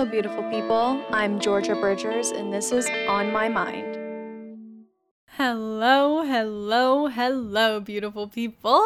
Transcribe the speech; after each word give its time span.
Hello, 0.00 0.10
beautiful 0.10 0.42
people. 0.44 1.04
I'm 1.10 1.38
Georgia 1.38 1.74
Bridgers, 1.74 2.30
and 2.30 2.50
this 2.50 2.72
is 2.72 2.88
On 3.06 3.30
My 3.30 3.50
Mind. 3.50 4.86
Hello, 5.26 6.22
hello, 6.22 7.08
hello, 7.08 7.80
beautiful 7.80 8.26
people. 8.26 8.82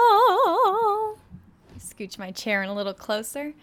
Scooch 1.78 2.18
my 2.18 2.32
chair 2.32 2.64
in 2.64 2.68
a 2.68 2.74
little 2.74 2.92
closer 2.92 3.54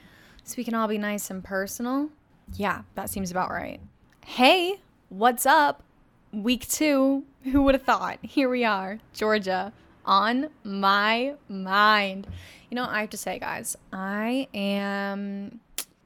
so 0.45 0.53
we 0.55 0.63
can 0.63 0.73
all 0.73 0.87
be 0.87 0.97
nice 0.97 1.29
and 1.29 1.43
personal. 1.43 2.11
Yeah, 2.53 2.83
that 2.95 3.09
seems 3.09 3.31
about 3.31 3.49
right. 3.49 3.81
Hey, 4.25 4.79
what's 5.09 5.45
up? 5.45 5.83
Week 6.31 6.65
two. 6.69 7.25
Who 7.43 7.63
would 7.63 7.75
have 7.75 7.83
thought? 7.83 8.19
Here 8.21 8.47
we 8.47 8.63
are, 8.63 8.99
Georgia, 9.11 9.73
on 10.05 10.51
my 10.63 11.33
mind. 11.49 12.27
You 12.69 12.75
know, 12.75 12.85
I 12.85 13.01
have 13.01 13.09
to 13.09 13.17
say, 13.17 13.39
guys, 13.39 13.75
I 13.91 14.47
am 14.53 15.59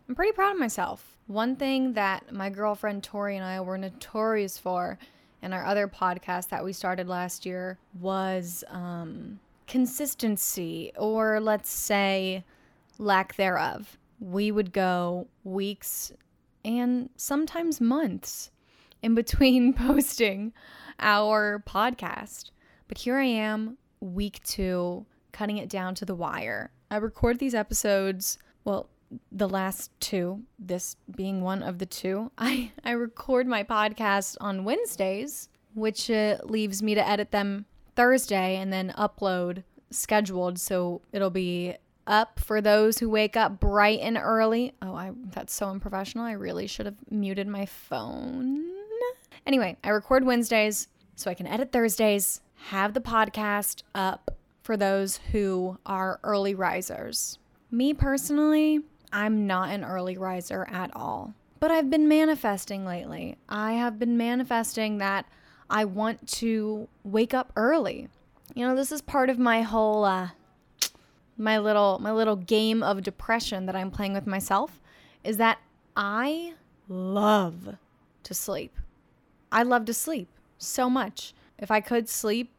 I'm 0.10 0.16
pretty 0.16 0.32
proud 0.32 0.54
of 0.54 0.60
myself. 0.60 1.15
One 1.28 1.56
thing 1.56 1.94
that 1.94 2.32
my 2.32 2.50
girlfriend 2.50 3.04
Tori 3.04 3.36
and 3.36 3.46
I 3.46 3.60
were 3.62 3.78
notorious 3.78 4.58
for 4.60 5.00
in 5.42 5.54
our 5.54 5.66
other 5.66 5.88
podcast 5.88 6.50
that 6.50 6.64
we 6.64 6.72
started 6.72 7.08
last 7.08 7.46
year 7.46 7.80
was 8.00 8.64
um, 8.70 9.40
consistency, 9.68 10.92
or 10.98 11.40
let's 11.40 11.72
say 11.72 12.44
lack 13.00 13.36
thereof. 13.36 13.98
We 14.20 14.52
would 14.52 14.72
go 14.72 15.28
weeks 15.44 16.14
and 16.64 17.10
sometimes 17.16 17.82
months 17.82 18.52
in 19.02 19.16
between 19.16 19.74
posting 19.76 20.54
our 21.00 21.64
podcast. 21.68 22.52
But 22.88 23.00
here 23.00 23.18
I 23.18 23.26
am, 23.26 23.78
week 24.00 24.42
two, 24.44 25.06
cutting 25.32 25.58
it 25.58 25.70
down 25.70 25.96
to 25.96 26.06
the 26.06 26.16
wire. 26.16 26.72
I 26.92 26.98
record 26.98 27.40
these 27.40 27.56
episodes, 27.56 28.38
well, 28.64 28.90
the 29.32 29.50
last 29.50 29.92
two, 30.00 30.44
this 30.60 30.96
being 31.16 31.42
one 31.42 31.64
of 31.64 31.80
the 31.80 31.86
two, 31.86 32.32
I, 32.38 32.72
I 32.84 32.92
record 32.92 33.48
my 33.48 33.64
podcast 33.64 34.38
on 34.42 34.64
Wednesdays, 34.66 35.50
which 35.74 36.10
uh, 36.10 36.38
leaves 36.44 36.82
me 36.82 36.96
to 36.96 37.08
edit 37.08 37.32
them 37.32 37.66
Thursday 37.96 38.58
and 38.58 38.72
then 38.72 38.94
upload 38.98 39.64
scheduled. 39.92 40.60
So 40.60 41.02
it'll 41.12 41.30
be 41.30 41.76
up 42.08 42.40
for 42.40 42.62
those 42.62 43.00
who 43.00 43.10
wake 43.10 43.36
up 43.36 43.60
bright 43.60 44.00
and 44.02 44.18
early. 44.18 44.74
Oh, 44.82 44.94
I 44.94 45.12
that's 45.32 45.54
so 45.54 45.68
unprofessional. 45.68 46.26
I 46.26 46.34
really 46.34 46.68
should 46.68 46.86
have 46.86 46.98
muted 47.10 47.48
my 47.48 47.66
phone. 47.66 48.64
Anyway, 49.46 49.78
I 49.84 49.90
record 49.90 50.26
Wednesdays 50.26 50.88
so 51.16 51.32
I 51.32 51.34
can 51.34 51.48
edit 51.48 51.72
Thursdays, 51.72 52.42
have 52.70 52.94
the 52.94 53.02
podcast 53.02 53.84
up 53.94 54.38
for 54.64 54.76
those 54.76 55.18
who 55.32 55.78
are 55.86 56.20
early 56.24 56.56
risers. 56.56 57.38
Me 57.72 57.94
personally, 57.94 58.82
I'm 59.16 59.48
not 59.48 59.70
an 59.70 59.86
early 59.86 60.18
riser 60.18 60.68
at 60.70 60.94
all. 60.94 61.34
But 61.62 61.72
I've 61.72 61.90
been 61.90 62.10
manifesting 62.10 62.86
lately. 62.86 63.38
I 63.48 63.72
have 63.72 63.98
been 63.98 64.18
manifesting 64.18 64.98
that 64.98 65.26
I 65.70 65.86
want 65.86 66.28
to 66.34 66.90
wake 67.06 67.34
up 67.34 67.54
early. 67.56 68.10
You 68.54 68.68
know, 68.68 68.76
this 68.76 68.92
is 68.92 69.02
part 69.02 69.30
of 69.30 69.40
my 69.40 69.62
whole 69.62 70.04
uh 70.04 70.30
my 71.38 71.58
little 71.58 71.98
my 72.00 72.12
little 72.12 72.36
game 72.36 72.84
of 72.84 73.04
depression 73.04 73.68
that 73.68 73.76
I'm 73.76 73.90
playing 73.90 74.12
with 74.12 74.28
myself 74.28 74.82
is 75.24 75.38
that 75.38 75.60
I 75.96 76.54
love 76.90 77.78
to 78.24 78.34
sleep. 78.34 78.76
I 79.50 79.64
love 79.64 79.86
to 79.86 79.94
sleep 79.94 80.28
so 80.58 80.90
much. 80.90 81.34
If 81.58 81.72
I 81.72 81.80
could 81.80 82.10
sleep 82.10 82.52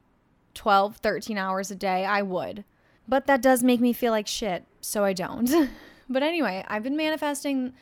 12, 0.54 0.96
13 0.96 1.36
hours 1.36 1.70
a 1.70 1.76
day, 1.76 2.06
I 2.06 2.22
would. 2.22 2.64
But 3.06 3.26
that 3.26 3.42
does 3.42 3.62
make 3.62 3.78
me 3.78 3.92
feel 3.92 4.10
like 4.10 4.26
shit, 4.26 4.64
so 4.80 5.04
I 5.04 5.12
don't. 5.12 5.50
But 6.08 6.22
anyway, 6.22 6.64
I've 6.68 6.82
been 6.82 6.96
manifesting 6.96 7.72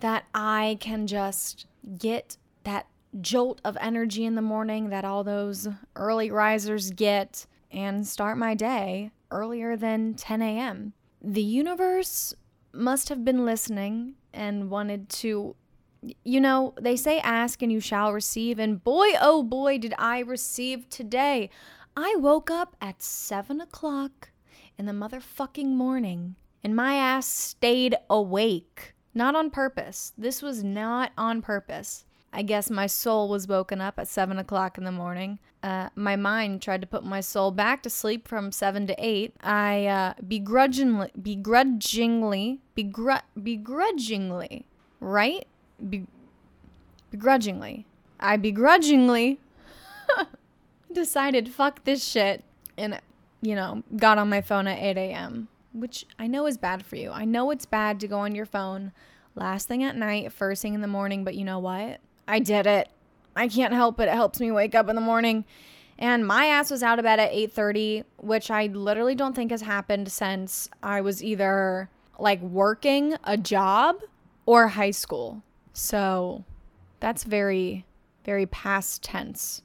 that 0.00 0.24
I 0.34 0.78
can 0.80 1.06
just 1.06 1.66
get 1.98 2.36
that 2.64 2.86
jolt 3.20 3.60
of 3.64 3.76
energy 3.80 4.24
in 4.24 4.34
the 4.34 4.42
morning 4.42 4.88
that 4.88 5.04
all 5.04 5.24
those 5.24 5.68
early 5.96 6.30
risers 6.30 6.90
get 6.90 7.46
and 7.70 8.06
start 8.06 8.38
my 8.38 8.54
day 8.54 9.10
earlier 9.30 9.76
than 9.76 10.14
10 10.14 10.42
a.m. 10.42 10.92
The 11.20 11.42
universe 11.42 12.34
must 12.72 13.08
have 13.08 13.24
been 13.24 13.44
listening 13.44 14.14
and 14.32 14.70
wanted 14.70 15.08
to. 15.08 15.56
You 16.24 16.40
know, 16.40 16.74
they 16.80 16.96
say 16.96 17.20
ask 17.20 17.62
and 17.62 17.70
you 17.70 17.78
shall 17.78 18.12
receive, 18.12 18.58
and 18.58 18.82
boy, 18.82 19.10
oh 19.20 19.44
boy, 19.44 19.78
did 19.78 19.94
I 19.98 20.18
receive 20.18 20.88
today. 20.88 21.48
I 21.96 22.16
woke 22.18 22.50
up 22.50 22.74
at 22.80 23.02
7 23.02 23.60
o'clock 23.60 24.30
in 24.76 24.86
the 24.86 24.92
motherfucking 24.92 25.68
morning 25.68 26.34
and 26.64 26.76
my 26.76 26.94
ass 26.94 27.26
stayed 27.26 27.96
awake. 28.08 28.94
Not 29.14 29.34
on 29.34 29.50
purpose. 29.50 30.12
This 30.16 30.40
was 30.40 30.64
not 30.64 31.12
on 31.18 31.42
purpose. 31.42 32.04
I 32.32 32.42
guess 32.42 32.70
my 32.70 32.86
soul 32.86 33.28
was 33.28 33.46
woken 33.46 33.80
up 33.80 33.98
at 33.98 34.08
7 34.08 34.38
o'clock 34.38 34.78
in 34.78 34.84
the 34.84 34.92
morning. 34.92 35.38
Uh, 35.62 35.90
my 35.94 36.16
mind 36.16 36.62
tried 36.62 36.80
to 36.80 36.86
put 36.86 37.04
my 37.04 37.20
soul 37.20 37.50
back 37.50 37.82
to 37.82 37.90
sleep 37.90 38.26
from 38.26 38.50
7 38.50 38.86
to 38.86 38.94
8. 38.98 39.34
I 39.42 39.86
uh, 39.86 40.14
begrudgingly, 40.26 41.10
begrudgingly, 41.20 42.60
begru- 42.76 43.22
begrudgingly, 43.40 44.64
right? 44.98 45.46
Be- 45.88 46.06
begrudgingly. 47.10 47.86
I 48.18 48.38
begrudgingly 48.38 49.38
decided, 50.92 51.50
fuck 51.50 51.84
this 51.84 52.02
shit, 52.02 52.44
and, 52.78 52.98
you 53.42 53.54
know, 53.54 53.82
got 53.96 54.16
on 54.16 54.30
my 54.30 54.40
phone 54.40 54.66
at 54.66 54.78
8 54.78 54.96
a.m 54.96 55.48
which 55.72 56.06
I 56.18 56.26
know 56.26 56.46
is 56.46 56.58
bad 56.58 56.84
for 56.84 56.96
you. 56.96 57.10
I 57.10 57.24
know 57.24 57.50
it's 57.50 57.66
bad 57.66 58.00
to 58.00 58.08
go 58.08 58.18
on 58.20 58.34
your 58.34 58.46
phone 58.46 58.92
last 59.34 59.68
thing 59.68 59.82
at 59.82 59.96
night, 59.96 60.32
first 60.32 60.62
thing 60.62 60.74
in 60.74 60.80
the 60.80 60.86
morning, 60.86 61.24
but 61.24 61.34
you 61.34 61.44
know 61.44 61.58
what? 61.58 62.00
I 62.28 62.38
did 62.38 62.66
it. 62.66 62.88
I 63.34 63.48
can't 63.48 63.72
help 63.72 63.98
it. 64.00 64.08
It 64.08 64.14
helps 64.14 64.40
me 64.40 64.50
wake 64.50 64.74
up 64.74 64.88
in 64.88 64.94
the 64.94 65.00
morning. 65.00 65.44
And 65.98 66.26
my 66.26 66.46
ass 66.46 66.70
was 66.70 66.82
out 66.82 66.98
of 66.98 67.04
bed 67.04 67.20
at 67.20 67.32
8:30, 67.32 68.04
which 68.18 68.50
I 68.50 68.66
literally 68.66 69.14
don't 69.14 69.34
think 69.34 69.50
has 69.50 69.62
happened 69.62 70.10
since 70.10 70.68
I 70.82 71.00
was 71.00 71.22
either 71.22 71.88
like 72.18 72.40
working 72.40 73.16
a 73.24 73.36
job 73.36 74.00
or 74.44 74.68
high 74.68 74.90
school. 74.90 75.42
So 75.72 76.44
that's 77.00 77.24
very 77.24 77.84
very 78.24 78.46
past 78.46 79.02
tense. 79.02 79.62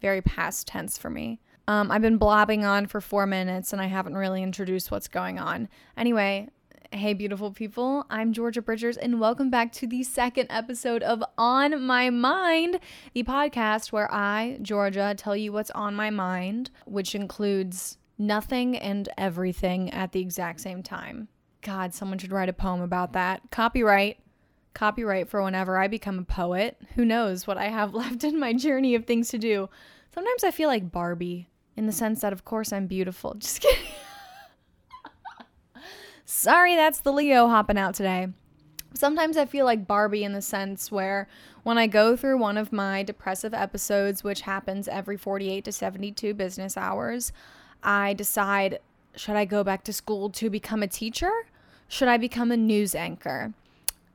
Very 0.00 0.20
past 0.20 0.66
tense 0.66 0.98
for 0.98 1.10
me. 1.10 1.38
Um, 1.68 1.92
I've 1.92 2.02
been 2.02 2.18
blabbing 2.18 2.64
on 2.64 2.86
for 2.86 3.00
four 3.00 3.24
minutes 3.24 3.72
and 3.72 3.80
I 3.80 3.86
haven't 3.86 4.16
really 4.16 4.42
introduced 4.42 4.90
what's 4.90 5.06
going 5.06 5.38
on. 5.38 5.68
Anyway, 5.96 6.48
hey, 6.90 7.14
beautiful 7.14 7.52
people, 7.52 8.04
I'm 8.10 8.32
Georgia 8.32 8.60
Bridgers 8.60 8.96
and 8.96 9.20
welcome 9.20 9.48
back 9.48 9.70
to 9.74 9.86
the 9.86 10.02
second 10.02 10.48
episode 10.50 11.04
of 11.04 11.22
On 11.38 11.80
My 11.80 12.10
Mind, 12.10 12.80
the 13.14 13.22
podcast 13.22 13.92
where 13.92 14.12
I, 14.12 14.58
Georgia, 14.60 15.14
tell 15.16 15.36
you 15.36 15.52
what's 15.52 15.70
on 15.70 15.94
my 15.94 16.10
mind, 16.10 16.70
which 16.84 17.14
includes 17.14 17.96
nothing 18.18 18.76
and 18.76 19.08
everything 19.16 19.88
at 19.90 20.10
the 20.10 20.20
exact 20.20 20.60
same 20.60 20.82
time. 20.82 21.28
God, 21.60 21.94
someone 21.94 22.18
should 22.18 22.32
write 22.32 22.48
a 22.48 22.52
poem 22.52 22.80
about 22.80 23.12
that. 23.12 23.40
Copyright. 23.52 24.18
Copyright 24.74 25.28
for 25.28 25.42
whenever 25.44 25.78
I 25.78 25.86
become 25.86 26.18
a 26.18 26.24
poet. 26.24 26.76
Who 26.96 27.04
knows 27.04 27.46
what 27.46 27.56
I 27.56 27.68
have 27.68 27.94
left 27.94 28.24
in 28.24 28.40
my 28.40 28.52
journey 28.52 28.96
of 28.96 29.06
things 29.06 29.28
to 29.28 29.38
do. 29.38 29.68
Sometimes 30.12 30.42
I 30.44 30.50
feel 30.50 30.68
like 30.68 30.90
Barbie 30.90 31.48
in 31.76 31.86
the 31.86 31.92
sense 31.92 32.20
that, 32.20 32.32
of 32.32 32.44
course, 32.44 32.72
I'm 32.72 32.86
beautiful. 32.86 33.34
Just 33.38 33.60
kidding. 33.60 33.84
Sorry, 36.24 36.76
that's 36.76 37.00
the 37.00 37.12
Leo 37.12 37.48
hopping 37.48 37.78
out 37.78 37.94
today. 37.94 38.28
Sometimes 38.94 39.36
I 39.36 39.46
feel 39.46 39.64
like 39.64 39.86
Barbie 39.86 40.24
in 40.24 40.32
the 40.32 40.42
sense 40.42 40.90
where 40.92 41.28
when 41.62 41.78
I 41.78 41.86
go 41.86 42.16
through 42.16 42.38
one 42.38 42.56
of 42.56 42.72
my 42.72 43.02
depressive 43.02 43.54
episodes, 43.54 44.22
which 44.22 44.42
happens 44.42 44.88
every 44.88 45.16
48 45.16 45.64
to 45.64 45.72
72 45.72 46.34
business 46.34 46.76
hours, 46.76 47.32
I 47.82 48.14
decide 48.14 48.80
should 49.14 49.36
I 49.36 49.44
go 49.44 49.62
back 49.62 49.84
to 49.84 49.92
school 49.92 50.30
to 50.30 50.48
become 50.48 50.82
a 50.82 50.86
teacher? 50.86 51.30
Should 51.88 52.08
I 52.08 52.16
become 52.16 52.50
a 52.50 52.56
news 52.56 52.94
anchor? 52.94 53.52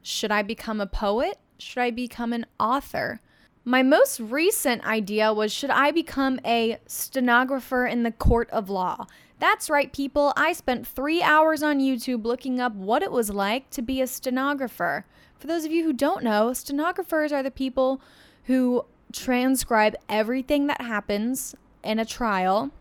Should 0.02 0.32
I 0.32 0.42
become 0.42 0.82
a 0.82 0.88
poet? 0.88 1.38
Should 1.60 1.82
I 1.82 1.92
become 1.92 2.34
an 2.34 2.46
author? 2.60 3.22
My 3.68 3.84
most 3.84 4.22
recent 4.22 4.86
idea 4.86 5.34
was 5.34 5.52
should 5.52 5.72
I 5.72 5.92
become 5.92 6.40
a 6.46 6.78
stenographer 6.86 7.86
in 7.86 8.04
the 8.04 8.14
court 8.14 8.50
of 8.52 8.70
law? 8.70 9.08
That's 9.40 9.70
right, 9.70 9.92
people. 9.92 10.32
I 10.38 10.54
spent 10.54 10.88
three 10.88 11.22
hours 11.22 11.62
on 11.62 11.82
YouTube 11.82 12.24
looking 12.24 12.62
up 12.62 12.74
what 12.76 13.04
it 13.04 13.12
was 13.12 13.30
like 13.30 13.70
to 13.72 13.82
be 13.82 14.00
a 14.00 14.08
stenographer. 14.08 15.06
For 15.38 15.48
those 15.48 15.66
of 15.66 15.74
you 15.74 15.84
who 15.84 15.92
don't 15.92 16.24
know, 16.24 16.54
stenographers 16.54 17.34
are 17.34 17.44
the 17.44 17.52
people 17.52 18.00
who 18.46 18.86
transcribe 19.12 19.98
everything 20.08 20.68
that 20.68 20.80
happens 20.80 21.54
in 21.84 22.00
a 22.00 22.06
trial 22.06 22.72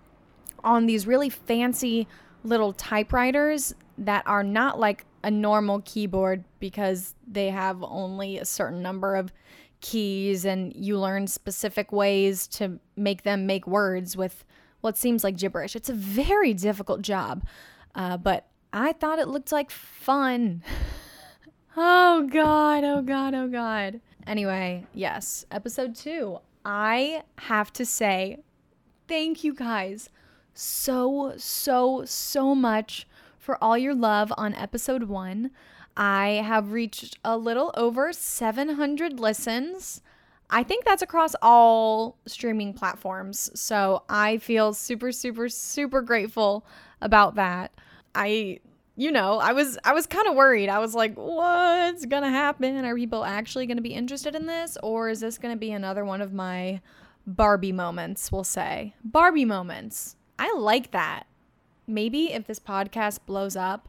on 0.62 0.86
these 0.86 1.04
really 1.04 1.30
fancy 1.30 2.06
little 2.44 2.72
typewriters 2.72 3.74
that 3.98 4.24
are 4.24 4.44
not 4.44 4.78
like 4.78 5.04
a 5.24 5.32
normal 5.32 5.82
keyboard 5.84 6.44
because 6.60 7.16
they 7.26 7.50
have 7.50 7.82
only 7.82 8.38
a 8.38 8.44
certain 8.44 8.82
number 8.82 9.16
of 9.16 9.32
keys 9.86 10.44
and 10.44 10.74
you 10.74 10.98
learn 10.98 11.28
specific 11.28 11.92
ways 11.92 12.48
to 12.48 12.80
make 12.96 13.22
them 13.22 13.46
make 13.46 13.66
words 13.66 14.16
with 14.16 14.44
what 14.80 14.98
seems 14.98 15.22
like 15.22 15.36
gibberish. 15.36 15.76
It's 15.76 15.88
a 15.88 15.94
very 15.94 16.52
difficult 16.54 17.02
job, 17.02 17.46
uh, 17.94 18.16
but 18.16 18.48
I 18.72 18.92
thought 18.92 19.20
it 19.20 19.28
looked 19.28 19.52
like 19.52 19.70
fun. 19.70 20.62
Oh 21.78 22.26
God, 22.32 22.84
oh 22.84 23.02
God, 23.02 23.34
oh 23.34 23.48
God. 23.48 24.00
Anyway, 24.26 24.86
yes, 24.94 25.44
episode 25.50 25.94
two. 25.94 26.38
I 26.64 27.22
have 27.36 27.70
to 27.74 27.84
say, 27.84 28.38
thank 29.06 29.44
you 29.44 29.52
guys 29.52 30.08
so, 30.54 31.34
so, 31.36 32.06
so 32.06 32.54
much 32.54 33.06
for 33.38 33.62
all 33.62 33.76
your 33.76 33.94
love 33.94 34.32
on 34.38 34.54
episode 34.54 35.02
one. 35.02 35.50
I 35.96 36.42
have 36.44 36.72
reached 36.72 37.18
a 37.24 37.36
little 37.38 37.72
over 37.76 38.12
700 38.12 39.18
listens. 39.18 40.02
I 40.50 40.62
think 40.62 40.84
that's 40.84 41.02
across 41.02 41.34
all 41.42 42.18
streaming 42.26 42.74
platforms. 42.74 43.50
So 43.58 44.02
I 44.08 44.38
feel 44.38 44.74
super, 44.74 45.10
super, 45.10 45.48
super 45.48 46.02
grateful 46.02 46.66
about 47.00 47.34
that. 47.36 47.72
I 48.14 48.60
you 48.98 49.12
know, 49.12 49.38
I 49.38 49.52
was 49.52 49.78
I 49.84 49.92
was 49.92 50.06
kind 50.06 50.26
of 50.26 50.34
worried. 50.34 50.70
I 50.70 50.78
was 50.78 50.94
like, 50.94 51.14
what's 51.16 52.06
going 52.06 52.22
to 52.22 52.30
happen? 52.30 52.82
Are 52.84 52.96
people 52.96 53.24
actually 53.24 53.66
going 53.66 53.76
to 53.76 53.82
be 53.82 53.92
interested 53.92 54.34
in 54.34 54.46
this 54.46 54.78
or 54.82 55.10
is 55.10 55.20
this 55.20 55.36
going 55.36 55.54
to 55.54 55.58
be 55.58 55.72
another 55.72 56.04
one 56.04 56.22
of 56.22 56.32
my 56.32 56.80
Barbie 57.26 57.72
moments, 57.72 58.30
we'll 58.30 58.44
say. 58.44 58.94
Barbie 59.04 59.44
moments. 59.44 60.16
I 60.38 60.54
like 60.54 60.92
that. 60.92 61.24
Maybe 61.86 62.32
if 62.32 62.46
this 62.46 62.60
podcast 62.60 63.20
blows 63.26 63.56
up, 63.56 63.88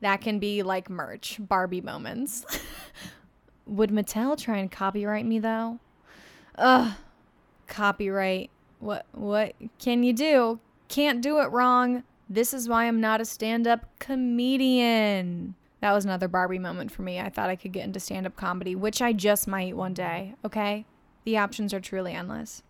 that 0.00 0.20
can 0.20 0.38
be 0.38 0.62
like 0.62 0.90
merch, 0.90 1.38
Barbie 1.40 1.80
moments. 1.80 2.44
Would 3.66 3.90
Mattel 3.90 4.38
try 4.38 4.58
and 4.58 4.70
copyright 4.70 5.26
me 5.26 5.38
though? 5.38 5.78
Ugh, 6.56 6.92
copyright. 7.66 8.50
What 8.78 9.06
what 9.12 9.54
can 9.78 10.02
you 10.02 10.12
do? 10.12 10.60
Can't 10.88 11.20
do 11.20 11.40
it 11.40 11.50
wrong. 11.50 12.04
This 12.28 12.52
is 12.52 12.68
why 12.68 12.86
I'm 12.86 13.00
not 13.00 13.20
a 13.20 13.24
stand-up 13.24 13.86
comedian. 13.98 15.54
That 15.80 15.92
was 15.92 16.04
another 16.04 16.26
Barbie 16.28 16.58
moment 16.58 16.90
for 16.90 17.02
me. 17.02 17.20
I 17.20 17.28
thought 17.28 17.50
I 17.50 17.56
could 17.56 17.72
get 17.72 17.84
into 17.84 18.00
stand-up 18.00 18.36
comedy, 18.36 18.74
which 18.74 19.00
I 19.00 19.12
just 19.12 19.46
might 19.46 19.76
one 19.76 19.94
day, 19.94 20.34
okay? 20.44 20.86
The 21.24 21.38
options 21.38 21.72
are 21.72 21.80
truly 21.80 22.12
endless. 22.12 22.62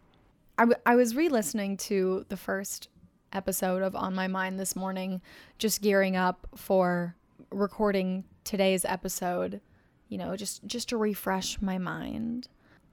I, 0.58 0.62
w- 0.62 0.80
I 0.84 0.94
was 0.94 1.16
re-listening 1.16 1.76
to 1.78 2.26
the 2.28 2.36
first 2.36 2.88
episode 3.36 3.82
of 3.82 3.94
On 3.94 4.14
My 4.14 4.26
Mind 4.26 4.58
this 4.58 4.74
morning, 4.74 5.20
just 5.58 5.82
gearing 5.82 6.16
up 6.16 6.48
for 6.56 7.14
recording 7.50 8.24
today's 8.44 8.84
episode, 8.84 9.60
you 10.08 10.18
know, 10.18 10.34
just 10.36 10.66
just 10.66 10.88
to 10.88 10.96
refresh 10.96 11.60
my 11.60 11.78
mind. 11.78 12.48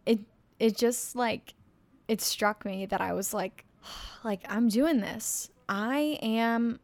It 0.06 0.20
it 0.60 0.78
just 0.78 1.16
like 1.16 1.54
it 2.08 2.22
struck 2.22 2.66
me 2.66 2.86
that 2.86 3.02
I 3.02 3.14
was 3.14 3.34
like 3.34 3.66
like 4.24 4.42
I'm 4.50 4.68
doing 4.68 5.00
this. 5.00 5.50
I 5.70 6.20
am 6.22 6.80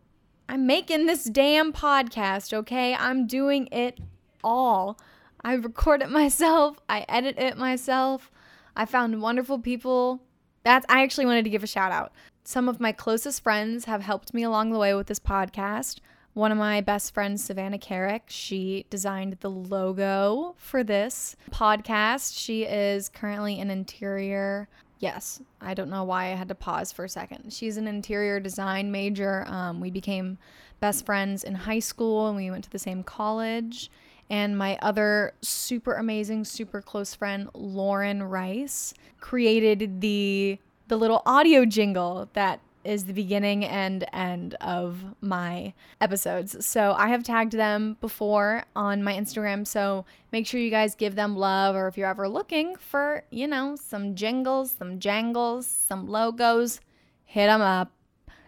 I'm 0.47 0.65
making 0.65 1.05
this 1.05 1.25
damn 1.25 1.73
podcast, 1.73 2.53
okay? 2.53 2.95
I'm 2.95 3.27
doing 3.27 3.67
it 3.71 3.99
all. 4.43 4.97
I 5.43 5.53
record 5.53 6.01
it 6.01 6.09
myself, 6.09 6.79
I 6.87 7.05
edit 7.09 7.37
it 7.37 7.57
myself. 7.57 8.31
I 8.75 8.85
found 8.85 9.21
wonderful 9.21 9.59
people. 9.59 10.21
That's 10.63 10.85
I 10.89 11.03
actually 11.03 11.25
wanted 11.25 11.43
to 11.43 11.49
give 11.49 11.63
a 11.63 11.67
shout 11.67 11.91
out. 11.91 12.13
Some 12.49 12.67
of 12.67 12.79
my 12.79 12.91
closest 12.91 13.43
friends 13.43 13.85
have 13.85 14.01
helped 14.01 14.33
me 14.33 14.41
along 14.41 14.71
the 14.71 14.79
way 14.79 14.95
with 14.95 15.05
this 15.05 15.19
podcast. 15.19 15.99
One 16.33 16.51
of 16.51 16.57
my 16.57 16.81
best 16.81 17.13
friends, 17.13 17.43
Savannah 17.43 17.77
Carrick, 17.77 18.23
she 18.25 18.87
designed 18.89 19.37
the 19.41 19.51
logo 19.51 20.55
for 20.57 20.83
this 20.83 21.35
podcast. 21.51 22.35
She 22.35 22.63
is 22.63 23.07
currently 23.07 23.59
an 23.59 23.69
interior. 23.69 24.67
Yes, 24.97 25.41
I 25.61 25.75
don't 25.75 25.91
know 25.91 26.03
why 26.03 26.31
I 26.31 26.35
had 26.35 26.47
to 26.47 26.55
pause 26.55 26.91
for 26.91 27.05
a 27.05 27.09
second. 27.09 27.53
She's 27.53 27.77
an 27.77 27.87
interior 27.87 28.39
design 28.39 28.91
major. 28.91 29.45
Um, 29.47 29.79
we 29.79 29.91
became 29.91 30.39
best 30.79 31.05
friends 31.05 31.43
in 31.43 31.53
high 31.53 31.77
school 31.77 32.29
and 32.29 32.35
we 32.35 32.49
went 32.49 32.63
to 32.63 32.71
the 32.71 32.79
same 32.79 33.03
college. 33.03 33.91
And 34.31 34.57
my 34.57 34.79
other 34.81 35.33
super 35.43 35.93
amazing, 35.93 36.45
super 36.45 36.81
close 36.81 37.13
friend, 37.13 37.47
Lauren 37.53 38.23
Rice, 38.23 38.95
created 39.19 40.01
the 40.01 40.57
the 40.89 40.97
little 40.97 41.21
audio 41.25 41.63
jingle 41.65 42.29
that 42.33 42.59
is 42.83 43.05
the 43.05 43.13
beginning 43.13 43.63
and 43.63 44.05
end 44.11 44.55
of 44.55 45.03
my 45.21 45.73
episodes. 46.01 46.65
So 46.65 46.93
I 46.97 47.09
have 47.09 47.23
tagged 47.23 47.53
them 47.53 47.97
before 48.01 48.63
on 48.75 49.03
my 49.03 49.13
Instagram. 49.13 49.67
So 49.67 50.05
make 50.31 50.47
sure 50.47 50.59
you 50.59 50.71
guys 50.71 50.95
give 50.95 51.15
them 51.15 51.37
love, 51.37 51.75
or 51.75 51.87
if 51.87 51.97
you're 51.97 52.09
ever 52.09 52.27
looking 52.27 52.75
for, 52.75 53.23
you 53.29 53.47
know, 53.47 53.75
some 53.75 54.15
jingles, 54.15 54.71
some 54.71 54.99
jangles, 54.99 55.67
some 55.67 56.07
logos, 56.07 56.79
hit 57.25 57.47
them 57.47 57.61
up. 57.61 57.91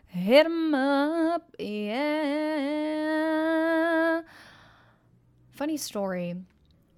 Hit 0.07 0.43
them 0.43 0.73
up. 0.73 1.55
Yeah. 1.59 2.01
Funny 5.51 5.77
story. 5.77 6.35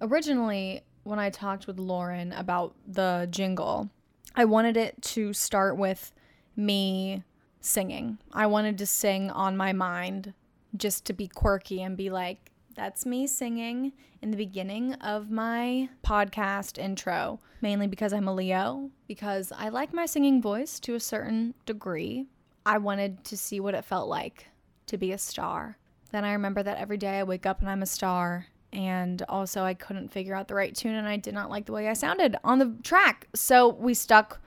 Originally, 0.00 0.82
when 1.02 1.18
I 1.18 1.28
talked 1.30 1.66
with 1.66 1.78
Lauren 1.78 2.32
about 2.32 2.74
the 2.86 3.28
jingle, 3.30 3.90
I 4.36 4.44
wanted 4.44 4.76
it 4.76 5.00
to 5.02 5.32
start 5.32 5.76
with 5.76 6.12
me 6.56 7.22
singing. 7.60 8.18
I 8.32 8.46
wanted 8.46 8.78
to 8.78 8.86
sing 8.86 9.30
on 9.30 9.56
my 9.56 9.72
mind 9.72 10.34
just 10.76 11.04
to 11.06 11.12
be 11.12 11.28
quirky 11.28 11.82
and 11.82 11.96
be 11.96 12.10
like, 12.10 12.50
that's 12.74 13.06
me 13.06 13.28
singing 13.28 13.92
in 14.20 14.32
the 14.32 14.36
beginning 14.36 14.94
of 14.94 15.30
my 15.30 15.88
podcast 16.04 16.78
intro, 16.78 17.38
mainly 17.60 17.86
because 17.86 18.12
I'm 18.12 18.26
a 18.26 18.34
Leo, 18.34 18.90
because 19.06 19.52
I 19.56 19.68
like 19.68 19.92
my 19.92 20.06
singing 20.06 20.42
voice 20.42 20.80
to 20.80 20.96
a 20.96 21.00
certain 21.00 21.54
degree. 21.64 22.26
I 22.66 22.78
wanted 22.78 23.22
to 23.24 23.36
see 23.36 23.60
what 23.60 23.74
it 23.74 23.84
felt 23.84 24.08
like 24.08 24.48
to 24.86 24.98
be 24.98 25.12
a 25.12 25.18
star. 25.18 25.78
Then 26.10 26.24
I 26.24 26.32
remember 26.32 26.62
that 26.62 26.78
every 26.78 26.96
day 26.96 27.20
I 27.20 27.22
wake 27.22 27.46
up 27.46 27.60
and 27.60 27.70
I'm 27.70 27.82
a 27.82 27.86
star. 27.86 28.46
And 28.74 29.22
also, 29.28 29.62
I 29.62 29.74
couldn't 29.74 30.08
figure 30.08 30.34
out 30.34 30.48
the 30.48 30.54
right 30.54 30.74
tune 30.74 30.94
and 30.94 31.06
I 31.06 31.16
did 31.16 31.32
not 31.32 31.48
like 31.48 31.66
the 31.66 31.72
way 31.72 31.88
I 31.88 31.92
sounded 31.92 32.36
on 32.42 32.58
the 32.58 32.74
track. 32.82 33.28
So 33.34 33.68
we 33.68 33.94
stuck 33.94 34.40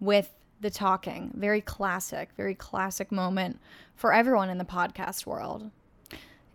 with 0.00 0.32
the 0.60 0.70
talking. 0.70 1.32
Very 1.34 1.60
classic, 1.60 2.30
very 2.36 2.54
classic 2.54 3.10
moment 3.10 3.58
for 3.96 4.12
everyone 4.12 4.48
in 4.48 4.58
the 4.58 4.64
podcast 4.64 5.26
world. 5.26 5.70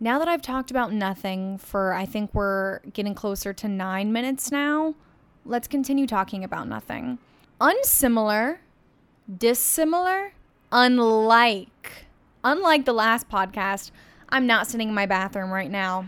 Now 0.02 0.18
that 0.18 0.28
I've 0.28 0.40
talked 0.40 0.70
about 0.70 0.92
nothing 0.92 1.58
for, 1.58 1.92
I 1.92 2.06
think 2.06 2.32
we're 2.32 2.80
getting 2.94 3.14
closer 3.14 3.52
to 3.52 3.68
nine 3.68 4.12
minutes 4.12 4.50
now, 4.50 4.94
let's 5.44 5.68
continue 5.68 6.06
talking 6.06 6.42
about 6.42 6.68
nothing. 6.68 7.18
Unsimilar, 7.60 8.60
dissimilar, 9.36 10.32
unlike, 10.72 12.06
unlike 12.42 12.86
the 12.86 12.94
last 12.94 13.28
podcast, 13.28 13.90
I'm 14.30 14.46
not 14.46 14.66
sitting 14.66 14.88
in 14.88 14.94
my 14.94 15.04
bathroom 15.04 15.50
right 15.50 15.70
now. 15.70 16.06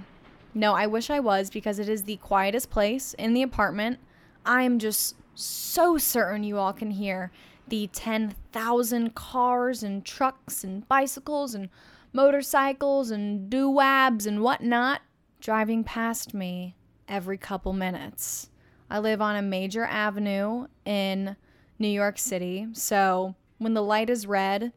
No, 0.55 0.75
I 0.75 0.87
wish 0.87 1.09
I 1.09 1.21
was 1.21 1.51
because 1.51 1.79
it 1.79 1.89
is 1.89 2.05
the 2.05 2.17
quietest 2.17 2.71
place 2.71 3.15
in 3.15 3.33
the 3.33 3.43
apartment. 3.43 3.99
I 4.45 4.63
am 4.63 4.79
just 4.79 5.17
so 5.35 5.97
certain 5.97 6.45
you 6.45 6.59
all 6.59 6.73
can 6.73 6.91
hear 6.91 7.31
the 7.69 7.89
10,000 7.93 9.15
cars 9.15 9.83
and 9.83 10.05
trucks 10.05 10.63
and 10.63 10.87
bicycles 10.89 11.55
and 11.55 11.71
motorcycles 12.13 13.11
and 13.11 13.49
doo-wabs 13.49 14.27
and 14.27 14.43
whatnot 14.43 15.01
driving 15.41 15.83
past 15.83 16.35
me 16.35 16.77
every 17.09 17.39
couple 17.39 17.73
minutes. 17.73 18.51
I 18.91 18.99
live 18.99 19.23
on 19.23 19.37
a 19.37 19.43
major 19.43 19.85
avenue 19.85 20.67
in 20.85 21.37
New 21.79 21.89
York 21.89 22.19
City, 22.19 22.69
so 22.75 23.35
when 23.59 23.73
the 23.73 23.83
light 23.83 24.11
is 24.11 24.27
red, 24.27 24.73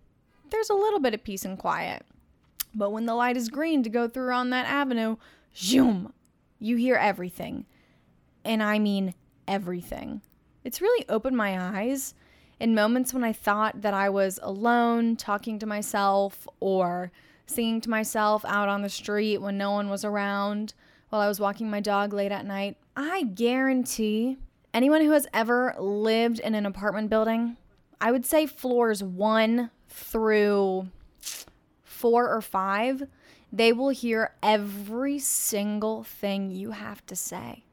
there's 0.50 0.70
a 0.70 0.74
little 0.74 1.00
bit 1.00 1.14
of 1.14 1.24
peace 1.24 1.44
and 1.44 1.58
quiet. 1.58 2.06
But 2.74 2.92
when 2.92 3.06
the 3.06 3.16
light 3.16 3.36
is 3.36 3.50
green 3.50 3.84
to 3.84 3.90
go 3.90 4.08
through 4.08 4.32
on 4.32 4.52
that 4.52 4.66
avenue, 4.66 5.18
zoom, 5.56 6.14
you 6.60 6.76
hear 6.78 6.96
everything. 6.96 7.66
And 8.44 8.62
I 8.62 8.80
mean 8.80 9.14
everything. 9.48 10.22
It's 10.64 10.82
really 10.82 11.06
opened 11.10 11.38
my 11.38 11.80
eyes 11.80 12.14
in 12.60 12.76
moments 12.76 13.14
when 13.14 13.24
I 13.24 13.34
thought 13.34 13.82
that 13.82 13.94
I 13.94 14.10
was 14.10 14.40
alone, 14.42 15.16
talking 15.16 15.60
to 15.60 15.66
myself, 15.66 16.48
or 16.60 17.12
singing 17.46 17.82
to 17.82 17.90
myself 17.90 18.44
out 18.46 18.70
on 18.70 18.82
the 18.82 18.90
street 18.90 19.40
when 19.40 19.58
no 19.58 19.72
one 19.72 19.90
was 19.90 20.04
around 20.04 20.74
while 21.10 21.22
I 21.22 21.28
was 21.28 21.40
walking 21.40 21.70
my 21.70 21.80
dog 21.80 22.14
late 22.14 22.32
at 22.32 22.46
night, 22.46 22.78
I 22.96 23.24
guarantee 23.24 24.38
anyone 24.74 25.02
who 25.02 25.12
has 25.12 25.28
ever 25.34 25.76
lived 25.80 26.40
in 26.40 26.56
an 26.56 26.66
apartment 26.66 27.10
building, 27.10 27.58
I 28.02 28.12
would 28.12 28.26
say 28.26 28.46
floors 28.46 29.04
one 29.04 29.70
through 29.88 30.90
four 31.84 32.30
or 32.30 32.42
five, 32.42 33.04
they 33.56 33.72
will 33.72 33.90
hear 33.90 34.34
every 34.44 35.18
single 35.18 36.04
thing 36.04 36.52
you 36.52 36.72
have 36.72 37.06
to 37.06 37.16
say. 37.16 37.64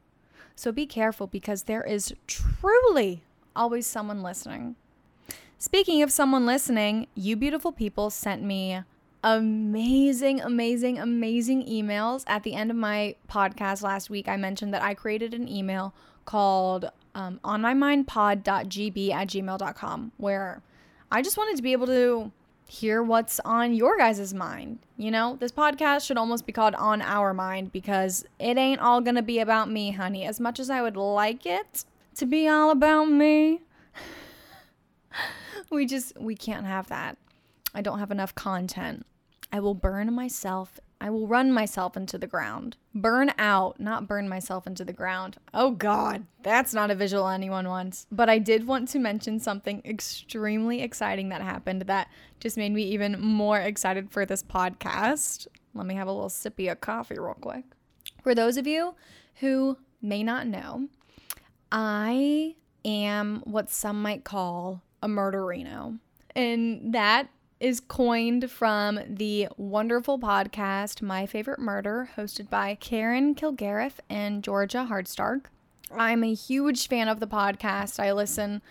So 0.55 0.71
be 0.71 0.85
careful 0.85 1.27
because 1.27 1.63
there 1.63 1.83
is 1.83 2.13
truly 2.25 3.23
always 3.53 3.85
someone 3.85 4.23
listening. 4.23 4.75
Speaking 5.57 6.01
of 6.01 6.11
someone 6.11 6.45
listening, 6.45 7.07
you 7.15 7.35
beautiful 7.35 7.73
people 7.73 8.09
sent 8.09 8.41
me 8.41 8.79
amazing, 9.25 10.39
amazing, 10.39 10.99
amazing 10.99 11.65
emails. 11.65 12.23
At 12.27 12.43
the 12.43 12.53
end 12.53 12.71
of 12.71 12.77
my 12.77 13.15
podcast 13.29 13.81
last 13.81 14.09
week, 14.09 14.29
I 14.29 14.37
mentioned 14.37 14.73
that 14.73 14.83
I 14.83 14.93
created 14.93 15.33
an 15.33 15.49
email 15.49 15.93
called 16.25 16.89
um, 17.13 17.41
onmymindpod.gb 17.43 19.11
at 19.11 19.27
gmail.com 19.27 20.11
where 20.17 20.61
I 21.11 21.21
just 21.21 21.37
wanted 21.37 21.57
to 21.57 21.61
be 21.61 21.73
able 21.73 21.87
to 21.87 22.31
hear 22.73 23.03
what's 23.03 23.39
on 23.41 23.73
your 23.75 23.97
guys' 23.97 24.33
mind. 24.33 24.79
You 24.97 25.11
know, 25.11 25.37
this 25.39 25.51
podcast 25.51 26.05
should 26.05 26.17
almost 26.17 26.47
be 26.47 26.51
called 26.51 26.73
On 26.73 27.03
Our 27.03 27.31
Mind 27.33 27.71
because 27.71 28.25
it 28.39 28.57
ain't 28.57 28.81
all 28.81 28.99
gonna 28.99 29.21
be 29.21 29.39
about 29.39 29.69
me, 29.69 29.91
honey. 29.91 30.25
As 30.25 30.39
much 30.39 30.59
as 30.59 30.71
I 30.71 30.81
would 30.81 30.97
like 30.97 31.45
it 31.45 31.85
to 32.15 32.25
be 32.25 32.47
all 32.47 32.71
about 32.71 33.05
me, 33.05 33.61
we 35.69 35.85
just, 35.85 36.19
we 36.19 36.35
can't 36.35 36.65
have 36.65 36.87
that. 36.87 37.17
I 37.75 37.81
don't 37.81 37.99
have 37.99 38.11
enough 38.11 38.33
content. 38.33 39.05
I 39.51 39.59
will 39.59 39.75
burn 39.75 40.11
myself 40.11 40.79
I 41.03 41.09
will 41.09 41.27
run 41.27 41.51
myself 41.51 41.97
into 41.97 42.17
the 42.17 42.27
ground. 42.27 42.77
Burn 42.95 43.33
out, 43.37 43.77
not 43.77 44.07
burn 44.07 44.29
myself 44.29 44.65
into 44.65 44.85
the 44.85 44.93
ground. 44.93 45.35
Oh 45.53 45.71
God, 45.71 46.25
that's 46.43 46.73
not 46.73 46.91
a 46.91 46.95
visual 46.95 47.27
anyone 47.27 47.67
wants. 47.67 48.07
But 48.09 48.29
I 48.29 48.39
did 48.39 48.65
want 48.65 48.87
to 48.87 48.99
mention 48.99 49.41
something 49.41 49.81
extremely 49.83 50.81
exciting 50.81 51.27
that 51.27 51.41
happened 51.41 51.81
that 51.81 52.07
just 52.39 52.55
made 52.55 52.71
me 52.71 52.83
even 52.83 53.19
more 53.19 53.59
excited 53.59 54.11
for 54.11 54.25
this 54.25 54.43
podcast. 54.43 55.45
Let 55.73 55.85
me 55.85 55.95
have 55.95 56.07
a 56.07 56.11
little 56.13 56.29
sippy 56.29 56.71
of 56.71 56.79
coffee 56.79 57.19
real 57.19 57.33
quick. 57.33 57.65
For 58.23 58.33
those 58.33 58.55
of 58.55 58.65
you 58.65 58.95
who 59.41 59.77
may 60.01 60.23
not 60.23 60.47
know, 60.47 60.87
I 61.69 62.55
am 62.85 63.41
what 63.43 63.69
some 63.69 64.01
might 64.01 64.23
call 64.23 64.81
a 65.01 65.09
murderino. 65.09 65.99
And 66.33 66.93
that 66.93 67.27
is 67.63 67.79
coined 67.79 68.51
from 68.51 68.99
the 69.07 69.47
wonderful 69.55 70.19
podcast 70.19 71.01
My 71.01 71.25
Favorite 71.25 71.61
Murder, 71.61 72.09
hosted 72.17 72.49
by 72.49 72.75
Karen 72.75 73.33
Kilgariff 73.35 73.93
and 74.09 74.43
Georgia 74.43 74.85
Hardstark. 74.89 75.45
I'm 75.89 76.25
a 76.25 76.33
huge 76.33 76.89
fan 76.89 77.07
of 77.07 77.21
the 77.21 77.25
podcast. 77.25 78.01
I 78.01 78.11
listen 78.11 78.61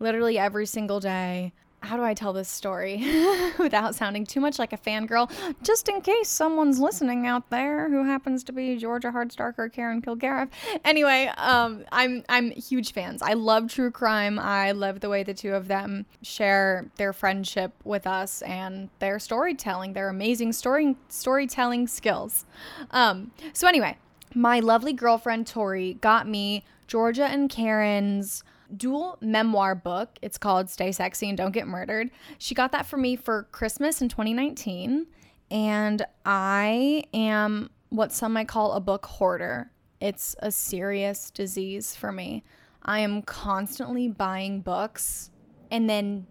literally 0.00 0.36
every 0.36 0.66
single 0.66 0.98
day 0.98 1.52
how 1.82 1.96
do 1.96 2.02
I 2.02 2.14
tell 2.14 2.32
this 2.32 2.48
story 2.48 3.04
without 3.58 3.94
sounding 3.94 4.26
too 4.26 4.40
much 4.40 4.58
like 4.58 4.72
a 4.72 4.78
fangirl? 4.78 5.30
Just 5.62 5.88
in 5.88 6.00
case 6.00 6.28
someone's 6.28 6.78
listening 6.78 7.26
out 7.26 7.48
there 7.50 7.88
who 7.88 8.04
happens 8.04 8.44
to 8.44 8.52
be 8.52 8.76
Georgia 8.76 9.10
Hardstark 9.10 9.54
or 9.58 9.68
Karen 9.68 10.02
Kilgariff. 10.02 10.48
Anyway, 10.84 11.30
um, 11.36 11.84
I'm 11.90 12.24
I'm 12.28 12.50
huge 12.50 12.92
fans. 12.92 13.22
I 13.22 13.32
love 13.32 13.72
true 13.72 13.90
crime. 13.90 14.38
I 14.38 14.72
love 14.72 15.00
the 15.00 15.08
way 15.08 15.22
the 15.22 15.34
two 15.34 15.54
of 15.54 15.68
them 15.68 16.06
share 16.22 16.90
their 16.96 17.12
friendship 17.12 17.72
with 17.84 18.06
us 18.06 18.42
and 18.42 18.90
their 18.98 19.18
storytelling, 19.18 19.94
their 19.94 20.08
amazing 20.08 20.52
story 20.52 20.96
storytelling 21.08 21.86
skills. 21.86 22.44
Um, 22.90 23.32
so 23.52 23.66
anyway, 23.66 23.96
my 24.34 24.60
lovely 24.60 24.92
girlfriend 24.92 25.46
Tori 25.46 25.94
got 25.94 26.28
me 26.28 26.64
Georgia 26.86 27.24
and 27.24 27.48
Karen's 27.48 28.44
dual 28.76 29.18
memoir 29.20 29.74
book. 29.74 30.18
It's 30.22 30.38
called 30.38 30.70
Stay 30.70 30.92
Sexy 30.92 31.28
and 31.28 31.38
Don't 31.38 31.52
Get 31.52 31.66
Murdered. 31.66 32.10
She 32.38 32.54
got 32.54 32.72
that 32.72 32.86
for 32.86 32.96
me 32.96 33.16
for 33.16 33.44
Christmas 33.52 34.00
in 34.00 34.08
2019. 34.08 35.06
And 35.50 36.06
I 36.24 37.04
am 37.12 37.70
what 37.88 38.12
some 38.12 38.32
might 38.32 38.48
call 38.48 38.72
a 38.72 38.80
book 38.80 39.06
hoarder. 39.06 39.70
It's 40.00 40.36
a 40.38 40.50
serious 40.50 41.30
disease 41.30 41.94
for 41.94 42.12
me. 42.12 42.44
I 42.82 43.00
am 43.00 43.22
constantly 43.22 44.08
buying 44.08 44.60
books 44.60 45.30
and 45.70 45.88
then 45.88 46.26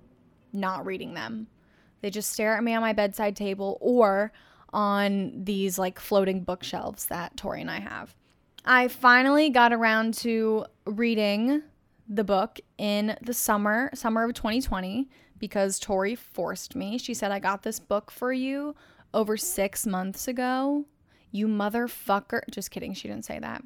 not 0.52 0.86
reading 0.86 1.14
them. 1.14 1.48
They 2.02 2.10
just 2.10 2.32
stare 2.32 2.56
at 2.56 2.64
me 2.64 2.74
on 2.74 2.82
my 2.82 2.94
bedside 2.94 3.36
table 3.36 3.78
or 3.82 4.32
on 4.72 5.44
these 5.44 5.78
like 5.78 6.00
floating 6.00 6.44
bookshelves 6.44 7.06
that 7.08 7.36
Tori 7.38 7.62
and 7.62 7.70
I 7.70 7.80
have. 7.80 8.16
I 8.66 8.88
finally 8.88 9.50
got 9.50 9.74
around 9.74 10.14
to 10.16 10.66
reading 10.86 11.64
the 12.10 12.24
book 12.24 12.60
in 12.80 13.16
the 13.22 13.34
summer, 13.34 13.92
summer 13.94 14.24
of 14.24 14.34
2020, 14.34 15.08
because 15.38 15.80
Tori 15.80 16.16
forced 16.16 16.76
me. 16.76 16.98
She 16.98 17.14
said, 17.14 17.32
I 17.32 17.40
got 17.40 17.62
this 17.62 17.80
book 17.80 18.10
for 18.10 18.34
you 18.34 18.76
over 19.14 19.38
six 19.38 19.86
months 19.86 20.28
ago. 20.28 20.86
You 21.32 21.48
motherfucker. 21.48 22.42
Just 22.50 22.72
kidding. 22.72 22.94
She 22.94 23.08
didn't 23.08 23.26
say 23.26 23.38
that. 23.40 23.64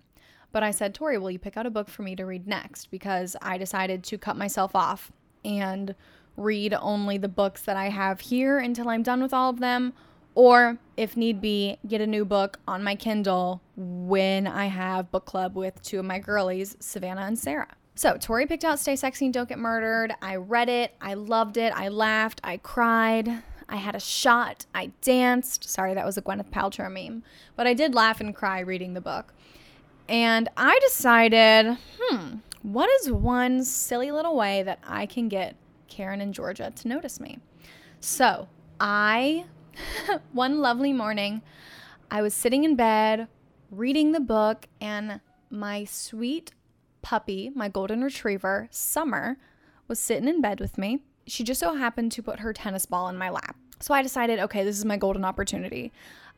But 0.51 0.61
I 0.61 0.71
said, 0.71 0.93
Tori, 0.93 1.17
will 1.17 1.31
you 1.31 1.39
pick 1.39 1.57
out 1.57 1.65
a 1.65 1.71
book 1.71 1.89
for 1.89 2.03
me 2.03 2.15
to 2.17 2.25
read 2.25 2.45
next? 2.45 2.91
Because 2.91 3.35
I 3.41 3.57
decided 3.57 4.03
to 4.03 4.17
cut 4.17 4.37
myself 4.37 4.75
off 4.75 5.11
and 5.45 5.95
read 6.35 6.73
only 6.73 7.17
the 7.17 7.29
books 7.29 7.61
that 7.63 7.77
I 7.77 7.89
have 7.89 8.19
here 8.19 8.59
until 8.59 8.89
I'm 8.89 9.03
done 9.03 9.21
with 9.21 9.33
all 9.33 9.49
of 9.49 9.59
them. 9.59 9.93
Or, 10.35 10.79
if 10.97 11.15
need 11.15 11.41
be, 11.41 11.77
get 11.87 12.01
a 12.01 12.07
new 12.07 12.25
book 12.25 12.59
on 12.67 12.83
my 12.83 12.95
Kindle 12.95 13.61
when 13.75 14.47
I 14.47 14.65
have 14.65 15.11
book 15.11 15.25
club 15.25 15.55
with 15.55 15.81
two 15.81 15.99
of 15.99 16.05
my 16.05 16.19
girlies, 16.19 16.75
Savannah 16.79 17.21
and 17.21 17.37
Sarah. 17.37 17.75
So, 17.95 18.17
Tori 18.17 18.47
picked 18.47 18.65
out 18.65 18.79
Stay 18.79 18.95
Sexy 18.95 19.25
and 19.25 19.33
Don't 19.33 19.47
Get 19.47 19.59
Murdered. 19.59 20.13
I 20.21 20.35
read 20.35 20.67
it. 20.67 20.95
I 20.99 21.13
loved 21.13 21.57
it. 21.57 21.71
I 21.75 21.89
laughed. 21.89 22.41
I 22.43 22.57
cried. 22.57 23.43
I 23.69 23.75
had 23.75 23.95
a 23.95 23.99
shot. 23.99 24.65
I 24.73 24.91
danced. 25.01 25.69
Sorry, 25.69 25.93
that 25.93 26.05
was 26.05 26.17
a 26.17 26.21
Gwyneth 26.21 26.49
Paltrow 26.49 26.91
meme. 26.91 27.23
But 27.55 27.67
I 27.67 27.75
did 27.75 27.93
laugh 27.93 28.19
and 28.19 28.35
cry 28.35 28.61
reading 28.61 28.93
the 28.93 29.01
book. 29.01 29.33
And 30.09 30.49
I 30.57 30.79
decided, 30.79 31.77
hmm, 31.99 32.37
what 32.63 32.89
is 33.01 33.11
one 33.11 33.63
silly 33.63 34.11
little 34.11 34.35
way 34.35 34.63
that 34.63 34.79
I 34.83 35.05
can 35.05 35.29
get 35.29 35.55
Karen 35.87 36.19
and 36.19 36.33
Georgia 36.33 36.73
to 36.75 36.87
notice 36.87 37.19
me? 37.19 37.39
So, 37.99 38.47
I, 38.79 39.45
one 40.33 40.61
lovely 40.61 40.93
morning, 40.93 41.43
I 42.09 42.21
was 42.23 42.33
sitting 42.33 42.63
in 42.63 42.75
bed 42.75 43.27
reading 43.69 44.11
the 44.11 44.19
book, 44.19 44.67
and 44.81 45.21
my 45.49 45.83
sweet 45.83 46.53
puppy, 47.03 47.51
my 47.53 47.69
golden 47.69 48.03
retriever, 48.03 48.67
Summer, 48.71 49.37
was 49.87 49.99
sitting 49.99 50.27
in 50.27 50.41
bed 50.41 50.59
with 50.59 50.79
me. 50.79 51.03
She 51.27 51.43
just 51.43 51.59
so 51.59 51.75
happened 51.75 52.11
to 52.13 52.23
put 52.23 52.39
her 52.39 52.51
tennis 52.51 52.87
ball 52.87 53.07
in 53.09 53.17
my 53.17 53.29
lap. 53.29 53.55
So 53.79 53.93
I 53.93 54.01
decided, 54.01 54.39
okay, 54.39 54.63
this 54.63 54.77
is 54.77 54.85
my 54.85 54.97
golden 54.97 55.23
opportunity. 55.23 55.91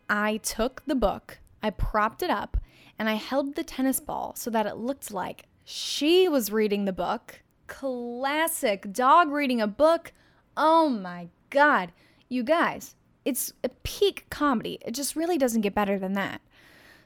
I 0.09 0.37
took 0.37 0.83
the 0.85 0.95
book, 0.95 1.39
I 1.63 1.69
propped 1.69 2.21
it 2.21 2.29
up, 2.29 2.57
and 2.99 3.07
I 3.07 3.13
held 3.13 3.55
the 3.55 3.63
tennis 3.63 3.99
ball 3.99 4.33
so 4.35 4.49
that 4.49 4.65
it 4.65 4.77
looked 4.77 5.11
like 5.11 5.45
she 5.63 6.27
was 6.27 6.51
reading 6.51 6.85
the 6.85 6.93
book. 6.93 7.41
Classic 7.67 8.91
dog 8.91 9.31
reading 9.31 9.61
a 9.61 9.67
book. 9.67 10.13
Oh 10.57 10.89
my 10.89 11.29
God. 11.49 11.91
You 12.29 12.43
guys, 12.43 12.95
it's 13.23 13.53
a 13.63 13.69
peak 13.83 14.25
comedy. 14.29 14.79
It 14.85 14.91
just 14.91 15.15
really 15.15 15.37
doesn't 15.37 15.61
get 15.61 15.75
better 15.75 15.97
than 15.97 16.13
that. 16.13 16.41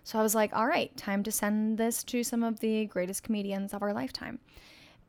So 0.04 0.20
I 0.20 0.24
was 0.24 0.36
like, 0.36 0.56
all 0.56 0.68
right, 0.68 0.96
time 0.98 1.24
to 1.24 1.32
send 1.32 1.78
this 1.78 2.04
to 2.06 2.24
some 2.24 2.44
of 2.44 2.60
the 2.60 2.86
greatest 2.86 3.24
comedians 3.24 3.74
of 3.74 3.82
our 3.82 3.94
lifetime. 3.94 4.40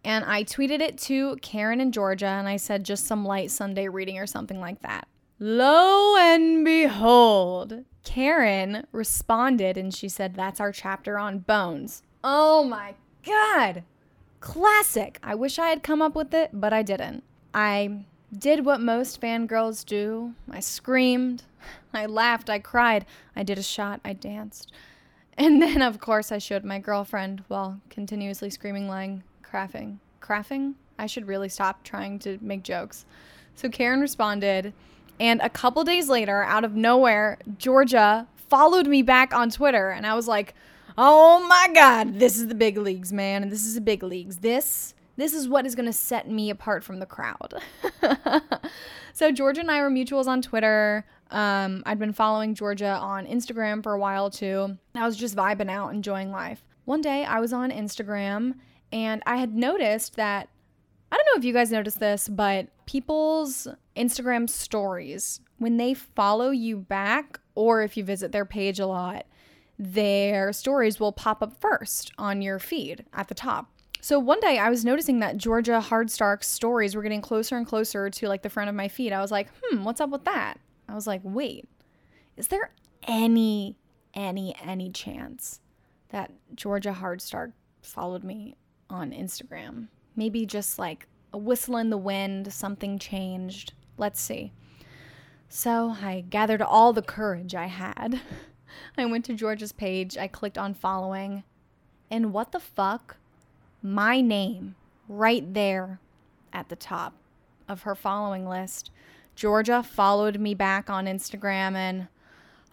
And 0.05 0.25
I 0.25 0.45
tweeted 0.45 0.81
it 0.81 0.97
to 0.99 1.37
Karen 1.43 1.81
and 1.81 1.93
Georgia, 1.93 2.27
and 2.27 2.49
I 2.49 2.57
said 2.57 2.85
just 2.85 3.07
some 3.07 3.25
light 3.25 3.51
Sunday 3.51 3.89
reading 3.89 4.19
or 4.19 4.27
something 4.27 4.61
like 4.61 4.81
that. 4.83 5.07
Lo 5.39 6.17
and 6.17 6.65
behold, 6.65 7.85
Karen 8.05 8.87
responded 8.93 9.77
and 9.77 9.95
she 9.95 10.09
said, 10.09 10.35
That's 10.35 10.61
our 10.61 10.73
chapter 10.73 11.19
on 11.19 11.41
bones. 11.41 12.03
Oh 12.23 12.65
my 12.65 12.95
God. 13.25 13.85
Classic. 14.41 15.19
I 15.23 15.35
wish 15.35 15.59
I 15.59 15.69
had 15.69 15.83
come 15.83 16.03
up 16.03 16.15
with 16.15 16.33
it, 16.35 16.51
but 16.53 16.73
I 16.73 16.83
didn't. 16.83 17.25
I 17.53 18.05
did 18.37 18.65
what 18.65 18.81
most 18.81 19.21
fangirls 19.21 19.85
do. 19.85 20.35
I 20.51 20.61
screamed, 20.61 21.45
I 21.95 22.07
laughed, 22.07 22.51
I 22.51 22.59
cried, 22.59 23.07
I 23.35 23.43
did 23.43 23.59
a 23.59 23.63
shot, 23.63 24.01
I 24.05 24.13
danced. 24.13 24.73
And 25.39 25.63
then, 25.63 25.81
of 25.81 26.01
course, 26.01 26.31
I 26.33 26.39
showed 26.39 26.65
my 26.65 26.79
girlfriend 26.79 27.45
while 27.49 27.81
continuously 27.89 28.51
screaming, 28.51 28.89
lying, 28.89 29.23
crafting. 29.43 29.99
Crafting? 30.21 30.75
I 30.99 31.07
should 31.07 31.27
really 31.27 31.49
stop 31.49 31.83
trying 31.83 32.19
to 32.21 32.39
make 32.43 32.63
jokes. 32.63 33.07
So 33.55 33.69
Karen 33.69 34.01
responded, 34.01 34.75
and 35.19 35.41
a 35.41 35.49
couple 35.49 35.83
days 35.85 36.09
later, 36.09 36.43
out 36.43 36.65
of 36.65 36.75
nowhere, 36.75 37.39
Georgia 37.59 38.27
followed 38.49 38.87
me 38.87 39.03
back 39.03 39.35
on 39.35 39.51
Twitter, 39.51 39.91
and 39.91 40.07
I 40.07 40.15
was 40.15 40.29
like, 40.29 40.55
"Oh 40.99 41.47
my 41.47 41.71
God, 41.75 42.19
this 42.19 42.39
is 42.39 42.49
the 42.49 42.55
big 42.55 42.77
leagues, 42.77 43.13
man! 43.13 43.43
And 43.43 43.51
this 43.51 43.65
is 43.65 43.75
the 43.75 43.81
big 43.81 44.03
leagues. 44.03 44.39
This, 44.39 44.95
this 45.17 45.33
is 45.33 45.49
what 45.49 45.67
is 45.67 45.75
going 45.75 45.87
to 45.87 45.93
set 45.93 46.29
me 46.29 46.51
apart 46.51 46.85
from 46.85 47.01
the 47.01 47.07
crowd." 47.07 47.55
so 49.13 49.31
Georgia 49.31 49.61
and 49.61 49.71
I 49.71 49.81
were 49.81 49.91
mutuals 49.91 50.27
on 50.27 50.43
Twitter. 50.43 51.05
Um, 51.31 51.83
I'd 51.87 51.99
been 51.99 52.13
following 52.13 52.55
Georgia 52.55 52.97
on 52.97 53.27
Instagram 53.27 53.83
for 53.83 53.93
a 53.93 53.99
while 53.99 54.31
too. 54.31 54.77
I 54.95 55.07
was 55.07 55.17
just 55.17 55.37
vibing 55.37 55.71
out, 55.71 55.95
enjoying 55.95 56.31
life. 56.31 56.65
One 56.85 57.01
day 57.01 57.25
I 57.25 57.41
was 57.41 57.53
on 57.53 57.71
Instagram 57.71 58.55
and 58.93 59.23
I 59.27 59.37
had 59.37 59.55
noticed 59.55 60.17
that 60.17 60.49
I 61.13 61.17
don't 61.17 61.27
know 61.27 61.39
if 61.39 61.45
you 61.45 61.53
guys 61.53 61.71
noticed 61.71 62.01
this, 62.01 62.29
but 62.29 62.69
people's 62.87 63.67
Instagram 63.97 64.49
stories, 64.49 65.41
when 65.59 65.77
they 65.77 65.95
follow 65.95 66.51
you 66.51 66.77
back 66.77 67.41
or 67.55 67.83
if 67.83 67.97
you 67.97 68.05
visit 68.05 68.33
their 68.33 68.45
page 68.45 68.79
a 68.81 68.87
lot, 68.87 69.27
their 69.79 70.53
stories 70.53 71.01
will 71.01 71.13
pop 71.13 71.43
up 71.43 71.61
first 71.61 72.13
on 72.19 72.43
your 72.43 72.59
feed 72.59 73.05
at 73.13 73.29
the 73.29 73.35
top. 73.35 73.71
So 74.01 74.19
one 74.19 74.41
day 74.41 74.59
I 74.59 74.71
was 74.71 74.85
noticing 74.85 75.19
that 75.21 75.37
Georgia 75.37 75.83
Hardstark's 75.85 76.49
stories 76.49 76.95
were 76.95 77.03
getting 77.03 77.21
closer 77.21 77.57
and 77.57 77.67
closer 77.67 78.09
to 78.09 78.29
like 78.29 78.43
the 78.43 78.51
front 78.51 78.69
of 78.69 78.75
my 78.75 78.89
feed. 78.89 79.13
I 79.13 79.21
was 79.21 79.31
like, 79.31 79.49
hmm, 79.63 79.85
what's 79.85 80.01
up 80.01 80.11
with 80.11 80.25
that? 80.25 80.59
I 80.91 80.95
was 80.95 81.07
like, 81.07 81.21
wait, 81.23 81.69
is 82.37 82.49
there 82.49 82.73
any, 83.07 83.77
any, 84.13 84.57
any 84.65 84.91
chance 84.91 85.61
that 86.09 86.33
Georgia 86.55 86.97
Hardstark 86.99 87.53
followed 87.83 88.25
me 88.25 88.57
on 88.89 89.13
Instagram? 89.13 89.89
Maybe 90.17 90.45
just 90.47 90.79
like 90.79 91.07
a 91.33 91.39
whistle 91.39 91.77
in 91.77 91.91
the 91.91 91.97
wind, 91.97 92.53
something 92.53 92.99
changed. 92.99 93.73
Let's 93.97 94.21
see. 94.21 94.53
So 95.49 95.97
I 96.03 96.25
gathered 96.29 96.63
all 96.63 96.93
the 96.93 97.03
courage 97.03 97.55
I 97.55 97.67
had. 97.67 98.21
I 98.99 99.07
went 99.07 99.25
to 99.27 99.35
Georgia's 99.35 99.73
page, 99.73 100.17
I 100.17 100.29
clicked 100.29 100.59
on 100.59 100.75
following, 100.75 101.45
and 102.11 102.33
what 102.33 102.53
the 102.53 102.61
fuck? 102.61 103.17
My 103.83 104.21
name 104.21 104.75
right 105.09 105.55
there 105.55 106.01
at 106.53 106.69
the 106.69 106.77
top 106.77 107.15
of 107.69 107.83
her 107.83 107.95
following 107.95 108.49
list. 108.49 108.91
Georgia 109.41 109.83
followed 109.83 110.39
me 110.39 110.53
back 110.53 110.91
on 110.91 111.07
Instagram, 111.07 111.75
and 111.75 112.09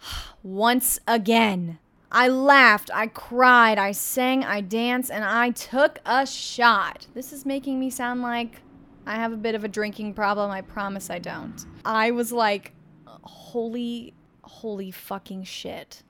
once 0.42 1.00
again, 1.08 1.78
I 2.12 2.28
laughed, 2.28 2.90
I 2.92 3.06
cried, 3.06 3.78
I 3.78 3.92
sang, 3.92 4.44
I 4.44 4.60
danced, 4.60 5.10
and 5.10 5.24
I 5.24 5.48
took 5.52 5.98
a 6.04 6.26
shot. 6.26 7.06
This 7.14 7.32
is 7.32 7.46
making 7.46 7.80
me 7.80 7.88
sound 7.88 8.20
like 8.20 8.60
I 9.06 9.14
have 9.14 9.32
a 9.32 9.38
bit 9.38 9.54
of 9.54 9.64
a 9.64 9.68
drinking 9.68 10.12
problem. 10.12 10.50
I 10.50 10.60
promise 10.60 11.08
I 11.08 11.20
don't. 11.20 11.64
I 11.86 12.10
was 12.10 12.32
like, 12.32 12.74
holy, 13.06 14.12
holy 14.42 14.90
fucking 14.90 15.44
shit. 15.44 16.02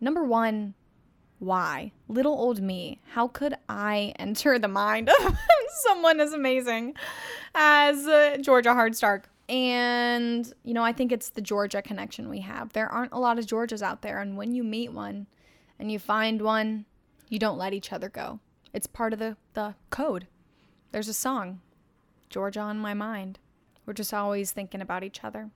Number 0.00 0.24
one, 0.24 0.72
why? 1.40 1.92
Little 2.08 2.32
old 2.32 2.62
me, 2.62 3.02
how 3.12 3.28
could 3.28 3.54
I 3.68 4.14
enter 4.18 4.58
the 4.58 4.66
mind 4.66 5.10
of 5.10 5.36
someone 5.84 6.20
as 6.20 6.32
amazing 6.32 6.94
as 7.54 8.06
uh, 8.06 8.38
Georgia 8.40 8.70
Hardstark? 8.70 9.24
And, 9.48 10.52
you 10.64 10.74
know, 10.74 10.82
I 10.82 10.92
think 10.92 11.12
it's 11.12 11.30
the 11.30 11.40
Georgia 11.40 11.80
connection 11.80 12.28
we 12.28 12.40
have. 12.40 12.72
There 12.72 12.88
aren't 12.88 13.12
a 13.12 13.18
lot 13.18 13.38
of 13.38 13.46
Georgias 13.46 13.82
out 13.82 14.02
there. 14.02 14.20
And 14.20 14.36
when 14.36 14.52
you 14.52 14.64
meet 14.64 14.92
one 14.92 15.26
and 15.78 15.90
you 15.90 15.98
find 15.98 16.42
one, 16.42 16.84
you 17.28 17.38
don't 17.38 17.58
let 17.58 17.72
each 17.72 17.92
other 17.92 18.08
go. 18.08 18.40
It's 18.72 18.86
part 18.86 19.12
of 19.12 19.18
the, 19.18 19.36
the 19.54 19.74
code. 19.90 20.26
There's 20.92 21.08
a 21.08 21.14
song, 21.14 21.60
Georgia 22.28 22.60
on 22.60 22.78
my 22.78 22.94
mind. 22.94 23.38
We're 23.84 23.92
just 23.92 24.12
always 24.12 24.50
thinking 24.50 24.80
about 24.80 25.04
each 25.04 25.22
other. 25.22 25.50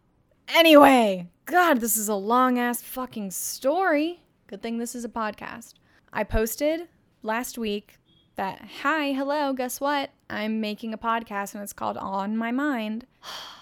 Anyway, 0.49 1.29
God, 1.47 1.81
this 1.81 1.97
is 1.97 2.09
a 2.09 2.15
long 2.15 2.59
ass 2.59 2.83
fucking 2.83 3.31
story. 3.31 4.23
Good 4.47 4.63
thing 4.63 4.79
this 4.79 4.95
is 4.95 5.05
a 5.05 5.09
podcast. 5.09 5.75
I 6.13 6.25
posted 6.25 6.89
last 7.23 7.59
week 7.59 7.99
that, 8.37 8.61
hi, 8.83 9.13
hello, 9.13 9.53
guess 9.53 9.81
what? 9.81 10.11
I'm 10.29 10.61
making 10.61 10.93
a 10.93 10.99
podcast 10.99 11.55
and 11.55 11.63
it's 11.63 11.73
called 11.73 11.97
On 11.97 12.37
My 12.37 12.51
Mind. 12.51 13.07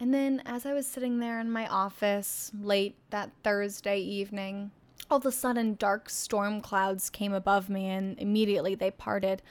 And 0.00 0.14
then 0.14 0.42
as 0.46 0.64
I 0.64 0.72
was 0.72 0.86
sitting 0.86 1.18
there 1.18 1.38
in 1.38 1.52
my 1.52 1.66
office 1.66 2.50
late 2.58 2.96
that 3.10 3.32
Thursday 3.44 3.98
evening, 4.00 4.70
all 5.10 5.18
of 5.18 5.26
a 5.26 5.32
sudden 5.32 5.74
dark 5.74 6.08
storm 6.08 6.62
clouds 6.62 7.10
came 7.10 7.34
above 7.34 7.68
me 7.68 7.86
and 7.90 8.18
immediately 8.18 8.74
they 8.74 8.90
parted, 8.90 9.42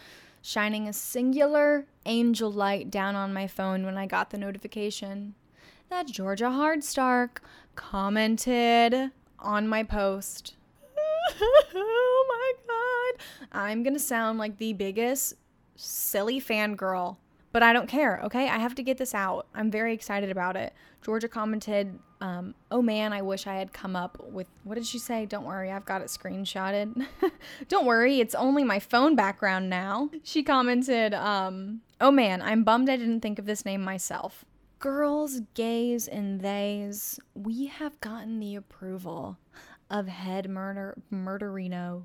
shining 0.41 0.88
a 0.88 0.94
singular 0.94 1.86
angel 2.08 2.51
light 2.51 2.89
down 2.89 3.15
on 3.15 3.32
my 3.32 3.46
phone 3.46 3.86
when 3.86 3.96
I 3.96 4.08
got 4.08 4.32
the 4.32 4.39
notification 4.39 5.36
that 5.91 6.08
Georgia 6.08 6.46
Hardstark 6.46 7.38
commented 7.75 9.12
on 9.38 9.68
my 9.68 9.84
post. 9.84 10.56
oh 11.75 12.25
my 12.27 12.53
god. 12.68 13.24
I'm 13.51 13.84
to 13.84 14.00
sound 14.00 14.39
like 14.39 14.58
the 14.58 14.74
biggest 14.74 15.36
silly 15.75 16.41
fangirl 16.41 17.18
but 17.51 17.63
I 17.63 17.74
don't 17.74 17.88
care, 17.88 18.22
okay? 18.25 18.48
I 18.48 18.58
have 18.58 18.75
to 18.75 18.84
get 18.84 18.98
this 18.98 19.15
out. 19.15 19.48
I'm 19.56 19.72
very 19.72 19.94
excited 19.94 20.29
about 20.29 20.56
it. 20.56 20.74
Georgia 21.01 21.27
commented, 21.27 21.98
um, 22.22 22.53
oh 22.70 22.82
man, 22.82 23.13
I 23.13 23.22
wish 23.22 23.48
I 23.48 23.56
had 23.56 23.74
come 23.74 23.96
up 23.96 24.22
with, 24.32 24.48
what 24.63 24.75
did 24.75 24.86
she 24.86 25.00
say? 25.00 25.25
Don't 25.25 25.46
worry, 25.46 25.72
I've 25.72 25.86
got 25.86 26.01
it 26.01 26.08
screenshotted. 26.08 27.06
don't 27.68 27.86
worry, 27.86 28.20
it's 28.20 28.36
only 28.36 28.63
my 28.63 28.79
phone 28.79 29.15
background 29.15 29.70
now. 29.70 30.10
She 30.24 30.44
commented, 30.44 31.13
um, 31.13 31.82
oh 32.00 32.12
man, 32.12 32.41
I'm 32.41 32.63
bummed 32.63 32.89
I 32.89 32.98
didn't 32.98 33.22
think 33.22 33.39
of 33.39 33.46
this 33.46 33.65
name 33.65 33.82
myself. 33.82 34.46
Girls, 34.77 35.41
gays, 35.56 36.08
and 36.08 36.41
theys, 36.41 37.20
we 37.34 37.65
have 37.65 38.00
gotten 38.00 38.39
the 38.39 38.56
approval 38.56 39.38
of 39.89 40.08
head 40.08 40.50
murder 40.50 40.98
murderino 41.12 42.03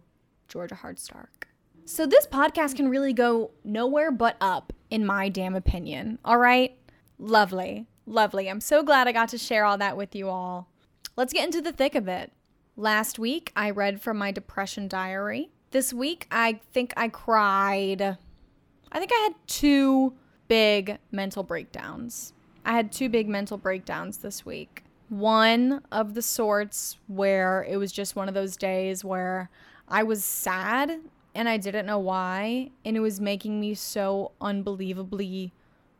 Georgia 0.49 0.79
Hardstark. 0.83 1.45
So 1.87 2.07
this 2.07 2.27
podcast 2.27 2.77
can 2.77 2.89
really 2.89 3.13
go 3.13 3.51
nowhere 3.63 4.11
but 4.11 4.37
up, 4.41 4.73
in 4.95 5.05
my 5.05 5.29
damn 5.29 5.57
opinion. 5.57 6.21
All 6.25 6.39
right? 6.39 6.79
Lovely. 7.19 7.89
Lovely. 8.07 8.49
I'm 8.49 8.61
so 8.61 8.85
glad 8.85 9.09
I 9.09 9.13
got 9.13 9.29
to 9.31 9.39
share 9.39 9.65
all 9.65 9.77
that 9.79 9.97
with 9.97 10.15
you 10.15 10.29
all. 10.29 10.69
Let's 11.17 11.33
get 11.33 11.45
into 11.45 11.61
the 11.61 11.73
thick 11.73 11.97
of 11.97 12.07
it. 12.07 12.31
Last 12.77 13.19
week, 13.19 13.51
I 13.57 13.71
read 13.71 14.01
from 14.01 14.19
my 14.19 14.31
depression 14.31 14.87
diary. 14.87 15.51
This 15.73 15.93
week, 15.93 16.29
I 16.31 16.61
think 16.73 16.95
I 16.97 17.09
cried. 17.09 18.03
I 18.03 18.99
think 19.01 19.11
I 19.13 19.23
had 19.25 19.35
two 19.49 20.15
big 20.47 20.99
mental 21.11 21.43
breakdowns. 21.43 22.33
I 22.65 22.75
had 22.75 22.93
two 22.93 23.09
big 23.09 23.29
mental 23.29 23.59
breakdowns 23.59 24.19
this 24.19 24.47
week. 24.47 24.85
One 25.09 25.83
of 25.91 26.15
the 26.15 26.23
sorts 26.23 26.99
where 27.09 27.67
it 27.69 27.79
was 27.79 27.91
just 27.91 28.15
one 28.15 28.29
of 28.29 28.35
those 28.35 28.57
days 28.57 29.05
where 29.05 29.51
I 29.89 30.05
was 30.05 30.25
sad 30.25 31.01
and 31.35 31.49
I 31.49 31.57
didn't 31.57 31.87
know 31.87 31.99
why. 31.99 32.71
And 32.85 32.97
it 32.97 33.01
was 33.01 33.21
making 33.21 33.61
me 33.61 33.75
so 33.75 34.33
unbelievably 34.41 35.53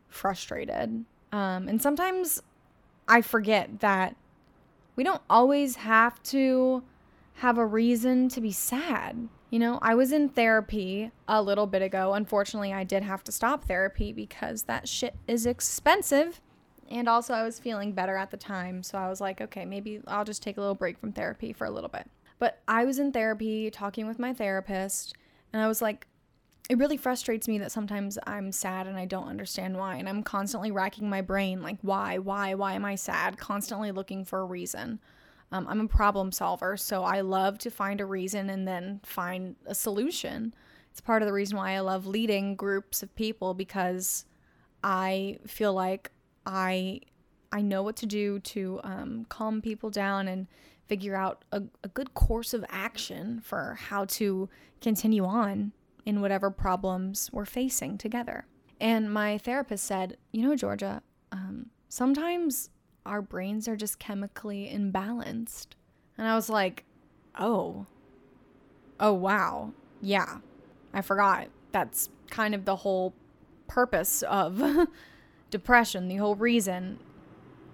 frustrated. 0.07 1.05
Um, 1.31 1.67
and 1.67 1.81
sometimes 1.81 2.41
I 3.07 3.21
forget 3.21 3.81
that 3.81 4.15
we 4.95 5.03
don't 5.03 5.21
always 5.29 5.75
have 5.77 6.21
to 6.23 6.83
have 7.35 7.57
a 7.57 7.65
reason 7.65 8.29
to 8.29 8.41
be 8.41 8.51
sad. 8.51 9.27
You 9.49 9.59
know, 9.59 9.79
I 9.81 9.95
was 9.95 10.11
in 10.11 10.29
therapy 10.29 11.11
a 11.27 11.41
little 11.41 11.67
bit 11.67 11.81
ago. 11.81 12.13
Unfortunately, 12.13 12.73
I 12.73 12.83
did 12.83 13.03
have 13.03 13.23
to 13.25 13.31
stop 13.31 13.65
therapy 13.65 14.13
because 14.13 14.63
that 14.63 14.87
shit 14.87 15.15
is 15.27 15.45
expensive. 15.45 16.41
And 16.89 17.09
also, 17.09 17.33
I 17.33 17.43
was 17.43 17.59
feeling 17.59 17.91
better 17.91 18.15
at 18.15 18.31
the 18.31 18.37
time. 18.37 18.83
So 18.83 18.97
I 18.97 19.09
was 19.09 19.19
like, 19.19 19.41
okay, 19.41 19.65
maybe 19.65 20.01
I'll 20.07 20.23
just 20.23 20.43
take 20.43 20.57
a 20.57 20.61
little 20.61 20.75
break 20.75 20.97
from 20.97 21.11
therapy 21.11 21.51
for 21.51 21.65
a 21.65 21.71
little 21.71 21.89
bit. 21.89 22.09
But 22.37 22.61
I 22.67 22.85
was 22.85 22.99
in 22.99 23.11
therapy 23.11 23.69
talking 23.71 24.07
with 24.07 24.19
my 24.19 24.33
therapist 24.33 25.15
and 25.55 25.63
I 25.63 25.69
was 25.69 25.81
like, 25.81 26.05
it 26.69 26.77
really 26.77 26.97
frustrates 26.97 27.47
me 27.47 27.59
that 27.59 27.71
sometimes 27.71 28.19
I'm 28.27 28.51
sad 28.51 28.87
and 28.87 28.97
I 28.97 29.05
don't 29.05 29.29
understand 29.29 29.77
why. 29.77 29.95
And 29.95 30.09
I'm 30.09 30.21
constantly 30.21 30.69
racking 30.69 31.09
my 31.09 31.21
brain, 31.21 31.61
like, 31.61 31.77
why, 31.81 32.17
why, 32.17 32.55
why 32.55 32.73
am 32.73 32.83
I 32.83 32.95
sad? 32.95 33.37
Constantly 33.37 33.93
looking 33.93 34.25
for 34.25 34.41
a 34.41 34.45
reason. 34.45 34.99
Um, 35.53 35.65
I'm 35.69 35.79
a 35.79 35.87
problem 35.87 36.33
solver, 36.33 36.75
so 36.75 37.05
I 37.05 37.21
love 37.21 37.57
to 37.59 37.71
find 37.71 38.01
a 38.01 38.05
reason 38.05 38.49
and 38.49 38.67
then 38.67 38.99
find 39.05 39.55
a 39.65 39.73
solution. 39.73 40.53
It's 40.91 40.99
part 40.99 41.21
of 41.21 41.25
the 41.25 41.33
reason 41.33 41.55
why 41.55 41.71
I 41.71 41.79
love 41.79 42.05
leading 42.05 42.57
groups 42.57 43.01
of 43.01 43.15
people 43.15 43.53
because 43.53 44.25
I 44.83 45.39
feel 45.47 45.73
like 45.73 46.11
I 46.45 46.99
I 47.53 47.61
know 47.61 47.81
what 47.81 47.95
to 47.97 48.05
do 48.05 48.39
to 48.39 48.81
um, 48.83 49.25
calm 49.29 49.61
people 49.61 49.89
down 49.89 50.27
and 50.27 50.47
figure 50.87 51.15
out 51.15 51.43
a, 51.51 51.63
a 51.83 51.87
good 51.87 52.13
course 52.13 52.53
of 52.53 52.65
action 52.69 53.41
for 53.41 53.77
how 53.79 54.05
to 54.05 54.49
continue 54.81 55.25
on 55.25 55.71
in 56.05 56.21
whatever 56.21 56.51
problems 56.51 57.29
we're 57.33 57.45
facing 57.45 57.97
together. 57.97 58.45
And 58.79 59.11
my 59.11 59.37
therapist 59.37 59.85
said, 59.85 60.17
You 60.31 60.47
know, 60.47 60.55
Georgia, 60.55 61.01
um, 61.31 61.67
sometimes 61.89 62.69
our 63.05 63.21
brains 63.21 63.67
are 63.67 63.75
just 63.75 63.99
chemically 63.99 64.71
imbalanced. 64.73 65.67
And 66.17 66.27
I 66.27 66.35
was 66.35 66.49
like, 66.49 66.85
Oh, 67.37 67.85
oh, 68.99 69.13
wow. 69.13 69.73
Yeah, 70.01 70.37
I 70.93 71.01
forgot. 71.01 71.47
That's 71.71 72.09
kind 72.29 72.53
of 72.53 72.65
the 72.65 72.75
whole 72.77 73.13
purpose 73.67 74.23
of 74.23 74.61
depression, 75.49 76.07
the 76.07 76.15
whole 76.17 76.35
reason. 76.35 76.99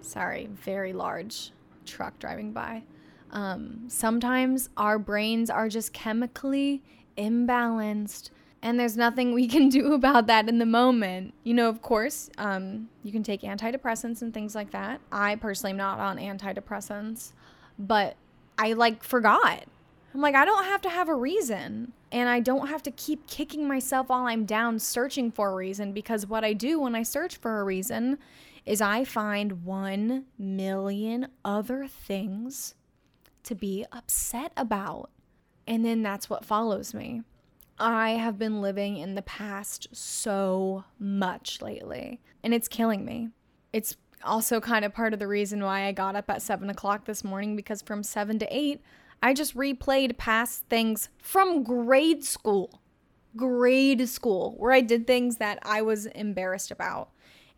Sorry, 0.02 0.47
very 0.52 0.93
large 0.93 1.52
truck 1.86 2.17
driving 2.19 2.54
by. 2.54 2.84
Um, 3.32 3.86
sometimes 3.88 4.70
our 4.78 5.00
brains 5.00 5.50
are 5.50 5.70
just 5.70 5.94
chemically 5.94 6.84
imbalanced 7.17 8.30
and 8.63 8.80
there's 8.80 8.96
nothing 8.96 9.34
we 9.34 9.48
can 9.48 9.70
do 9.70 9.94
about 9.94 10.28
that 10.28 10.48
in 10.48 10.60
the 10.60 10.65
moment. 10.65 11.34
You 11.44 11.54
know, 11.54 11.70
of 11.70 11.82
course, 11.82 12.30
um, 12.38 12.89
you 13.04 13.12
can 13.12 13.24
take 13.24 13.41
antidepressants 13.41 14.22
and 14.22 14.34
things 14.34 14.56
like 14.56 14.72
that. 14.72 15.02
I 15.12 15.36
personally 15.36 15.72
am 15.72 15.78
not 15.78 16.00
on 16.00 16.17
antidepressants, 16.17 17.34
but 17.80 18.15
I 18.58 18.74
like 18.74 19.04
forgot. 19.04 19.63
I'm 20.13 20.22
like, 20.22 20.36
I 20.36 20.46
don't 20.46 20.65
have 20.65 20.82
to 20.82 20.89
have 20.89 21.10
a 21.10 21.15
reason. 21.15 21.94
And 22.12 22.28
I 22.28 22.41
don't 22.41 22.67
have 22.67 22.84
to 22.84 22.91
keep 22.91 23.26
kicking 23.28 23.67
myself 23.67 24.10
while 24.10 24.26
I'm 24.26 24.46
down 24.46 24.80
searching 24.80 25.32
for 25.32 25.52
a 25.52 25.56
reason 25.56 25.94
because 25.94 26.28
what 26.28 26.44
I 26.44 26.52
do 26.52 26.82
when 26.82 26.94
I 26.94 27.04
search 27.04 27.38
for 27.38 27.62
a 27.62 27.63
reason 27.63 28.17
is 28.65 28.82
I 28.82 29.06
find 29.06 29.63
one 29.63 30.26
million 30.38 31.30
other 31.46 31.88
things 31.88 32.76
to 33.43 33.56
be 33.56 33.86
upset 33.91 34.51
about. 34.56 35.10
And 35.67 35.86
then 35.86 36.04
that's 36.04 36.30
what 36.30 36.45
follows 36.45 36.93
me. 36.93 37.21
I 37.77 38.12
have 38.12 38.38
been 38.38 38.62
living 38.62 38.97
in 38.97 39.15
the 39.15 39.21
past 39.21 39.88
so 39.91 40.84
much 40.99 41.62
lately, 41.62 42.21
and 42.43 42.54
it's 42.54 42.67
killing 42.67 43.06
me. 43.06 43.30
It's 43.73 43.95
also 44.23 44.60
kind 44.60 44.86
of 44.86 44.93
part 44.93 45.13
of 45.13 45.19
the 45.19 45.27
reason 45.27 45.63
why 45.63 45.86
I 45.86 45.91
got 45.91 46.15
up 46.15 46.30
at 46.30 46.43
seven 46.43 46.69
o'clock 46.69 47.06
this 47.06 47.23
morning 47.23 47.56
because 47.56 47.82
from 47.82 48.04
seven 48.04 48.38
to 48.39 48.56
eight, 48.56 48.82
I 49.23 49.34
just 49.34 49.56
replayed 49.56 50.17
past 50.17 50.65
things 50.69 51.10
from 51.17 51.63
grade 51.63 52.23
school. 52.23 52.82
Grade 53.36 54.08
school, 54.10 54.56
where 54.58 54.73
I 54.73 54.82
did 54.82 55.08
things 55.08 55.38
that 55.38 55.58
I 55.63 55.82
was 55.82 56.06
embarrassed 56.08 56.69
about. 56.69 57.10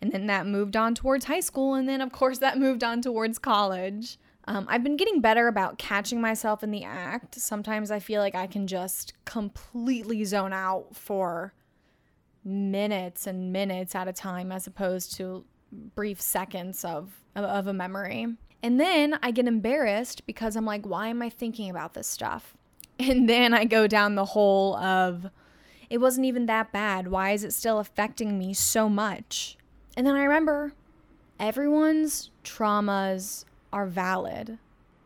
And 0.01 0.11
then 0.11 0.27
that 0.27 0.45
moved 0.45 0.75
on 0.75 0.93
towards 0.93 1.25
high 1.25 1.39
school. 1.39 1.73
And 1.73 1.87
then, 1.87 2.01
of 2.01 2.11
course, 2.11 2.39
that 2.39 2.59
moved 2.59 2.83
on 2.83 3.01
towards 3.01 3.39
college. 3.39 4.17
Um, 4.45 4.65
I've 4.69 4.83
been 4.83 4.97
getting 4.97 5.21
better 5.21 5.47
about 5.47 5.77
catching 5.77 6.19
myself 6.19 6.63
in 6.63 6.71
the 6.71 6.83
act. 6.83 7.35
Sometimes 7.35 7.91
I 7.91 7.99
feel 7.99 8.21
like 8.21 8.35
I 8.35 8.47
can 8.47 8.67
just 8.67 9.13
completely 9.25 10.25
zone 10.25 10.51
out 10.51 10.95
for 10.95 11.53
minutes 12.43 13.25
and 13.25 13.53
minutes 13.53 13.95
at 13.95 14.07
a 14.07 14.13
time 14.13 14.51
as 14.51 14.67
opposed 14.67 15.15
to 15.15 15.45
brief 15.95 16.21
seconds 16.21 16.83
of, 16.83 17.21
of 17.35 17.67
a 17.67 17.73
memory. 17.73 18.27
And 18.61 18.79
then 18.79 19.17
I 19.23 19.31
get 19.31 19.47
embarrassed 19.47 20.25
because 20.25 20.55
I'm 20.55 20.65
like, 20.65 20.85
why 20.85 21.07
am 21.07 21.21
I 21.21 21.29
thinking 21.29 21.69
about 21.69 21.93
this 21.93 22.07
stuff? 22.07 22.55
And 22.99 23.27
then 23.27 23.55
I 23.55 23.65
go 23.65 23.87
down 23.87 24.13
the 24.13 24.23
hole 24.23 24.75
of, 24.75 25.31
it 25.89 25.97
wasn't 25.97 26.27
even 26.27 26.45
that 26.45 26.71
bad. 26.71 27.07
Why 27.07 27.31
is 27.31 27.43
it 27.43 27.51
still 27.51 27.79
affecting 27.79 28.37
me 28.37 28.53
so 28.53 28.87
much? 28.87 29.57
And 29.97 30.05
then 30.05 30.15
I 30.15 30.21
remember 30.23 30.73
everyone's 31.39 32.29
traumas 32.43 33.45
are 33.73 33.87
valid 33.87 34.57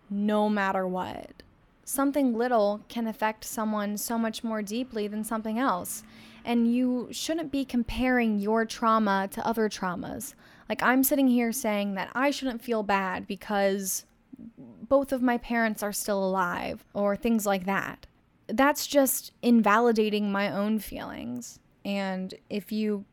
no 0.10 0.50
matter 0.50 0.88
what. 0.88 1.42
Something 1.84 2.34
little 2.38 2.82
can 2.90 3.08
affect 3.08 3.46
someone 3.46 3.98
so 3.98 4.18
much 4.18 4.44
more 4.44 4.62
deeply 4.62 5.08
than 5.08 5.24
something 5.24 5.58
else. 5.58 6.04
And 6.44 6.74
you 6.74 7.08
shouldn't 7.12 7.52
be 7.52 7.66
comparing 7.66 8.40
your 8.40 8.66
trauma 8.66 9.28
to 9.32 9.46
other 9.46 9.70
traumas. 9.70 10.34
Like, 10.70 10.84
I'm 10.84 11.04
sitting 11.04 11.28
here 11.28 11.52
saying 11.52 11.96
that 11.96 12.10
I 12.14 12.30
shouldn't 12.30 12.62
feel 12.62 12.84
bad 12.84 13.26
because 13.26 14.06
both 14.38 15.12
of 15.12 15.22
my 15.22 15.38
parents 15.38 15.82
are 15.82 15.94
still 15.94 16.24
alive, 16.24 16.86
or 16.94 17.16
things 17.16 17.46
like 17.46 17.66
that. 17.66 18.06
That's 18.48 18.88
just 18.88 19.32
invalidating 19.42 20.32
my 20.32 20.52
own 20.52 20.80
feelings. 20.80 21.60
And 21.84 22.34
if 22.50 22.72
you 22.72 23.06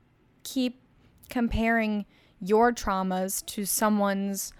keep 0.42 0.80
comparing 1.28 2.06
your 2.40 2.72
traumas 2.72 3.44
to 3.46 3.64
someone's 3.64 4.52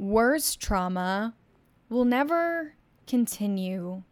worst 0.00 0.60
trauma, 0.60 1.34
we'll 1.90 2.06
never 2.06 2.74
continue 3.06 4.02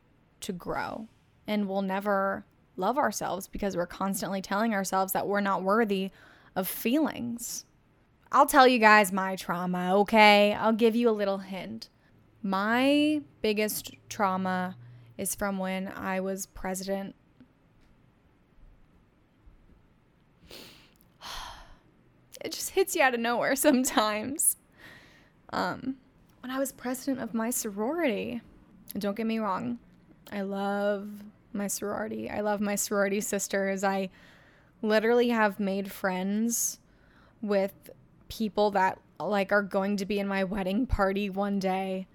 to 0.40 0.52
grow 0.52 1.08
and 1.46 1.66
we'll 1.66 1.82
never 1.82 2.44
love 2.76 2.98
ourselves 2.98 3.48
because 3.48 3.76
we're 3.76 3.86
constantly 3.86 4.42
telling 4.42 4.74
ourselves 4.74 5.12
that 5.12 5.26
we're 5.26 5.40
not 5.40 5.62
worthy 5.62 6.10
of 6.54 6.68
feelings. 6.68 7.64
I'll 8.30 8.46
tell 8.46 8.68
you 8.68 8.78
guys 8.78 9.12
my 9.12 9.34
trauma, 9.36 9.96
okay? 10.00 10.52
I'll 10.52 10.74
give 10.74 10.94
you 10.94 11.08
a 11.08 11.10
little 11.10 11.38
hint. 11.38 11.88
My 12.42 13.22
biggest 13.40 13.92
trauma 14.10 14.76
is 15.16 15.34
from 15.34 15.56
when 15.56 15.88
I 15.88 16.20
was 16.20 16.46
president. 16.46 17.14
It 22.40 22.52
just 22.52 22.70
hits 22.70 22.94
you 22.94 23.02
out 23.02 23.14
of 23.14 23.20
nowhere 23.20 23.56
sometimes. 23.56 24.57
Um, 25.50 25.96
when 26.40 26.50
I 26.50 26.58
was 26.58 26.72
president 26.72 27.20
of 27.20 27.34
my 27.34 27.50
sorority, 27.50 28.40
don't 28.98 29.16
get 29.16 29.26
me 29.26 29.38
wrong, 29.38 29.78
I 30.32 30.42
love 30.42 31.08
my 31.52 31.66
sorority. 31.66 32.30
I 32.30 32.40
love 32.40 32.60
my 32.60 32.74
sorority 32.74 33.20
sisters. 33.20 33.82
I 33.82 34.10
literally 34.82 35.30
have 35.30 35.58
made 35.58 35.90
friends 35.90 36.78
with 37.42 37.90
people 38.28 38.70
that 38.72 38.98
like 39.18 39.52
are 39.52 39.62
going 39.62 39.96
to 39.96 40.06
be 40.06 40.18
in 40.18 40.28
my 40.28 40.44
wedding 40.44 40.86
party 40.86 41.28
one 41.30 41.58
day 41.58 42.06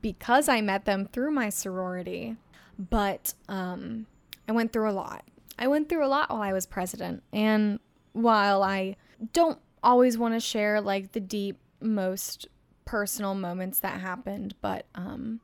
because 0.00 0.48
I 0.48 0.60
met 0.60 0.84
them 0.84 1.06
through 1.06 1.32
my 1.32 1.48
sorority. 1.48 2.36
But 2.78 3.34
um, 3.48 4.06
I 4.48 4.52
went 4.52 4.72
through 4.72 4.90
a 4.90 4.92
lot. 4.92 5.24
I 5.58 5.68
went 5.68 5.88
through 5.88 6.04
a 6.04 6.08
lot 6.08 6.30
while 6.30 6.42
I 6.42 6.52
was 6.52 6.66
president. 6.66 7.22
And 7.32 7.80
while 8.12 8.62
I 8.62 8.96
don't 9.32 9.58
always 9.82 10.18
want 10.18 10.34
to 10.34 10.40
share 10.40 10.80
like 10.80 11.12
the 11.12 11.20
deep, 11.20 11.58
most 11.80 12.48
personal 12.86 13.34
moments 13.34 13.80
that 13.80 14.00
happened, 14.00 14.54
but 14.62 14.86
um, 14.94 15.40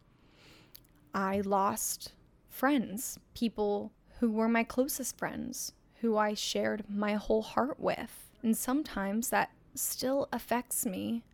I 1.12 1.42
lost 1.42 2.12
friends, 2.48 3.18
people 3.34 3.92
who 4.20 4.30
were 4.30 4.48
my 4.48 4.64
closest 4.64 5.18
friends, 5.18 5.74
who 6.00 6.16
I 6.16 6.32
shared 6.32 6.84
my 6.88 7.14
whole 7.14 7.42
heart 7.42 7.78
with. 7.78 8.30
And 8.42 8.56
sometimes 8.56 9.28
that 9.28 9.50
still 9.74 10.28
affects 10.32 10.86
me 10.86 11.24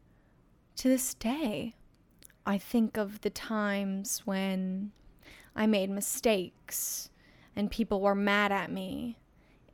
to 0.77 0.89
this 0.89 1.15
day. 1.15 1.77
I 2.45 2.59
think 2.59 2.97
of 2.97 3.21
the 3.21 3.31
times 3.31 4.23
when 4.25 4.93
I 5.55 5.67
made 5.67 5.91
mistakes 5.91 7.11
and 7.55 7.71
people 7.71 8.01
were 8.01 8.15
mad 8.15 8.53
at 8.53 8.73
me 8.73 9.19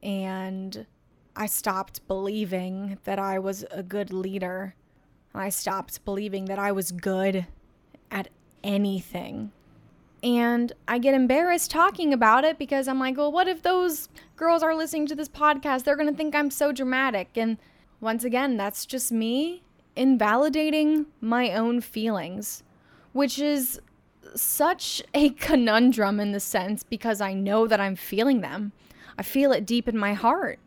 and 0.03 0.87
I 1.37 1.47
stopped 1.47 2.07
believing 2.07 2.99
that 3.05 3.19
I 3.19 3.39
was 3.39 3.65
a 3.71 3.83
good 3.83 4.13
leader. 4.13 4.75
I 5.35 5.49
stopped 5.49 6.05
believing 6.05 6.45
that 6.47 6.59
I 6.59 6.73
was 6.73 6.93
good 6.93 7.47
at 8.11 8.29
anything. 8.63 9.51
And 10.23 10.73
I 10.89 10.99
get 10.99 11.13
embarrassed 11.13 11.71
talking 11.71 12.13
about 12.13 12.45
it 12.45 12.59
because 12.59 12.89
I'm 12.89 12.99
like, 12.99 13.17
well, 13.17 13.33
what 13.33 13.49
if 13.49 13.63
those 13.63 14.09
girls 14.37 14.63
are 14.63 14.75
listening 14.75 15.07
to 15.09 15.15
this 15.15 15.29
podcast? 15.29 15.85
They're 15.85 15.97
going 15.97 16.09
to 16.09 16.17
think 16.17 16.35
I'm 16.35 16.51
so 16.51 16.73
dramatic. 16.73 17.37
And 17.37 17.59
once 18.01 18.25
again, 18.25 18.57
that's 18.57 18.87
just 18.87 19.13
me 19.13 19.63
invalidating 19.97 21.07
my 21.21 21.53
own 21.53 21.81
feelings, 21.81 22.63
which 23.13 23.39
is 23.39 23.81
such 24.35 25.03
a 25.13 25.29
conundrum 25.31 26.21
in 26.21 26.33
the 26.33 26.41
sense 26.41 26.83
because 26.83 27.21
I 27.21 27.35
know 27.35 27.67
that 27.67 27.81
I'm 27.81 27.97
feeling 27.97 28.41
them. 28.41 28.73
I 29.19 29.23
feel 29.23 29.53
it 29.53 29.67
deep 29.67 29.89
in 29.89 29.99
my 29.99 30.15
heart 30.15 30.59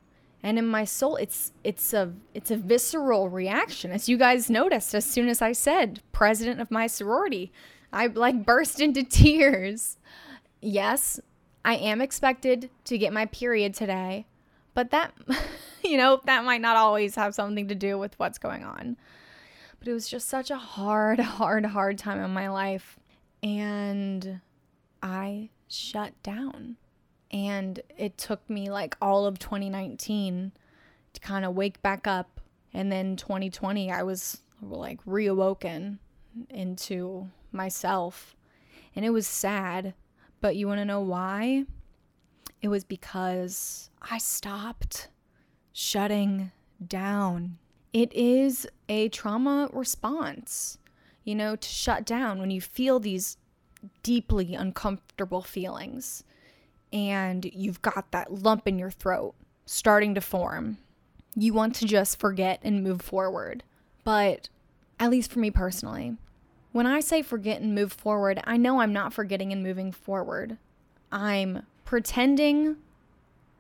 and 0.43 0.58
in 0.58 0.67
my 0.67 0.84
soul. 0.84 1.15
It's 1.15 1.52
it's 1.63 1.93
a 1.93 2.13
it's 2.34 2.52
a 2.52 2.58
visceral 2.58 3.30
reaction. 3.30 3.91
As 3.91 4.08
you 4.08 4.17
guys 4.17 4.50
noticed 4.50 4.93
as 4.95 5.06
soon 5.06 5.28
as 5.28 5.41
I 5.41 5.52
said 5.52 6.02
president 6.12 6.62
of 6.62 6.71
my 6.71 6.88
sorority, 6.88 7.52
I 7.91 8.08
like 8.08 8.45
burst 8.45 8.80
into 8.80 9.04
tears. 9.04 9.97
Yes, 10.62 11.19
I 11.63 11.76
am 11.76 12.02
expected 12.02 12.69
to 12.86 12.97
get 12.97 13.13
my 13.13 13.26
period 13.26 13.73
today, 13.73 14.26
but 14.73 14.91
that 14.91 15.13
you 15.84 15.97
know, 15.97 16.21
that 16.26 16.43
might 16.43 16.62
not 16.62 16.78
always 16.78 17.15
have 17.15 17.34
something 17.34 17.67
to 17.67 17.76
do 17.76 17.97
with 17.97 18.17
what's 18.19 18.38
going 18.38 18.63
on. 18.63 18.97
But 19.80 19.88
it 19.88 19.93
was 19.93 20.08
just 20.08 20.28
such 20.28 20.52
a 20.52 20.58
hard, 20.58 21.19
hard, 21.19 21.65
hard 21.65 21.97
time 21.97 22.23
in 22.23 22.32
my 22.32 22.50
life. 22.50 22.97
And 23.43 24.41
I 25.02 25.50
shut 25.67 26.13
down. 26.23 26.78
And 27.32 27.82
it 27.98 28.18
took 28.18 28.50
me 28.50 28.70
like 28.70 28.96
all 29.02 29.26
of 29.26 29.40
2019 29.40 30.52
to 31.13 31.20
kind 31.20 31.46
of 31.46 31.56
wake 31.56 31.82
back 31.82 32.08
up. 32.08 32.40
And 32.74 32.92
then 32.92 33.16
2020, 33.16 33.92
I 33.92 34.04
was 34.04 34.42
like 34.62 35.04
reawoken 35.06 35.98
into 36.50 37.30
myself. 37.52 38.36
And 38.96 39.06
it 39.06 39.10
was 39.10 39.28
sad. 39.28 39.94
But 40.40 40.56
you 40.56 40.68
want 40.68 40.80
to 40.80 40.86
know 40.86 41.02
why? 41.02 41.66
It 42.62 42.68
was 42.70 42.84
because 42.84 43.90
I 44.02 44.18
stopped 44.18 45.10
shutting 45.74 46.52
down. 46.86 47.58
It 47.94 48.13
is 48.13 48.68
a 48.90 49.10
trauma 49.10 49.70
response, 49.74 50.78
you 51.24 51.36
know, 51.36 51.56
to 51.56 51.68
shut 51.68 52.06
down 52.06 52.40
when 52.40 52.52
you 52.52 52.62
feel 52.62 53.00
these 53.00 53.38
deeply 54.04 54.54
uncomfortable 54.56 55.42
feelings 55.42 56.24
and 56.91 57.45
you've 57.45 57.82
got 57.82 58.12
that 58.12 58.34
lump 58.34 58.67
in 58.67 58.80
your 58.80 58.91
throat 58.91 59.36
starting 59.65 60.15
to 60.15 60.21
form. 60.21 60.78
You 61.36 61.54
want 61.54 61.76
to 61.76 61.86
just 61.86 62.19
forget 62.19 62.60
and 62.63 62.84
move 62.84 63.02
forward. 63.02 63.63
But 64.04 64.50
at 65.00 65.10
least 65.10 65.32
for 65.32 65.39
me 65.39 65.52
personally, 65.52 66.15
when 66.71 66.86
I 66.86 67.00
say 67.00 67.21
forget 67.21 67.62
and 67.62 67.76
move 67.76 67.93
forward, 67.93 68.41
I 68.45 68.58
know 68.58 68.80
I'm 68.80 68.93
not 68.93 69.13
forgetting 69.13 69.52
and 69.52 69.63
moving 69.63 69.91
forward. 69.91 70.58
I'm 71.12 71.65
pretending 71.86 72.78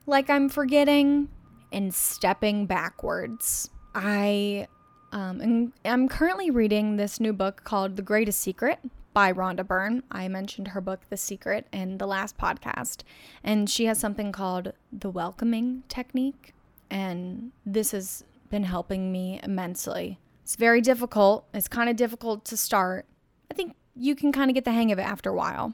like 0.05 0.29
I'm 0.29 0.49
forgetting 0.49 1.29
and 1.71 1.93
stepping 1.93 2.65
backwards. 2.65 3.69
I 3.93 4.67
um, 5.11 5.73
am, 5.85 6.09
currently 6.09 6.51
reading 6.51 6.97
this 6.97 7.19
new 7.19 7.33
book 7.33 7.63
called 7.63 7.95
The 7.95 8.01
Greatest 8.01 8.39
Secret 8.39 8.79
by 9.17 9.33
Rhonda 9.33 9.65
Byrne. 9.65 10.03
I 10.11 10.27
mentioned 10.27 10.67
her 10.67 10.79
book, 10.79 10.99
The 11.09 11.17
Secret, 11.17 11.65
in 11.73 11.97
the 11.97 12.05
last 12.05 12.37
podcast. 12.37 13.01
And 13.43 13.67
she 13.67 13.85
has 13.85 13.97
something 13.97 14.31
called 14.31 14.73
the 14.91 15.09
welcoming 15.09 15.81
technique. 15.89 16.53
And 16.91 17.51
this 17.65 17.89
has 17.93 18.23
been 18.51 18.61
helping 18.61 19.11
me 19.11 19.39
immensely. 19.41 20.19
It's 20.43 20.55
very 20.55 20.81
difficult. 20.81 21.47
It's 21.51 21.67
kind 21.67 21.89
of 21.89 21.95
difficult 21.95 22.45
to 22.45 22.55
start. 22.55 23.07
I 23.49 23.55
think 23.55 23.75
you 23.95 24.13
can 24.13 24.31
kind 24.31 24.51
of 24.51 24.53
get 24.53 24.65
the 24.65 24.71
hang 24.71 24.91
of 24.91 24.99
it 24.99 25.07
after 25.07 25.31
a 25.31 25.35
while. 25.35 25.73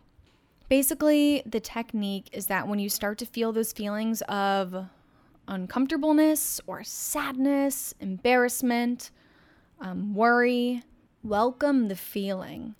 Basically, 0.70 1.44
the 1.46 1.60
technique 1.60 2.30
is 2.32 2.46
that 2.46 2.70
when 2.70 2.80
you 2.80 2.88
start 2.88 3.18
to 3.18 3.26
feel 3.26 3.52
those 3.52 3.74
feelings 3.74 4.22
of 4.30 4.86
uncomfortableness 5.50 6.62
or 6.66 6.86
sadness, 6.86 7.94
embarrassment, 8.00 9.12
um, 9.82 10.16
worry, 10.16 10.82
welcome 11.24 11.90
the 11.90 11.98
feeling 11.98 12.76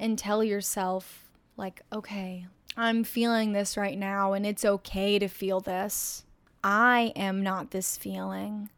and 0.00 0.18
tell 0.18 0.42
yourself, 0.42 1.30
like, 1.56 1.82
okay, 1.92 2.46
I'm 2.76 3.04
feeling 3.04 3.52
this 3.52 3.76
right 3.76 3.98
now 3.98 4.32
and 4.32 4.46
it's 4.46 4.64
okay 4.64 5.18
to 5.18 5.28
feel 5.28 5.60
this. 5.60 6.24
I 6.64 7.12
am 7.14 7.42
not 7.42 7.70
this 7.70 7.96
feeling. 7.96 8.70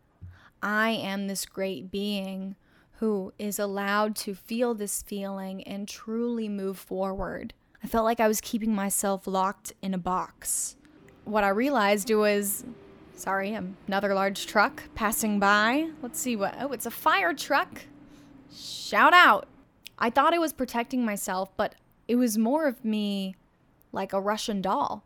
I 0.63 0.91
am 0.91 1.29
this 1.29 1.47
great 1.47 1.91
being 1.91 2.57
who 2.95 3.33
is 3.39 3.59
allowed 3.59 4.15
to 4.17 4.35
feel 4.35 4.75
this 4.75 5.03
feeling 5.03 5.63
and 5.65 5.89
truly 5.89 6.49
move 6.49 6.79
forward. 6.79 7.55
I 7.83 7.87
felt 7.87 8.05
like 8.05 8.21
I 8.21 8.29
was 8.29 8.41
keeping 8.41 8.75
myself 8.75 9.27
locked 9.27 9.73
in 9.81 9.95
a 9.95 9.99
box. 9.99 10.77
What 11.25 11.45
I 11.45 11.49
realized 11.49 12.11
was 12.11 12.65
sorry, 13.15 13.57
another 13.87 14.15
large 14.15 14.47
truck 14.47 14.83
passing 14.95 15.39
by. 15.39 15.91
Let's 16.03 16.21
see 16.21 16.35
what. 16.37 16.57
Oh, 16.61 16.73
it's 16.73 16.87
a 16.87 16.91
fire 16.91 17.33
truck. 17.33 17.83
Shout 18.53 19.15
out. 19.15 19.47
I 19.99 20.11
thought 20.11 20.35
I 20.35 20.39
was 20.39 20.53
protecting 20.53 21.05
myself, 21.05 21.57
but 21.57 21.75
it 22.09 22.17
was 22.17 22.37
more 22.39 22.67
of 22.67 22.85
me 22.85 23.37
like 23.93 24.13
a 24.13 24.21
Russian 24.21 24.61
doll. 24.61 25.05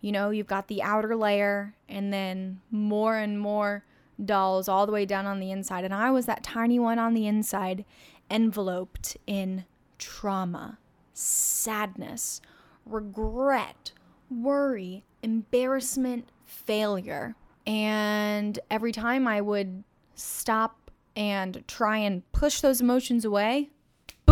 You 0.00 0.12
know, 0.12 0.30
you've 0.30 0.46
got 0.46 0.68
the 0.68 0.82
outer 0.82 1.14
layer 1.14 1.74
and 1.88 2.12
then 2.12 2.60
more 2.70 3.16
and 3.16 3.38
more 3.38 3.84
dolls 4.22 4.68
all 4.68 4.86
the 4.86 4.92
way 4.92 5.06
down 5.06 5.26
on 5.26 5.38
the 5.38 5.50
inside. 5.50 5.84
And 5.84 5.94
I 5.94 6.10
was 6.10 6.26
that 6.26 6.42
tiny 6.42 6.78
one 6.78 6.98
on 6.98 7.14
the 7.14 7.26
inside, 7.26 7.84
enveloped 8.30 9.16
in 9.26 9.64
trauma, 9.98 10.78
sadness, 11.12 12.40
regret, 12.84 13.92
worry, 14.30 15.04
embarrassment, 15.22 16.28
failure. 16.44 17.36
And 17.66 18.58
every 18.70 18.92
time 18.92 19.28
I 19.28 19.40
would 19.40 19.84
stop 20.14 20.90
and 21.14 21.62
try 21.68 21.98
and 21.98 22.30
push 22.32 22.60
those 22.60 22.80
emotions 22.80 23.24
away, 23.24 23.70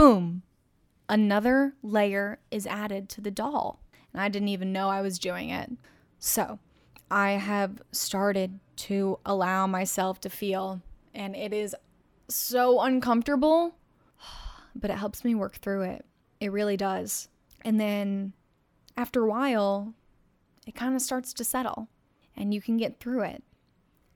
boom, 0.00 0.42
another 1.10 1.74
layer 1.82 2.38
is 2.50 2.66
added 2.66 3.06
to 3.06 3.20
the 3.20 3.30
doll. 3.30 3.78
And 4.14 4.22
I 4.22 4.30
didn't 4.30 4.48
even 4.48 4.72
know 4.72 4.88
I 4.88 5.02
was 5.02 5.18
doing 5.18 5.50
it. 5.50 5.70
So 6.18 6.58
I 7.10 7.32
have 7.32 7.82
started 7.92 8.60
to 8.76 9.18
allow 9.26 9.66
myself 9.66 10.18
to 10.22 10.30
feel, 10.30 10.80
and 11.14 11.36
it 11.36 11.52
is 11.52 11.76
so 12.28 12.80
uncomfortable, 12.80 13.74
but 14.74 14.90
it 14.90 14.96
helps 14.96 15.22
me 15.22 15.34
work 15.34 15.56
through 15.56 15.82
it. 15.82 16.06
It 16.40 16.50
really 16.50 16.78
does. 16.78 17.28
And 17.60 17.78
then 17.78 18.32
after 18.96 19.24
a 19.24 19.28
while, 19.28 19.92
it 20.66 20.74
kind 20.74 20.96
of 20.96 21.02
starts 21.02 21.34
to 21.34 21.44
settle, 21.44 21.88
and 22.34 22.54
you 22.54 22.62
can 22.62 22.78
get 22.78 23.00
through 23.00 23.24
it, 23.24 23.42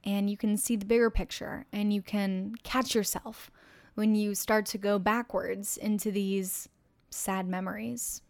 and 0.03 0.31
you 0.31 0.38
can 0.38 0.57
see 0.57 0.77
the 0.77 0.87
bigger 0.87 1.11
picture, 1.11 1.66
and 1.75 1.92
you 1.92 2.01
can 2.01 2.55
catch 2.62 2.94
yourself 2.94 3.51
when 3.95 4.15
you 4.15 4.35
start 4.35 4.67
to 4.67 4.79
go 4.79 4.99
backwards 4.99 5.77
into 5.77 6.11
these 6.11 6.69
sad 7.11 7.47
memories. 7.47 8.23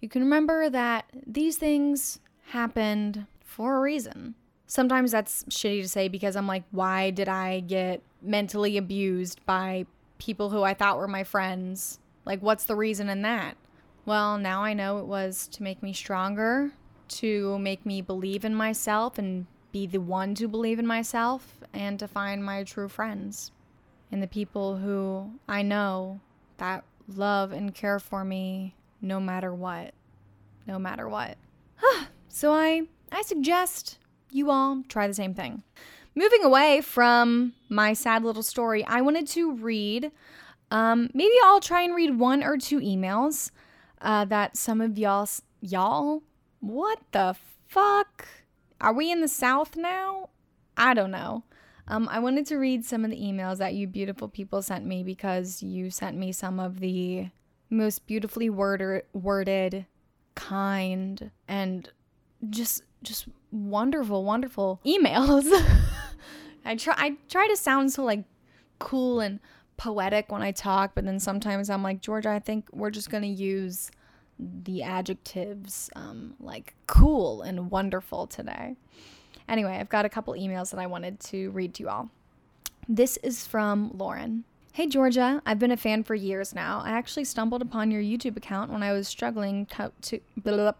You 0.00 0.08
can 0.08 0.22
remember 0.22 0.70
that 0.70 1.06
these 1.26 1.56
things 1.56 2.20
happened 2.46 3.26
for 3.44 3.76
a 3.76 3.80
reason. 3.80 4.34
Sometimes 4.66 5.10
that's 5.10 5.44
shitty 5.44 5.82
to 5.82 5.88
say 5.88 6.08
because 6.08 6.36
I'm 6.36 6.46
like, 6.46 6.64
why 6.70 7.10
did 7.10 7.28
I 7.28 7.60
get 7.60 8.02
mentally 8.22 8.76
abused 8.76 9.44
by 9.44 9.86
people 10.18 10.50
who 10.50 10.62
I 10.62 10.74
thought 10.74 10.96
were 10.96 11.08
my 11.08 11.24
friends? 11.24 11.98
Like, 12.24 12.40
what's 12.40 12.64
the 12.64 12.76
reason 12.76 13.08
in 13.08 13.22
that? 13.22 13.56
Well, 14.06 14.38
now 14.38 14.62
I 14.62 14.74
know 14.74 14.98
it 14.98 15.06
was 15.06 15.48
to 15.48 15.62
make 15.62 15.82
me 15.82 15.92
stronger, 15.92 16.72
to 17.08 17.58
make 17.58 17.84
me 17.84 18.00
believe 18.00 18.44
in 18.44 18.54
myself 18.54 19.18
and 19.18 19.46
be 19.72 19.86
the 19.86 20.00
one 20.00 20.34
to 20.36 20.48
believe 20.48 20.78
in 20.78 20.86
myself, 20.86 21.58
and 21.72 21.98
to 21.98 22.08
find 22.08 22.44
my 22.44 22.64
true 22.64 22.88
friends 22.88 23.52
and 24.12 24.22
the 24.22 24.26
people 24.26 24.76
who 24.76 25.32
I 25.48 25.62
know 25.62 26.20
that 26.56 26.84
love 27.08 27.52
and 27.52 27.74
care 27.74 27.98
for 27.98 28.24
me 28.24 28.74
no 29.00 29.20
matter 29.20 29.54
what. 29.54 29.94
No 30.66 30.78
matter 30.78 31.08
what. 31.08 31.36
so 32.28 32.52
I 32.52 32.82
I 33.12 33.22
suggest 33.22 33.98
you 34.30 34.50
all 34.50 34.82
try 34.88 35.06
the 35.08 35.14
same 35.14 35.34
thing. 35.34 35.62
Moving 36.14 36.44
away 36.44 36.80
from 36.80 37.54
my 37.68 37.92
sad 37.92 38.24
little 38.24 38.42
story, 38.42 38.84
I 38.84 39.00
wanted 39.00 39.26
to 39.28 39.52
read. 39.52 40.10
Um, 40.70 41.10
maybe 41.14 41.34
I'll 41.44 41.60
try 41.60 41.82
and 41.82 41.94
read 41.94 42.18
one 42.18 42.42
or 42.42 42.56
two 42.56 42.80
emails 42.80 43.50
uh, 44.00 44.24
that 44.26 44.56
some 44.56 44.80
of 44.80 44.98
y'all, 44.98 45.28
y'all, 45.60 46.22
what 46.60 47.00
the 47.12 47.36
fuck? 47.68 48.28
Are 48.80 48.92
we 48.92 49.10
in 49.10 49.20
the 49.20 49.28
South 49.28 49.76
now? 49.76 50.30
I 50.76 50.94
don't 50.94 51.10
know. 51.10 51.44
Um, 51.90 52.08
I 52.08 52.20
wanted 52.20 52.46
to 52.46 52.56
read 52.56 52.84
some 52.84 53.04
of 53.04 53.10
the 53.10 53.20
emails 53.20 53.58
that 53.58 53.74
you 53.74 53.88
beautiful 53.88 54.28
people 54.28 54.62
sent 54.62 54.86
me 54.86 55.02
because 55.02 55.60
you 55.60 55.90
sent 55.90 56.16
me 56.16 56.30
some 56.30 56.60
of 56.60 56.78
the 56.78 57.30
most 57.68 58.06
beautifully 58.06 58.48
worded, 58.48 59.86
kind, 60.36 61.32
and 61.48 61.90
just 62.48 62.84
just 63.02 63.26
wonderful, 63.50 64.24
wonderful 64.24 64.80
emails. 64.86 65.50
I 66.64 66.76
try 66.76 66.94
I 66.96 67.16
try 67.28 67.48
to 67.48 67.56
sound 67.56 67.92
so 67.92 68.04
like 68.04 68.22
cool 68.78 69.18
and 69.18 69.40
poetic 69.76 70.30
when 70.30 70.42
I 70.42 70.52
talk, 70.52 70.92
but 70.94 71.04
then 71.04 71.18
sometimes 71.18 71.68
I'm 71.68 71.82
like, 71.82 72.00
Georgia, 72.00 72.30
I 72.30 72.38
think 72.38 72.68
we're 72.72 72.90
just 72.90 73.10
gonna 73.10 73.26
use 73.26 73.90
the 74.38 74.84
adjectives 74.84 75.90
um, 75.96 76.34
like 76.38 76.74
cool 76.86 77.42
and 77.42 77.68
wonderful 77.68 78.28
today. 78.28 78.76
Anyway, 79.50 79.76
I've 79.76 79.88
got 79.88 80.04
a 80.04 80.08
couple 80.08 80.32
emails 80.34 80.70
that 80.70 80.78
I 80.78 80.86
wanted 80.86 81.18
to 81.20 81.50
read 81.50 81.74
to 81.74 81.82
you 81.82 81.88
all. 81.88 82.08
This 82.88 83.16
is 83.18 83.46
from 83.46 83.90
Lauren. 83.92 84.44
Hey 84.72 84.86
Georgia, 84.86 85.42
I've 85.44 85.58
been 85.58 85.72
a 85.72 85.76
fan 85.76 86.04
for 86.04 86.14
years 86.14 86.54
now. 86.54 86.80
I 86.84 86.90
actually 86.90 87.24
stumbled 87.24 87.60
upon 87.60 87.90
your 87.90 88.00
YouTube 88.00 88.36
account 88.36 88.70
when 88.70 88.84
I 88.84 88.92
was 88.92 89.08
struggling 89.08 89.66
to, 89.66 89.90
to 90.02 90.20
blah, 90.36 90.56
blah, 90.56 90.72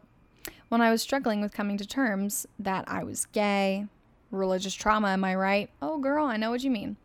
when 0.69 0.81
I 0.81 0.93
was 0.93 1.03
struggling 1.03 1.41
with 1.41 1.53
coming 1.53 1.77
to 1.79 1.87
terms 1.87 2.47
that 2.61 2.85
I 2.87 3.03
was 3.03 3.27
gay, 3.27 3.87
religious 4.31 4.75
trauma, 4.75 5.09
am 5.09 5.25
I 5.25 5.35
right? 5.35 5.69
Oh, 5.83 5.99
girl, 5.99 6.27
I 6.27 6.37
know 6.37 6.51
what 6.51 6.63
you 6.63 6.71
mean. 6.71 6.97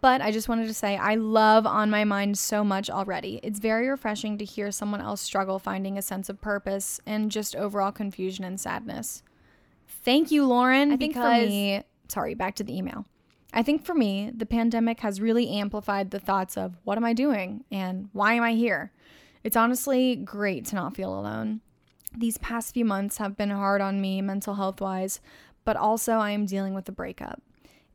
But 0.00 0.20
I 0.20 0.32
just 0.32 0.48
wanted 0.48 0.66
to 0.66 0.74
say 0.74 0.96
I 0.96 1.14
love 1.14 1.64
On 1.64 1.90
My 1.90 2.02
Mind 2.02 2.36
so 2.36 2.64
much 2.64 2.90
already. 2.90 3.38
It's 3.44 3.60
very 3.60 3.88
refreshing 3.88 4.36
to 4.38 4.44
hear 4.44 4.72
someone 4.72 5.00
else 5.00 5.20
struggle 5.20 5.60
finding 5.60 5.96
a 5.96 6.02
sense 6.02 6.28
of 6.28 6.40
purpose 6.40 7.00
and 7.06 7.30
just 7.30 7.54
overall 7.54 7.92
confusion 7.92 8.44
and 8.44 8.60
sadness. 8.60 9.22
Thank 10.04 10.30
you, 10.30 10.46
Lauren. 10.46 10.92
I 10.92 10.96
think 10.96 11.14
for 11.14 11.30
me, 11.30 11.82
sorry, 12.08 12.34
back 12.34 12.54
to 12.56 12.64
the 12.64 12.76
email. 12.76 13.06
I 13.52 13.62
think 13.62 13.84
for 13.84 13.94
me, 13.94 14.30
the 14.34 14.46
pandemic 14.46 15.00
has 15.00 15.20
really 15.20 15.48
amplified 15.48 16.10
the 16.10 16.18
thoughts 16.18 16.56
of 16.56 16.76
what 16.84 16.98
am 16.98 17.04
I 17.04 17.12
doing 17.12 17.64
and 17.70 18.08
why 18.12 18.34
am 18.34 18.42
I 18.42 18.52
here? 18.52 18.92
It's 19.44 19.56
honestly 19.56 20.16
great 20.16 20.64
to 20.66 20.74
not 20.74 20.96
feel 20.96 21.18
alone. 21.18 21.60
These 22.16 22.38
past 22.38 22.74
few 22.74 22.84
months 22.84 23.18
have 23.18 23.36
been 23.36 23.50
hard 23.50 23.80
on 23.80 24.00
me 24.00 24.20
mental 24.20 24.54
health 24.54 24.80
wise, 24.80 25.20
but 25.64 25.76
also 25.76 26.14
I 26.14 26.30
am 26.30 26.46
dealing 26.46 26.74
with 26.74 26.88
a 26.88 26.92
breakup. 26.92 27.40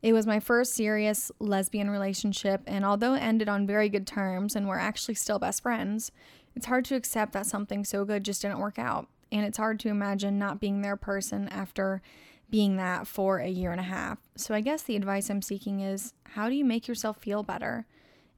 It 0.02 0.14
was 0.14 0.26
my 0.26 0.40
first 0.40 0.74
serious 0.74 1.30
lesbian 1.38 1.90
relationship, 1.90 2.62
and 2.66 2.84
although 2.84 3.14
it 3.14 3.20
ended 3.20 3.48
on 3.48 3.66
very 3.66 3.88
good 3.90 4.06
terms 4.06 4.56
and 4.56 4.66
we're 4.66 4.78
actually 4.78 5.14
still 5.14 5.38
best 5.38 5.62
friends, 5.62 6.10
it's 6.56 6.66
hard 6.66 6.86
to 6.86 6.96
accept 6.96 7.32
that 7.34 7.46
something 7.46 7.84
so 7.84 8.04
good 8.04 8.24
just 8.24 8.42
didn't 8.42 8.60
work 8.60 8.78
out. 8.78 9.08
And 9.32 9.44
it's 9.44 9.58
hard 9.58 9.78
to 9.80 9.88
imagine 9.88 10.38
not 10.38 10.60
being 10.60 10.82
their 10.82 10.96
person 10.96 11.48
after 11.48 12.02
being 12.50 12.76
that 12.76 13.06
for 13.06 13.38
a 13.38 13.48
year 13.48 13.70
and 13.70 13.80
a 13.80 13.84
half. 13.84 14.18
So 14.36 14.54
I 14.54 14.60
guess 14.60 14.82
the 14.82 14.96
advice 14.96 15.30
I'm 15.30 15.42
seeking 15.42 15.80
is 15.80 16.12
how 16.24 16.48
do 16.48 16.54
you 16.54 16.64
make 16.64 16.88
yourself 16.88 17.18
feel 17.18 17.42
better? 17.42 17.86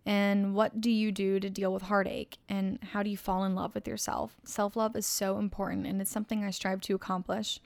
And 0.05 0.55
what 0.55 0.81
do 0.81 0.91
you 0.91 1.13
do 1.13 1.39
to 1.41 1.49
deal 1.49 1.73
with 1.73 1.85
heartache? 1.85 2.39
And 2.49 2.79
how 2.93 3.03
do 3.03 3.11
you 3.11 3.17
fall 3.17 3.45
in 3.45 3.55
love 3.55 3.75
with 3.75 3.87
yourself? 3.87 4.37
Self 4.45 4.77
love 4.77 4.97
is 4.97 5.07
so 5.07 5.39
important 5.39 5.87
and 5.87 6.01
it's 6.01 6.11
something 6.11 6.45
I 6.45 6.51
strive 6.51 6.81
to 6.83 6.95
accomplish. 6.95 7.61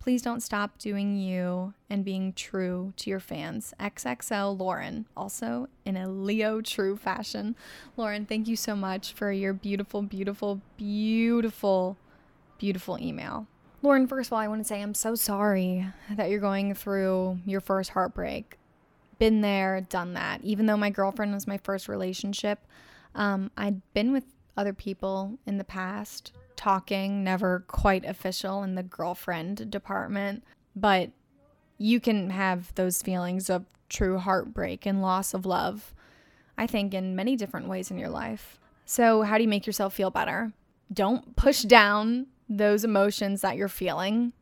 Please 0.00 0.22
don't 0.22 0.42
stop 0.42 0.78
doing 0.78 1.16
you 1.16 1.74
and 1.90 2.04
being 2.04 2.32
true 2.32 2.92
to 2.96 3.10
your 3.10 3.20
fans. 3.20 3.74
XXL 3.80 4.58
Lauren, 4.58 5.06
also 5.16 5.68
in 5.84 5.96
a 5.96 6.08
Leo 6.08 6.60
true 6.60 6.96
fashion. 6.96 7.56
Lauren, 7.96 8.24
thank 8.24 8.46
you 8.46 8.54
so 8.54 8.76
much 8.76 9.12
for 9.12 9.32
your 9.32 9.52
beautiful, 9.52 10.02
beautiful, 10.02 10.60
beautiful, 10.76 11.96
beautiful 12.58 12.98
email. 13.00 13.46
Lauren, 13.82 14.06
first 14.06 14.28
of 14.28 14.32
all, 14.32 14.38
I 14.40 14.48
want 14.48 14.60
to 14.60 14.68
say 14.68 14.82
I'm 14.82 14.94
so 14.94 15.14
sorry 15.14 15.86
that 16.10 16.30
you're 16.30 16.40
going 16.40 16.74
through 16.74 17.38
your 17.46 17.60
first 17.60 17.90
heartbreak 17.90 18.58
been 19.18 19.40
there, 19.40 19.80
done 19.80 20.14
that. 20.14 20.42
Even 20.42 20.66
though 20.66 20.76
my 20.76 20.90
girlfriend 20.90 21.34
was 21.34 21.46
my 21.46 21.58
first 21.58 21.88
relationship, 21.88 22.66
um, 23.14 23.50
I'd 23.56 23.82
been 23.92 24.12
with 24.12 24.24
other 24.56 24.72
people 24.72 25.38
in 25.46 25.58
the 25.58 25.64
past, 25.64 26.32
talking, 26.56 27.22
never 27.22 27.64
quite 27.68 28.04
official 28.04 28.62
in 28.62 28.74
the 28.74 28.82
girlfriend 28.82 29.70
department. 29.70 30.44
But 30.74 31.10
you 31.78 32.00
can 32.00 32.30
have 32.30 32.74
those 32.74 33.02
feelings 33.02 33.50
of 33.50 33.64
true 33.88 34.18
heartbreak 34.18 34.86
and 34.86 35.02
loss 35.02 35.34
of 35.34 35.46
love, 35.46 35.94
I 36.56 36.66
think, 36.66 36.94
in 36.94 37.16
many 37.16 37.36
different 37.36 37.68
ways 37.68 37.90
in 37.90 37.98
your 37.98 38.08
life. 38.08 38.58
So, 38.84 39.22
how 39.22 39.36
do 39.36 39.42
you 39.42 39.48
make 39.48 39.66
yourself 39.66 39.94
feel 39.94 40.10
better? 40.10 40.52
Don't 40.92 41.36
push 41.36 41.62
down 41.62 42.26
those 42.48 42.84
emotions 42.84 43.40
that 43.42 43.56
you're 43.56 43.68
feeling. 43.68 44.32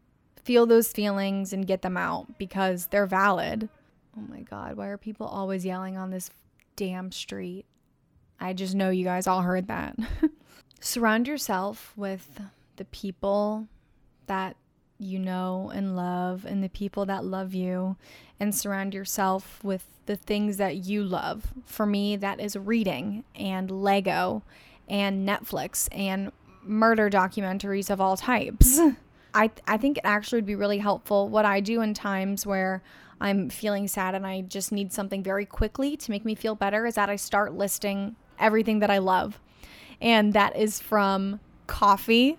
Feel 0.43 0.67
those 0.67 0.93
feelings 0.93 1.53
and 1.53 1.67
get 1.67 1.83
them 1.83 1.97
out 1.97 2.39
because 2.39 2.87
they're 2.87 3.07
valid. 3.07 3.69
Oh 4.17 4.23
my 4.29 4.41
God, 4.43 4.77
why 4.77 4.87
are 4.87 4.97
people 4.97 5.27
always 5.27 5.65
yelling 5.65 5.97
on 5.97 6.11
this 6.11 6.31
damn 6.77 7.11
street? 7.11 7.67
I 8.39 8.53
just 8.53 8.75
know 8.75 8.91
you 8.91 9.05
guys 9.05 9.27
all 9.27 9.43
heard 9.43 9.67
that. 9.69 9.97
Surround 10.81 11.27
yourself 11.27 11.93
with 11.97 12.41
the 12.77 12.85
people 12.87 13.67
that 14.27 14.57
you 14.99 15.19
know 15.19 15.71
and 15.75 15.97
love 15.97 16.45
and 16.47 16.63
the 16.63 16.69
people 16.69 17.05
that 17.07 17.25
love 17.25 17.55
you 17.55 17.97
and 18.39 18.55
surround 18.55 18.95
yourself 18.95 19.63
with 19.63 19.85
the 20.07 20.17
things 20.17 20.57
that 20.59 20.77
you 20.77 21.03
love. 21.03 21.53
For 21.65 21.87
me, 21.87 22.17
that 22.17 22.41
is 22.41 22.57
reading 22.57 23.25
and 23.35 23.71
Lego 23.71 24.43
and 24.89 25.29
Netflix 25.29 25.89
and 25.93 26.31
murder 26.67 27.09
documentaries 27.11 27.91
of 27.91 28.01
all 28.01 28.17
types. 28.17 28.81
I, 29.35 29.51
I 29.67 29.77
think 29.77 29.99
it 29.99 30.05
actually 30.05 30.39
would 30.39 30.47
be 30.47 30.55
really 30.55 30.79
helpful. 30.79 31.29
What 31.29 31.45
I 31.45 31.61
do 31.61 31.83
in 31.83 31.93
times 31.95 32.47
where 32.47 32.83
I'm 33.21 33.51
feeling 33.51 33.89
sad 33.89 34.15
and 34.15 34.27
I 34.27 34.43
just 34.43 34.73
need 34.73 34.93
something 34.93 35.23
very 35.23 35.47
quickly 35.47 35.97
to 35.97 36.11
make 36.11 36.25
me 36.25 36.35
feel 36.35 36.55
better 36.55 36.87
is 36.87 36.95
that 36.95 37.11
I 37.11 37.17
start 37.17 37.55
listing 37.55 38.17
everything 38.39 38.81
that 38.81 38.91
I 38.91 38.99
love. 38.99 39.41
And 40.01 40.33
that 40.33 40.57
is 40.57 40.81
from 40.81 41.41
coffee 41.67 42.39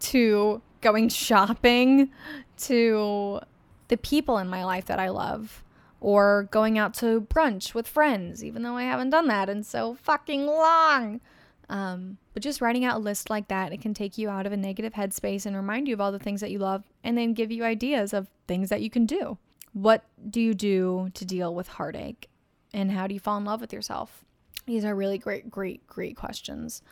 to 0.00 0.62
going 0.80 1.08
shopping 1.08 2.10
to 2.58 3.40
the 3.88 3.96
people 3.96 4.38
in 4.38 4.48
my 4.48 4.64
life 4.64 4.86
that 4.86 4.98
I 4.98 5.08
love 5.08 5.62
or 6.00 6.48
going 6.50 6.78
out 6.78 6.94
to 6.94 7.20
brunch 7.22 7.74
with 7.74 7.86
friends, 7.86 8.44
even 8.44 8.62
though 8.62 8.76
I 8.76 8.82
haven't 8.82 9.10
done 9.10 9.28
that 9.28 9.48
in 9.48 9.62
so 9.62 9.94
fucking 9.94 10.46
long. 10.46 11.20
Um, 11.68 12.18
but 12.32 12.42
just 12.42 12.60
writing 12.60 12.84
out 12.84 12.96
a 12.96 13.00
list 13.00 13.30
like 13.30 13.48
that, 13.48 13.72
it 13.72 13.80
can 13.80 13.94
take 13.94 14.16
you 14.18 14.30
out 14.30 14.46
of 14.46 14.52
a 14.52 14.56
negative 14.56 14.94
headspace 14.94 15.46
and 15.46 15.54
remind 15.56 15.88
you 15.88 15.94
of 15.94 16.00
all 16.00 16.12
the 16.12 16.18
things 16.18 16.40
that 16.40 16.50
you 16.50 16.58
love 16.58 16.84
and 17.04 17.16
then 17.16 17.34
give 17.34 17.50
you 17.50 17.64
ideas 17.64 18.12
of 18.12 18.28
things 18.46 18.68
that 18.70 18.82
you 18.82 18.90
can 18.90 19.06
do. 19.06 19.38
What 19.72 20.04
do 20.28 20.40
you 20.40 20.54
do 20.54 21.10
to 21.14 21.24
deal 21.24 21.54
with 21.54 21.68
heartache? 21.68 22.28
And 22.74 22.90
how 22.92 23.06
do 23.06 23.14
you 23.14 23.20
fall 23.20 23.38
in 23.38 23.44
love 23.44 23.60
with 23.60 23.72
yourself? 23.72 24.24
These 24.66 24.84
are 24.84 24.94
really 24.94 25.18
great, 25.18 25.50
great, 25.50 25.86
great 25.86 26.16
questions. 26.16 26.82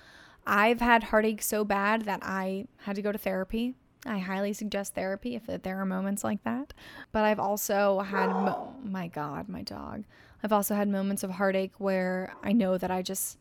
I've 0.47 0.81
had 0.81 1.05
heartache 1.05 1.43
so 1.43 1.65
bad 1.65 2.03
that 2.03 2.21
I 2.23 2.67
had 2.79 2.97
to 2.97 3.03
go 3.03 3.13
to 3.13 3.19
therapy. 3.19 3.75
I 4.07 4.19
highly 4.19 4.53
suggest 4.53 4.95
therapy 4.95 5.37
if 5.37 5.47
there 5.63 5.79
are 5.79 5.87
moments 5.87 6.25
like 6.25 6.43
that. 6.45 6.73
But 7.13 7.25
I've 7.25 7.39
also 7.39 8.01
had, 8.01 8.29
mo- 8.31 8.75
my 8.83 9.09
God, 9.09 9.49
my 9.49 9.63
dog. 9.63 10.05
I've 10.43 10.53
also 10.53 10.75
had 10.75 10.89
moments 10.89 11.23
of 11.23 11.33
heartache 11.33 11.75
where 11.79 12.33
I 12.43 12.53
know 12.53 12.79
that 12.79 12.91
I 12.91 13.03
just 13.03 13.39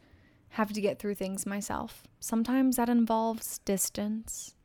have 0.52 0.74
to 0.74 0.82
get 0.82 1.00
through 1.00 1.16
things 1.16 1.46
myself. 1.46 2.04
Sometimes 2.20 2.76
that 2.76 2.90
involves 2.90 3.60
distance. 3.60 4.56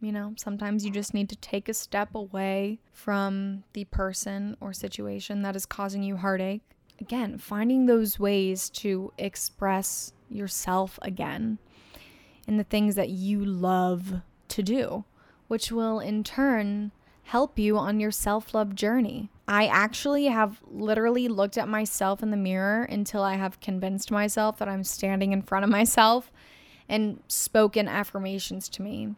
You 0.00 0.12
know, 0.12 0.34
sometimes 0.36 0.84
you 0.84 0.90
just 0.90 1.14
need 1.14 1.28
to 1.30 1.36
take 1.36 1.68
a 1.68 1.74
step 1.74 2.14
away 2.14 2.80
from 2.92 3.64
the 3.72 3.84
person 3.84 4.56
or 4.60 4.72
situation 4.72 5.42
that 5.42 5.56
is 5.56 5.66
causing 5.66 6.02
you 6.02 6.16
heartache. 6.16 6.62
Again, 7.00 7.38
finding 7.38 7.86
those 7.86 8.18
ways 8.18 8.68
to 8.70 9.12
express 9.18 10.12
yourself 10.28 10.98
again 11.02 11.58
in 12.46 12.56
the 12.56 12.64
things 12.64 12.94
that 12.96 13.08
you 13.08 13.44
love 13.44 14.20
to 14.48 14.62
do, 14.62 15.04
which 15.48 15.72
will 15.72 16.00
in 16.00 16.22
turn 16.22 16.92
help 17.24 17.58
you 17.58 17.76
on 17.76 18.00
your 18.00 18.10
self 18.10 18.54
love 18.54 18.74
journey. 18.74 19.30
I 19.46 19.66
actually 19.66 20.26
have 20.26 20.60
literally 20.70 21.28
looked 21.28 21.58
at 21.58 21.68
myself 21.68 22.22
in 22.22 22.30
the 22.30 22.36
mirror 22.36 22.84
until 22.84 23.22
I 23.22 23.34
have 23.34 23.60
convinced 23.60 24.10
myself 24.10 24.58
that 24.58 24.68
I'm 24.68 24.84
standing 24.84 25.32
in 25.32 25.42
front 25.42 25.64
of 25.64 25.70
myself 25.70 26.30
and 26.88 27.22
spoken 27.28 27.88
affirmations 27.88 28.68
to 28.70 28.82
me. 28.82 29.14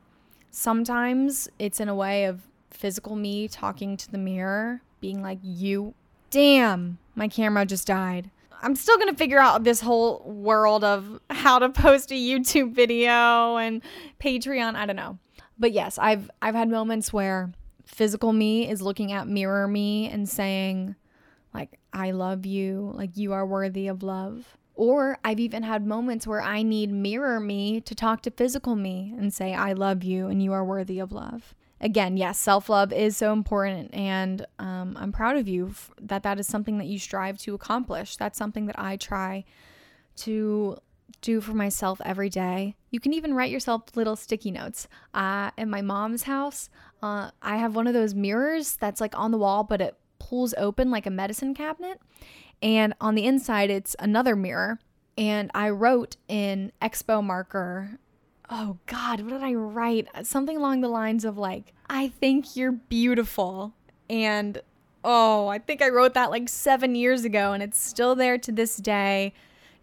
Sometimes 0.50 1.48
it's 1.58 1.80
in 1.80 1.88
a 1.88 1.94
way 1.94 2.24
of 2.24 2.48
physical 2.70 3.16
me 3.16 3.48
talking 3.48 3.96
to 3.96 4.10
the 4.10 4.18
mirror, 4.18 4.82
being 5.00 5.22
like, 5.22 5.38
You, 5.42 5.94
damn, 6.30 6.98
my 7.14 7.28
camera 7.28 7.66
just 7.66 7.86
died. 7.86 8.30
I'm 8.62 8.74
still 8.74 8.96
going 8.96 9.10
to 9.10 9.16
figure 9.16 9.38
out 9.38 9.64
this 9.64 9.80
whole 9.80 10.20
world 10.24 10.82
of 10.82 11.20
how 11.28 11.58
to 11.58 11.68
post 11.68 12.10
a 12.10 12.14
YouTube 12.14 12.72
video 12.72 13.56
and 13.56 13.82
Patreon. 14.18 14.74
I 14.74 14.86
don't 14.86 14.96
know. 14.96 15.18
But 15.58 15.72
yes, 15.72 15.98
I've 15.98 16.30
I've 16.40 16.54
had 16.54 16.68
moments 16.68 17.12
where 17.12 17.52
physical 17.86 18.32
me 18.32 18.68
is 18.68 18.82
looking 18.82 19.12
at 19.12 19.28
mirror 19.28 19.66
me 19.66 20.08
and 20.08 20.28
saying, 20.28 20.96
like, 21.54 21.78
I 21.92 22.10
love 22.10 22.44
you, 22.44 22.92
like, 22.94 23.16
you 23.16 23.32
are 23.32 23.46
worthy 23.46 23.88
of 23.88 24.02
love. 24.02 24.56
Or 24.74 25.18
I've 25.24 25.40
even 25.40 25.62
had 25.62 25.86
moments 25.86 26.26
where 26.26 26.42
I 26.42 26.62
need 26.62 26.92
mirror 26.92 27.40
me 27.40 27.80
to 27.80 27.94
talk 27.94 28.20
to 28.22 28.30
physical 28.30 28.76
me 28.76 29.14
and 29.16 29.32
say, 29.32 29.54
I 29.54 29.72
love 29.72 30.04
you 30.04 30.26
and 30.26 30.42
you 30.42 30.52
are 30.52 30.64
worthy 30.64 30.98
of 30.98 31.12
love. 31.12 31.54
Again, 31.80 32.16
yes, 32.16 32.38
self 32.38 32.68
love 32.68 32.90
is 32.90 33.18
so 33.18 33.34
important, 33.34 33.92
and 33.92 34.46
um, 34.58 34.96
I'm 34.98 35.12
proud 35.12 35.36
of 35.36 35.46
you 35.46 35.74
that 36.00 36.22
that 36.22 36.40
is 36.40 36.46
something 36.46 36.78
that 36.78 36.86
you 36.86 36.98
strive 36.98 37.36
to 37.38 37.54
accomplish. 37.54 38.16
That's 38.16 38.38
something 38.38 38.64
that 38.66 38.78
I 38.78 38.96
try 38.96 39.44
to 40.16 40.78
do 41.20 41.40
for 41.40 41.54
myself 41.54 42.00
every 42.04 42.28
day. 42.28 42.76
You 42.90 43.00
can 43.00 43.12
even 43.12 43.34
write 43.34 43.50
yourself 43.50 43.96
little 43.96 44.16
sticky 44.16 44.50
notes. 44.50 44.88
Uh, 45.14 45.50
in 45.56 45.70
my 45.70 45.82
mom's 45.82 46.24
house, 46.24 46.68
uh, 47.02 47.30
I 47.42 47.56
have 47.56 47.74
one 47.74 47.86
of 47.86 47.94
those 47.94 48.14
mirrors 48.14 48.76
that's 48.76 49.00
like 49.00 49.16
on 49.18 49.30
the 49.30 49.38
wall, 49.38 49.64
but 49.64 49.80
it 49.80 49.96
pulls 50.18 50.54
open 50.56 50.90
like 50.90 51.06
a 51.06 51.10
medicine 51.10 51.54
cabinet. 51.54 52.00
And 52.62 52.94
on 53.00 53.14
the 53.14 53.26
inside, 53.26 53.70
it's 53.70 53.96
another 53.98 54.36
mirror. 54.36 54.78
And 55.18 55.50
I 55.54 55.70
wrote 55.70 56.16
in 56.28 56.72
Expo 56.80 57.22
marker, 57.22 57.98
oh 58.50 58.78
God, 58.86 59.22
what 59.22 59.30
did 59.30 59.42
I 59.42 59.54
write? 59.54 60.08
Something 60.22 60.56
along 60.56 60.80
the 60.80 60.88
lines 60.88 61.24
of 61.24 61.38
like, 61.38 61.72
I 61.88 62.08
think 62.08 62.56
you're 62.56 62.72
beautiful. 62.72 63.74
And 64.08 64.60
oh, 65.04 65.48
I 65.48 65.58
think 65.58 65.82
I 65.82 65.88
wrote 65.88 66.14
that 66.14 66.30
like 66.30 66.48
seven 66.48 66.94
years 66.94 67.24
ago, 67.24 67.52
and 67.52 67.62
it's 67.62 67.78
still 67.78 68.14
there 68.14 68.38
to 68.38 68.52
this 68.52 68.76
day 68.76 69.32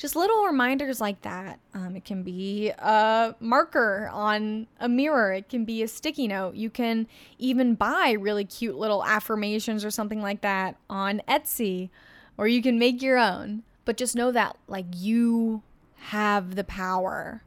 just 0.03 0.17
little 0.17 0.43
reminders 0.43 0.99
like 0.99 1.21
that. 1.21 1.61
Um, 1.73 1.95
it 1.95 2.03
can 2.03 2.23
be 2.23 2.71
a 2.77 3.35
marker 3.39 4.09
on 4.11 4.67
a 4.77 4.89
mirror, 4.89 5.31
it 5.31 5.47
can 5.47 5.63
be 5.63 5.81
a 5.81 5.87
sticky 5.87 6.27
note. 6.27 6.55
You 6.55 6.69
can 6.69 7.07
even 7.39 7.75
buy 7.75 8.17
really 8.19 8.43
cute 8.43 8.75
little 8.75 9.05
affirmations 9.05 9.85
or 9.85 9.91
something 9.91 10.21
like 10.21 10.41
that 10.41 10.75
on 10.89 11.21
Etsy, 11.25 11.89
or 12.37 12.49
you 12.49 12.61
can 12.61 12.77
make 12.77 13.01
your 13.01 13.17
own. 13.17 13.63
But 13.85 13.95
just 13.95 14.13
know 14.13 14.29
that, 14.33 14.57
like, 14.67 14.87
you 14.93 15.63
have 15.95 16.55
the 16.55 16.65
power, 16.65 17.41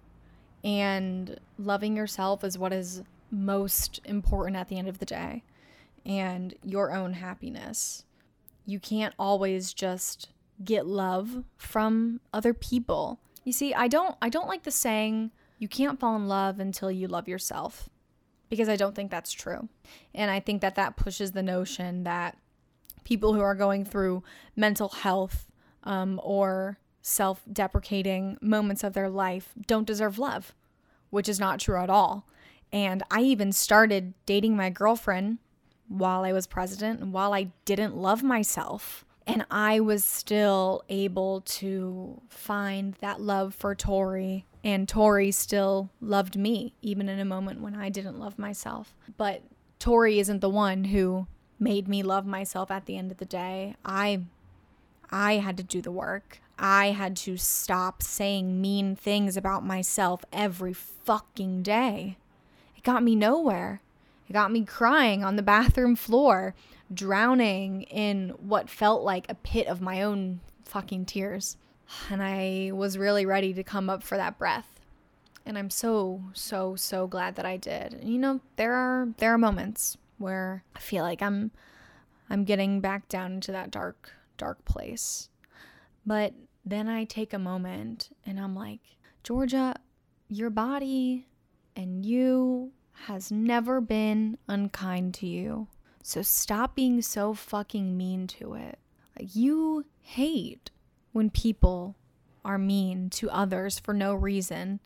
and 0.64 1.38
loving 1.58 1.94
yourself 1.94 2.42
is 2.42 2.56
what 2.56 2.72
is 2.72 3.02
most 3.30 4.00
important 4.06 4.56
at 4.56 4.70
the 4.70 4.78
end 4.78 4.88
of 4.88 4.98
the 4.98 5.04
day, 5.04 5.42
and 6.06 6.54
your 6.64 6.90
own 6.90 7.12
happiness. 7.12 8.06
You 8.64 8.80
can't 8.80 9.12
always 9.18 9.74
just 9.74 10.30
get 10.64 10.86
love 10.86 11.44
from 11.56 12.20
other 12.32 12.54
people. 12.54 13.20
You 13.44 13.52
see, 13.52 13.74
I 13.74 13.88
don't 13.88 14.16
I 14.20 14.28
don't 14.28 14.48
like 14.48 14.64
the 14.64 14.70
saying 14.70 15.30
you 15.58 15.68
can't 15.68 15.98
fall 15.98 16.16
in 16.16 16.28
love 16.28 16.60
until 16.60 16.90
you 16.90 17.08
love 17.08 17.28
yourself 17.28 17.88
because 18.48 18.68
I 18.68 18.76
don't 18.76 18.94
think 18.94 19.10
that's 19.10 19.32
true. 19.32 19.68
And 20.14 20.30
I 20.30 20.40
think 20.40 20.60
that 20.60 20.74
that 20.74 20.96
pushes 20.96 21.32
the 21.32 21.42
notion 21.42 22.04
that 22.04 22.36
people 23.04 23.34
who 23.34 23.40
are 23.40 23.54
going 23.54 23.84
through 23.84 24.22
mental 24.54 24.88
health 24.88 25.46
um, 25.84 26.20
or 26.22 26.78
self 27.02 27.42
deprecating 27.50 28.36
moments 28.40 28.84
of 28.84 28.92
their 28.92 29.08
life 29.08 29.54
don't 29.66 29.86
deserve 29.86 30.18
love, 30.18 30.54
which 31.10 31.28
is 31.28 31.40
not 31.40 31.60
true 31.60 31.80
at 31.80 31.90
all. 31.90 32.26
And 32.72 33.02
I 33.10 33.20
even 33.22 33.52
started 33.52 34.14
dating 34.26 34.56
my 34.56 34.70
girlfriend 34.70 35.38
while 35.88 36.24
I 36.24 36.32
was 36.32 36.48
president 36.48 37.00
and 37.00 37.12
while 37.12 37.32
I 37.32 37.52
didn't 37.64 37.96
love 37.96 38.22
myself. 38.22 39.04
And 39.26 39.44
I 39.50 39.80
was 39.80 40.04
still 40.04 40.84
able 40.88 41.40
to 41.42 42.20
find 42.28 42.94
that 43.00 43.20
love 43.20 43.54
for 43.54 43.74
Tori. 43.74 44.46
And 44.62 44.88
Tori 44.88 45.30
still 45.32 45.90
loved 46.00 46.36
me, 46.36 46.74
even 46.80 47.08
in 47.08 47.18
a 47.18 47.24
moment 47.24 47.60
when 47.60 47.74
I 47.74 47.88
didn't 47.88 48.20
love 48.20 48.38
myself. 48.38 48.94
But 49.16 49.42
Tori 49.78 50.18
isn't 50.18 50.40
the 50.40 50.50
one 50.50 50.84
who 50.84 51.26
made 51.58 51.88
me 51.88 52.02
love 52.02 52.26
myself 52.26 52.70
at 52.70 52.86
the 52.86 52.96
end 52.96 53.10
of 53.10 53.18
the 53.18 53.24
day. 53.24 53.76
I 53.84 54.22
I 55.10 55.34
had 55.34 55.56
to 55.58 55.62
do 55.62 55.80
the 55.80 55.92
work. 55.92 56.40
I 56.58 56.86
had 56.86 57.16
to 57.18 57.36
stop 57.36 58.02
saying 58.02 58.60
mean 58.60 58.96
things 58.96 59.36
about 59.36 59.64
myself 59.64 60.24
every 60.32 60.72
fucking 60.72 61.62
day. 61.62 62.16
It 62.76 62.82
got 62.82 63.02
me 63.02 63.14
nowhere. 63.14 63.82
It 64.28 64.32
got 64.32 64.52
me 64.52 64.64
crying 64.64 65.24
on 65.24 65.36
the 65.36 65.42
bathroom 65.42 65.96
floor 65.96 66.54
drowning 66.92 67.82
in 67.82 68.30
what 68.30 68.70
felt 68.70 69.02
like 69.02 69.26
a 69.28 69.34
pit 69.34 69.66
of 69.66 69.80
my 69.80 70.02
own 70.02 70.40
fucking 70.64 71.06
tears. 71.06 71.56
And 72.10 72.22
I 72.22 72.72
was 72.72 72.98
really 72.98 73.26
ready 73.26 73.54
to 73.54 73.62
come 73.62 73.88
up 73.88 74.02
for 74.02 74.16
that 74.16 74.38
breath. 74.38 74.80
And 75.44 75.56
I'm 75.56 75.70
so 75.70 76.22
so 76.32 76.74
so 76.74 77.06
glad 77.06 77.36
that 77.36 77.46
I 77.46 77.56
did. 77.56 78.00
You 78.02 78.18
know, 78.18 78.40
there 78.56 78.74
are 78.74 79.08
there 79.18 79.32
are 79.32 79.38
moments 79.38 79.96
where 80.18 80.64
I 80.74 80.80
feel 80.80 81.04
like 81.04 81.22
I'm 81.22 81.52
I'm 82.28 82.44
getting 82.44 82.80
back 82.80 83.08
down 83.08 83.34
into 83.34 83.52
that 83.52 83.70
dark 83.70 84.12
dark 84.36 84.64
place. 84.64 85.28
But 86.04 86.34
then 86.64 86.88
I 86.88 87.04
take 87.04 87.32
a 87.32 87.38
moment 87.38 88.10
and 88.24 88.40
I'm 88.40 88.56
like, 88.56 88.80
Georgia, 89.22 89.76
your 90.28 90.50
body 90.50 91.28
and 91.76 92.04
you 92.04 92.72
has 93.04 93.30
never 93.30 93.80
been 93.80 94.38
unkind 94.48 95.14
to 95.14 95.26
you. 95.26 95.68
So 96.02 96.22
stop 96.22 96.74
being 96.74 97.02
so 97.02 97.34
fucking 97.34 97.96
mean 97.96 98.26
to 98.28 98.54
it. 98.54 98.78
Like, 99.18 99.34
you 99.34 99.84
hate 100.00 100.70
when 101.12 101.30
people 101.30 101.96
are 102.44 102.58
mean 102.58 103.10
to 103.10 103.30
others 103.30 103.78
for 103.78 103.92
no 103.92 104.14
reason. 104.14 104.80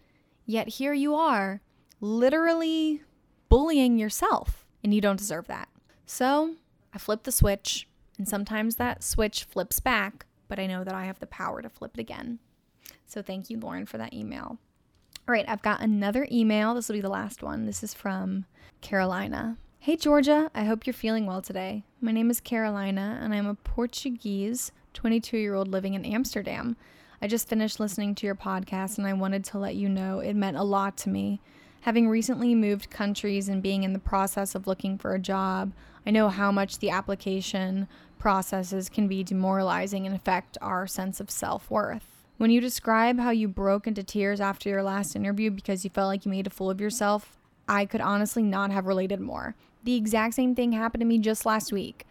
Yet 0.46 0.68
here 0.68 0.92
you 0.94 1.14
are, 1.14 1.60
literally 2.00 3.02
bullying 3.48 3.98
yourself. 3.98 4.64
and 4.82 4.94
you 4.94 5.00
don't 5.00 5.18
deserve 5.18 5.46
that. 5.48 5.68
So 6.06 6.56
I 6.94 6.98
flip 6.98 7.24
the 7.24 7.32
switch, 7.32 7.86
and 8.18 8.28
sometimes 8.28 8.76
that 8.76 9.02
switch 9.02 9.44
flips 9.44 9.80
back, 9.80 10.26
but 10.48 10.58
I 10.58 10.66
know 10.66 10.84
that 10.84 10.94
I 10.94 11.04
have 11.04 11.20
the 11.20 11.26
power 11.26 11.62
to 11.62 11.68
flip 11.68 11.92
it 11.94 12.00
again. 12.00 12.38
So 13.06 13.22
thank 13.22 13.50
you, 13.50 13.58
Lauren, 13.58 13.86
for 13.86 13.98
that 13.98 14.14
email. 14.14 14.58
All 15.30 15.34
right, 15.34 15.48
I've 15.48 15.62
got 15.62 15.80
another 15.80 16.26
email. 16.32 16.74
This 16.74 16.88
will 16.88 16.96
be 16.96 17.00
the 17.00 17.08
last 17.08 17.40
one. 17.40 17.64
This 17.64 17.84
is 17.84 17.94
from 17.94 18.46
Carolina. 18.80 19.58
Hey, 19.78 19.94
Georgia. 19.94 20.50
I 20.56 20.64
hope 20.64 20.84
you're 20.84 20.92
feeling 20.92 21.24
well 21.24 21.40
today. 21.40 21.84
My 22.00 22.10
name 22.10 22.30
is 22.30 22.40
Carolina, 22.40 23.16
and 23.22 23.32
I'm 23.32 23.46
a 23.46 23.54
Portuguese 23.54 24.72
22 24.92 25.38
year 25.38 25.54
old 25.54 25.68
living 25.68 25.94
in 25.94 26.04
Amsterdam. 26.04 26.76
I 27.22 27.28
just 27.28 27.48
finished 27.48 27.78
listening 27.78 28.16
to 28.16 28.26
your 28.26 28.34
podcast, 28.34 28.98
and 28.98 29.06
I 29.06 29.12
wanted 29.12 29.44
to 29.44 29.58
let 29.58 29.76
you 29.76 29.88
know 29.88 30.18
it 30.18 30.34
meant 30.34 30.56
a 30.56 30.64
lot 30.64 30.96
to 30.96 31.08
me. 31.08 31.40
Having 31.82 32.08
recently 32.08 32.56
moved 32.56 32.90
countries 32.90 33.48
and 33.48 33.62
being 33.62 33.84
in 33.84 33.92
the 33.92 34.00
process 34.00 34.56
of 34.56 34.66
looking 34.66 34.98
for 34.98 35.14
a 35.14 35.20
job, 35.20 35.72
I 36.04 36.10
know 36.10 36.28
how 36.28 36.50
much 36.50 36.80
the 36.80 36.90
application 36.90 37.86
processes 38.18 38.88
can 38.88 39.06
be 39.06 39.22
demoralizing 39.22 40.06
and 40.06 40.16
affect 40.16 40.58
our 40.60 40.88
sense 40.88 41.20
of 41.20 41.30
self 41.30 41.70
worth. 41.70 42.09
When 42.40 42.50
you 42.50 42.62
describe 42.62 43.18
how 43.18 43.32
you 43.32 43.48
broke 43.48 43.86
into 43.86 44.02
tears 44.02 44.40
after 44.40 44.70
your 44.70 44.82
last 44.82 45.14
interview 45.14 45.50
because 45.50 45.84
you 45.84 45.90
felt 45.90 46.08
like 46.08 46.24
you 46.24 46.30
made 46.30 46.46
a 46.46 46.50
fool 46.50 46.70
of 46.70 46.80
yourself, 46.80 47.36
I 47.68 47.84
could 47.84 48.00
honestly 48.00 48.42
not 48.42 48.70
have 48.70 48.86
related 48.86 49.20
more. 49.20 49.54
The 49.84 49.94
exact 49.94 50.36
same 50.36 50.54
thing 50.54 50.72
happened 50.72 51.02
to 51.02 51.06
me 51.06 51.18
just 51.18 51.44
last 51.44 51.70
week. 51.70 52.06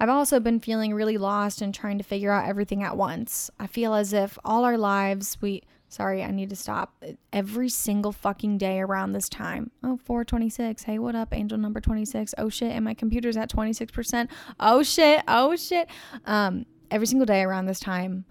I've 0.00 0.08
also 0.08 0.40
been 0.40 0.58
feeling 0.58 0.94
really 0.94 1.16
lost 1.16 1.62
and 1.62 1.72
trying 1.72 1.96
to 1.98 2.02
figure 2.02 2.32
out 2.32 2.48
everything 2.48 2.82
at 2.82 2.96
once. 2.96 3.52
I 3.60 3.68
feel 3.68 3.94
as 3.94 4.12
if 4.12 4.36
all 4.44 4.64
our 4.64 4.76
lives 4.76 5.38
we 5.40 5.62
sorry, 5.88 6.24
I 6.24 6.32
need 6.32 6.50
to 6.50 6.56
stop. 6.56 7.00
Every 7.32 7.68
single 7.68 8.10
fucking 8.10 8.58
day 8.58 8.80
around 8.80 9.12
this 9.12 9.28
time. 9.28 9.70
Oh, 9.84 10.00
426. 10.04 10.82
Hey, 10.82 10.98
what 10.98 11.14
up, 11.14 11.32
angel 11.32 11.56
number 11.56 11.80
26? 11.80 12.34
Oh 12.36 12.48
shit, 12.48 12.72
and 12.72 12.84
my 12.84 12.94
computer's 12.94 13.36
at 13.36 13.48
26%. 13.48 14.26
Oh 14.58 14.82
shit. 14.82 15.22
Oh 15.28 15.54
shit. 15.54 15.88
Um 16.26 16.66
every 16.90 17.06
single 17.06 17.26
day 17.26 17.42
around 17.42 17.66
this 17.66 17.78
time, 17.78 18.24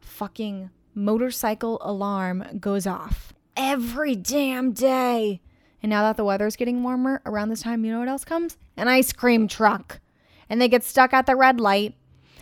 fucking 0.00 0.70
motorcycle 0.96 1.78
alarm 1.82 2.58
goes 2.58 2.86
off. 2.86 3.32
Every 3.56 4.16
damn 4.16 4.72
day. 4.72 5.40
And 5.82 5.90
now 5.90 6.02
that 6.02 6.16
the 6.16 6.24
weather's 6.24 6.56
getting 6.56 6.82
warmer, 6.82 7.22
around 7.24 7.50
this 7.50 7.62
time, 7.62 7.84
you 7.84 7.92
know 7.92 8.00
what 8.00 8.08
else 8.08 8.24
comes? 8.24 8.56
An 8.76 8.88
ice 8.88 9.12
cream 9.12 9.46
truck. 9.46 10.00
And 10.48 10.60
they 10.60 10.68
get 10.68 10.82
stuck 10.82 11.12
at 11.12 11.26
the 11.26 11.36
red 11.36 11.60
light 11.60 11.94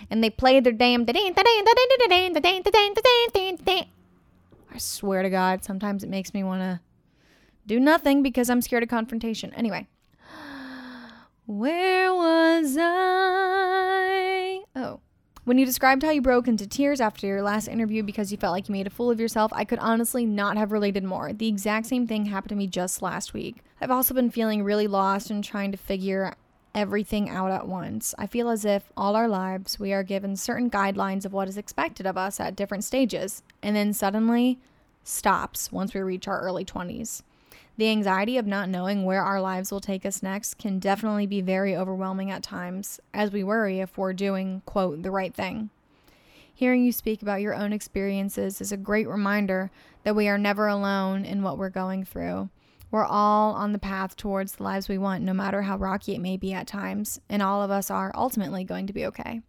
and 0.09 0.22
they 0.22 0.30
play 0.30 0.61
their 0.61 0.72
damn 0.72 1.05
I 4.72 4.78
swear 4.78 5.22
to 5.22 5.30
God, 5.30 5.64
sometimes 5.64 6.02
it 6.02 6.11
makes 6.11 6.32
me 6.34 6.42
want 6.42 6.62
to 6.62 6.80
do 7.66 7.80
nothing 7.80 8.22
because 8.22 8.50
I'm 8.50 8.62
scared 8.62 8.82
of 8.82 8.88
confrontation. 8.88 9.52
Anyway, 9.55 9.86
where 11.46 12.14
was 12.14 12.76
I? 12.78 14.62
Oh. 14.76 15.00
When 15.45 15.59
you 15.59 15.66
described 15.66 16.03
how 16.03 16.09
you 16.09 16.22
broke 16.22 16.49
into 16.49 16.66
tears 16.66 17.03
after 17.03 17.26
your 17.26 17.42
last 17.42 17.68
interview 17.68 18.03
because 18.03 18.32
you 18.32 18.38
felt 18.38 18.53
like 18.53 18.66
you 18.66 18.72
made 18.72 18.86
a 18.86 18.90
fool 18.90 19.11
of 19.11 19.20
yourself, 19.20 19.53
I 19.55 19.66
could 19.66 19.78
honestly 19.78 20.24
not 20.24 20.57
have 20.57 20.72
related 20.72 21.05
more. 21.05 21.34
The 21.34 21.49
exact 21.49 21.84
same 21.84 22.07
thing 22.07 22.24
happened 22.24 22.49
to 22.49 22.55
me 22.55 22.66
just 22.66 23.03
last 23.03 23.34
week. 23.34 23.57
I've 23.78 23.90
also 23.90 24.14
been 24.14 24.30
feeling 24.30 24.64
really 24.64 24.86
lost 24.86 25.30
and 25.30 25.45
trying 25.45 25.70
to 25.72 25.76
figure 25.76 26.34
everything 26.74 27.28
out 27.28 27.51
at 27.51 27.68
once. 27.68 28.14
I 28.16 28.26
feel 28.26 28.49
as 28.49 28.64
if 28.64 28.90
all 28.97 29.16
our 29.16 29.28
lives 29.28 29.78
we 29.78 29.92
are 29.92 30.03
given 30.03 30.34
certain 30.34 30.70
guidelines 30.70 31.26
of 31.26 31.34
what 31.34 31.47
is 31.47 31.59
expected 31.59 32.07
of 32.07 32.16
us 32.16 32.40
at 32.40 32.57
different 32.57 32.84
stages, 32.84 33.42
and 33.62 33.76
then 33.76 33.92
suddenly 33.92 34.59
stops 35.03 35.70
once 35.70 35.92
we 35.92 36.01
reach 36.01 36.26
our 36.26 36.40
early 36.40 36.64
20s. 36.64 37.22
The 37.77 37.91
anxiety 37.91 38.39
of 38.39 38.47
not 38.47 38.68
knowing 38.68 39.05
where 39.05 39.22
our 39.22 39.41
lives 39.41 39.72
will 39.72 39.81
take 39.81 40.07
us 40.07 40.22
next 40.22 40.59
can 40.59 40.79
definitely 40.79 41.27
be 41.27 41.41
very 41.41 41.77
overwhelming 41.77 42.31
at 42.31 42.43
times, 42.43 43.01
as 43.12 43.33
we 43.33 43.43
worry 43.43 43.81
if 43.81 43.99
we're 43.99 44.12
doing, 44.12 44.62
quote, 44.64 45.03
the 45.03 45.11
right 45.11 45.35
thing. 45.35 45.70
Hearing 46.55 46.85
you 46.85 46.93
speak 46.93 47.20
about 47.20 47.41
your 47.41 47.53
own 47.53 47.72
experiences 47.72 48.61
is 48.61 48.70
a 48.70 48.77
great 48.77 49.09
reminder 49.09 49.72
that 50.05 50.14
we 50.14 50.29
are 50.29 50.39
never 50.39 50.68
alone 50.68 51.25
in 51.25 51.43
what 51.43 51.59
we're 51.59 51.68
going 51.68 52.05
through. 52.05 52.49
We're 52.93 53.05
all 53.05 53.55
on 53.55 53.72
the 53.72 53.81
path 53.81 54.14
towards 54.14 54.53
the 54.53 54.62
lives 54.62 54.89
we 54.89 54.97
want, 54.97 55.25
no 55.25 55.35
matter 55.35 55.62
how 55.62 55.77
rocky 55.77 56.14
it 56.14 56.20
may 56.20 56.37
be 56.37 56.53
at 56.53 56.68
times, 56.68 57.20
and 57.29 57.43
all 57.43 57.61
of 57.61 57.72
us 57.72 57.91
are 57.91 58.12
ultimately 58.14 58.62
going 58.62 58.87
to 58.87 58.93
be 58.93 59.05
okay. 59.07 59.41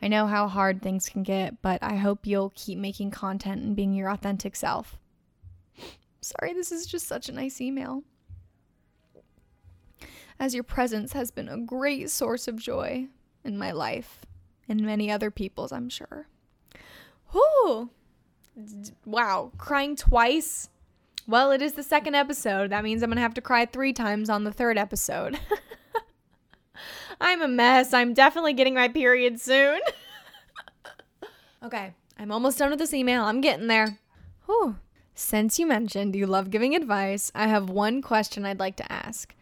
I 0.00 0.08
know 0.08 0.26
how 0.26 0.48
hard 0.48 0.80
things 0.80 1.10
can 1.10 1.22
get, 1.22 1.60
but 1.60 1.82
I 1.82 1.96
hope 1.96 2.26
you'll 2.26 2.52
keep 2.54 2.78
making 2.78 3.10
content 3.10 3.62
and 3.62 3.76
being 3.76 3.92
your 3.92 4.08
authentic 4.08 4.56
self. 4.56 4.96
Sorry, 6.20 6.52
this 6.52 6.72
is 6.72 6.86
just 6.86 7.06
such 7.06 7.28
a 7.28 7.32
nice 7.32 7.60
email. 7.60 8.02
As 10.40 10.54
your 10.54 10.64
presence 10.64 11.12
has 11.12 11.30
been 11.30 11.48
a 11.48 11.58
great 11.58 12.10
source 12.10 12.46
of 12.46 12.56
joy 12.56 13.08
in 13.44 13.58
my 13.58 13.72
life 13.72 14.20
and 14.68 14.80
many 14.80 15.10
other 15.10 15.30
people's, 15.30 15.72
I'm 15.72 15.88
sure. 15.88 16.28
Whoo! 17.32 17.90
Wow, 19.04 19.52
crying 19.58 19.96
twice? 19.96 20.68
Well, 21.26 21.50
it 21.50 21.60
is 21.60 21.74
the 21.74 21.82
second 21.82 22.14
episode. 22.14 22.70
That 22.70 22.84
means 22.84 23.02
I'm 23.02 23.10
going 23.10 23.16
to 23.16 23.22
have 23.22 23.34
to 23.34 23.40
cry 23.40 23.66
three 23.66 23.92
times 23.92 24.30
on 24.30 24.44
the 24.44 24.52
third 24.52 24.78
episode. 24.78 25.38
I'm 27.20 27.42
a 27.42 27.48
mess. 27.48 27.92
I'm 27.92 28.14
definitely 28.14 28.52
getting 28.52 28.74
my 28.74 28.88
period 28.88 29.40
soon. 29.40 29.80
okay, 31.62 31.94
I'm 32.18 32.32
almost 32.32 32.58
done 32.58 32.70
with 32.70 32.78
this 32.78 32.94
email. 32.94 33.24
I'm 33.24 33.40
getting 33.40 33.66
there. 33.66 33.98
Whew. 34.46 34.76
Since 35.20 35.58
you 35.58 35.66
mentioned 35.66 36.14
you 36.14 36.28
love 36.28 36.48
giving 36.48 36.76
advice, 36.76 37.32
I 37.34 37.48
have 37.48 37.68
one 37.68 38.02
question 38.02 38.46
I'd 38.46 38.60
like 38.60 38.76
to 38.76 38.90
ask. 38.90 39.34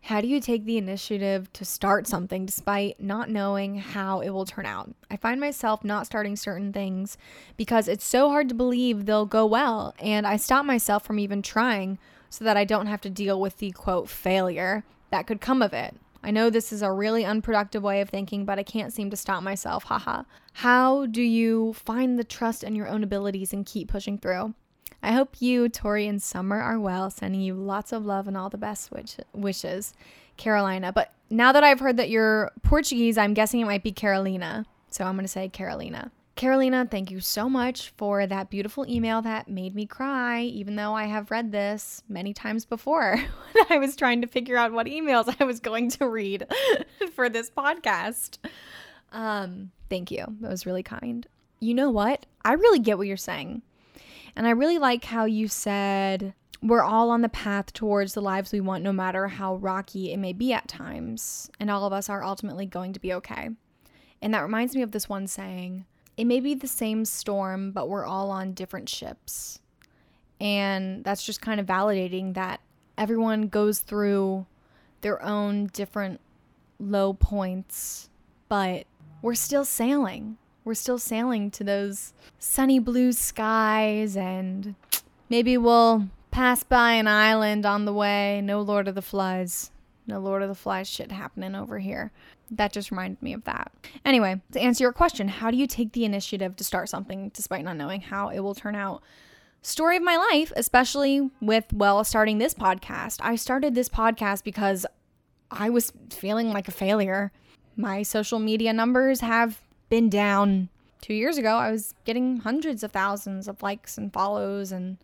How 0.00 0.20
do 0.20 0.26
you 0.26 0.40
take 0.40 0.64
the 0.64 0.78
initiative 0.78 1.50
to 1.52 1.64
start 1.64 2.08
something 2.08 2.44
despite 2.44 3.00
not 3.00 3.30
knowing 3.30 3.76
how 3.76 4.18
it 4.18 4.30
will 4.30 4.44
turn 4.44 4.66
out? 4.66 4.92
I 5.08 5.16
find 5.16 5.40
myself 5.40 5.84
not 5.84 6.06
starting 6.06 6.34
certain 6.34 6.72
things 6.72 7.16
because 7.56 7.86
it's 7.86 8.04
so 8.04 8.30
hard 8.30 8.48
to 8.48 8.54
believe 8.56 9.06
they'll 9.06 9.24
go 9.24 9.46
well, 9.46 9.94
and 10.00 10.26
I 10.26 10.36
stop 10.36 10.66
myself 10.66 11.04
from 11.04 11.20
even 11.20 11.40
trying 11.40 12.00
so 12.28 12.44
that 12.44 12.56
I 12.56 12.64
don't 12.64 12.88
have 12.88 13.00
to 13.02 13.08
deal 13.08 13.40
with 13.40 13.58
the 13.58 13.70
quote 13.70 14.08
failure 14.08 14.82
that 15.12 15.28
could 15.28 15.40
come 15.40 15.62
of 15.62 15.72
it. 15.72 15.94
I 16.24 16.32
know 16.32 16.50
this 16.50 16.72
is 16.72 16.82
a 16.82 16.90
really 16.90 17.24
unproductive 17.24 17.84
way 17.84 18.00
of 18.00 18.10
thinking, 18.10 18.44
but 18.44 18.58
I 18.58 18.64
can't 18.64 18.92
seem 18.92 19.08
to 19.10 19.16
stop 19.16 19.44
myself. 19.44 19.84
Haha. 19.84 20.24
How 20.54 21.06
do 21.06 21.22
you 21.22 21.74
find 21.74 22.18
the 22.18 22.24
trust 22.24 22.64
in 22.64 22.74
your 22.74 22.88
own 22.88 23.04
abilities 23.04 23.52
and 23.52 23.64
keep 23.64 23.86
pushing 23.86 24.18
through? 24.18 24.54
I 25.02 25.12
hope 25.12 25.36
you, 25.40 25.68
Tori, 25.68 26.06
and 26.06 26.22
Summer 26.22 26.60
are 26.60 26.78
well. 26.78 27.10
Sending 27.10 27.40
you 27.40 27.54
lots 27.54 27.92
of 27.92 28.06
love 28.06 28.28
and 28.28 28.36
all 28.36 28.50
the 28.50 28.58
best 28.58 28.90
wish- 28.92 29.16
wishes, 29.32 29.94
Carolina. 30.36 30.92
But 30.92 31.12
now 31.28 31.52
that 31.52 31.64
I've 31.64 31.80
heard 31.80 31.96
that 31.96 32.10
you're 32.10 32.52
Portuguese, 32.62 33.18
I'm 33.18 33.34
guessing 33.34 33.60
it 33.60 33.66
might 33.66 33.82
be 33.82 33.92
Carolina. 33.92 34.64
So 34.90 35.04
I'm 35.04 35.14
going 35.14 35.24
to 35.24 35.28
say 35.28 35.48
Carolina. 35.48 36.10
Carolina, 36.34 36.88
thank 36.90 37.10
you 37.10 37.20
so 37.20 37.48
much 37.48 37.92
for 37.96 38.26
that 38.26 38.48
beautiful 38.48 38.88
email 38.88 39.20
that 39.22 39.48
made 39.48 39.74
me 39.74 39.84
cry, 39.86 40.40
even 40.42 40.76
though 40.76 40.94
I 40.94 41.04
have 41.04 41.30
read 41.30 41.52
this 41.52 42.02
many 42.08 42.32
times 42.32 42.64
before 42.64 43.16
when 43.52 43.64
I 43.68 43.78
was 43.78 43.96
trying 43.96 44.22
to 44.22 44.26
figure 44.26 44.56
out 44.56 44.72
what 44.72 44.86
emails 44.86 45.34
I 45.38 45.44
was 45.44 45.60
going 45.60 45.90
to 45.90 46.08
read 46.08 46.46
for 47.14 47.28
this 47.28 47.50
podcast. 47.50 48.38
Um, 49.12 49.72
thank 49.90 50.10
you. 50.10 50.24
That 50.40 50.50
was 50.50 50.64
really 50.64 50.82
kind. 50.82 51.26
You 51.60 51.74
know 51.74 51.90
what? 51.90 52.24
I 52.44 52.54
really 52.54 52.78
get 52.78 52.98
what 52.98 53.06
you're 53.06 53.16
saying. 53.16 53.62
And 54.34 54.46
I 54.46 54.50
really 54.50 54.78
like 54.78 55.04
how 55.04 55.24
you 55.24 55.48
said 55.48 56.34
we're 56.62 56.82
all 56.82 57.10
on 57.10 57.22
the 57.22 57.28
path 57.28 57.72
towards 57.72 58.14
the 58.14 58.22
lives 58.22 58.52
we 58.52 58.60
want, 58.60 58.84
no 58.84 58.92
matter 58.92 59.26
how 59.26 59.56
rocky 59.56 60.12
it 60.12 60.18
may 60.18 60.32
be 60.32 60.52
at 60.52 60.68
times. 60.68 61.50
And 61.58 61.70
all 61.70 61.84
of 61.84 61.92
us 61.92 62.08
are 62.08 62.22
ultimately 62.22 62.66
going 62.66 62.92
to 62.92 63.00
be 63.00 63.12
okay. 63.14 63.50
And 64.22 64.32
that 64.32 64.42
reminds 64.42 64.76
me 64.76 64.82
of 64.82 64.92
this 64.92 65.08
one 65.08 65.26
saying 65.26 65.86
it 66.16 66.24
may 66.24 66.38
be 66.38 66.54
the 66.54 66.68
same 66.68 67.04
storm, 67.04 67.72
but 67.72 67.88
we're 67.88 68.06
all 68.06 68.30
on 68.30 68.52
different 68.52 68.88
ships. 68.88 69.60
And 70.40 71.02
that's 71.02 71.24
just 71.24 71.40
kind 71.40 71.58
of 71.58 71.66
validating 71.66 72.34
that 72.34 72.60
everyone 72.96 73.48
goes 73.48 73.80
through 73.80 74.46
their 75.00 75.22
own 75.22 75.66
different 75.66 76.20
low 76.78 77.12
points, 77.12 78.08
but 78.48 78.86
we're 79.20 79.34
still 79.34 79.64
sailing 79.64 80.38
we're 80.64 80.74
still 80.74 80.98
sailing 80.98 81.50
to 81.52 81.64
those 81.64 82.12
sunny 82.38 82.78
blue 82.78 83.12
skies 83.12 84.16
and 84.16 84.74
maybe 85.28 85.56
we'll 85.56 86.08
pass 86.30 86.62
by 86.62 86.92
an 86.92 87.08
island 87.08 87.66
on 87.66 87.84
the 87.84 87.92
way. 87.92 88.40
No 88.42 88.60
Lord 88.60 88.88
of 88.88 88.94
the 88.94 89.02
Flies. 89.02 89.70
No 90.06 90.18
Lord 90.18 90.42
of 90.42 90.48
the 90.48 90.54
Flies 90.54 90.88
shit 90.88 91.12
happening 91.12 91.54
over 91.54 91.78
here. 91.78 92.10
That 92.50 92.72
just 92.72 92.90
reminded 92.90 93.22
me 93.22 93.32
of 93.32 93.44
that. 93.44 93.72
Anyway, 94.04 94.40
to 94.52 94.60
answer 94.60 94.84
your 94.84 94.92
question, 94.92 95.28
how 95.28 95.50
do 95.50 95.56
you 95.56 95.66
take 95.66 95.92
the 95.92 96.04
initiative 96.04 96.56
to 96.56 96.64
start 96.64 96.88
something 96.88 97.30
despite 97.34 97.64
not 97.64 97.76
knowing 97.76 98.00
how 98.00 98.28
it 98.28 98.40
will 98.40 98.54
turn 98.54 98.74
out? 98.74 99.02
Story 99.62 99.96
of 99.96 100.02
my 100.02 100.16
life, 100.16 100.52
especially 100.56 101.30
with, 101.40 101.72
well, 101.72 102.02
starting 102.02 102.38
this 102.38 102.52
podcast. 102.52 103.20
I 103.22 103.36
started 103.36 103.74
this 103.74 103.88
podcast 103.88 104.42
because 104.42 104.84
I 105.52 105.70
was 105.70 105.92
feeling 106.10 106.50
like 106.50 106.66
a 106.66 106.72
failure. 106.72 107.30
My 107.76 108.02
social 108.02 108.38
media 108.38 108.72
numbers 108.72 109.20
have 109.20 109.60
been 109.92 110.08
down. 110.08 110.70
Two 111.02 111.12
years 111.12 111.36
ago, 111.36 111.54
I 111.54 111.70
was 111.70 111.92
getting 112.06 112.38
hundreds 112.38 112.82
of 112.82 112.92
thousands 112.92 113.46
of 113.46 113.62
likes 113.62 113.98
and 113.98 114.10
follows 114.10 114.72
and 114.72 114.96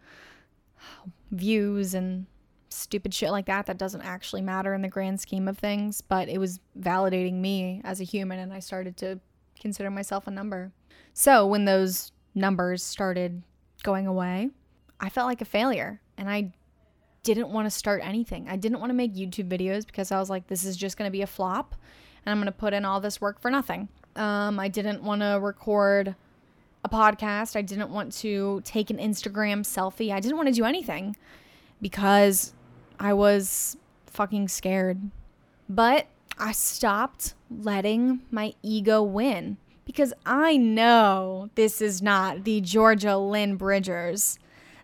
views 1.31 1.93
and 1.93 2.25
stupid 2.71 3.13
shit 3.13 3.31
like 3.31 3.45
that 3.45 3.67
that 3.67 3.77
doesn't 3.77 4.01
actually 4.01 4.41
matter 4.41 4.73
in 4.73 4.81
the 4.81 4.89
grand 4.89 5.21
scheme 5.21 5.47
of 5.47 5.59
things, 5.59 6.01
but 6.01 6.31
it 6.31 6.39
was 6.39 6.61
validating 6.81 7.35
me 7.35 7.83
as 7.85 8.01
a 8.01 8.05
human 8.05 8.39
and 8.39 8.51
I 8.51 8.61
started 8.61 8.97
to 8.99 9.21
consider 9.61 9.91
myself 9.91 10.27
a 10.27 10.31
number. 10.31 10.73
So 11.13 11.47
when 11.47 11.67
those 11.67 12.13
numbers 12.35 12.83
started 12.83 13.43
going 13.83 14.07
away, 14.07 14.49
I 15.01 15.11
felt 15.11 15.29
like 15.29 15.43
a 15.43 15.45
failure 15.45 16.01
and 16.17 16.31
I 16.31 16.55
didn't 17.25 17.51
want 17.51 17.67
to 17.67 17.71
start 17.71 18.01
anything. 18.03 18.49
I 18.49 18.57
didn't 18.57 18.81
want 18.81 18.89
to 18.89 18.95
make 18.95 19.15
YouTube 19.15 19.51
videos 19.51 19.85
because 19.85 20.11
I 20.11 20.19
was 20.19 20.31
like, 20.31 20.47
this 20.47 20.65
is 20.65 20.79
just 20.79 20.97
going 20.97 21.09
to 21.09 21.13
be 21.13 21.21
a 21.21 21.27
flop 21.27 21.75
and 22.25 22.33
I'm 22.33 22.39
going 22.39 22.47
to 22.47 22.53
put 22.53 22.73
in 22.73 22.87
all 22.87 23.03
this 23.03 23.21
work 23.21 23.39
for 23.39 23.51
nothing. 23.51 23.91
Um, 24.19 24.59
I 24.59 24.69
didn't 24.69 25.03
want 25.03 25.23
to 25.23 25.39
record 25.41 26.15
a 26.85 26.89
podcast. 26.89 27.57
I 27.57 27.63
didn't 27.63 27.91
want 27.91 28.13
to 28.15 28.61
take 28.65 28.91
an 28.91 28.99
Instagram 28.99 29.61
selfie. 29.61 30.13
I 30.13 30.21
didn't 30.21 30.37
want 30.37 30.49
to 30.49 30.55
do 30.55 30.65
anything 30.65 31.17
because 31.81 32.53
I 32.99 33.13
was 33.13 33.77
fucking 34.07 34.49
scared. 34.49 35.01
But 35.69 36.07
I 36.39 36.53
stopped 36.53 37.35
letting 37.51 38.21
my 38.31 38.55
ego 38.63 39.03
win 39.03 39.59
because 39.85 40.13
I 40.27 40.57
know 40.57 41.51
this 41.55 41.81
is 41.81 42.03
not 42.03 42.45
the 42.45 42.61
Georgia 42.61 43.17
Lynn 43.17 43.57
Bridgers 43.57 44.39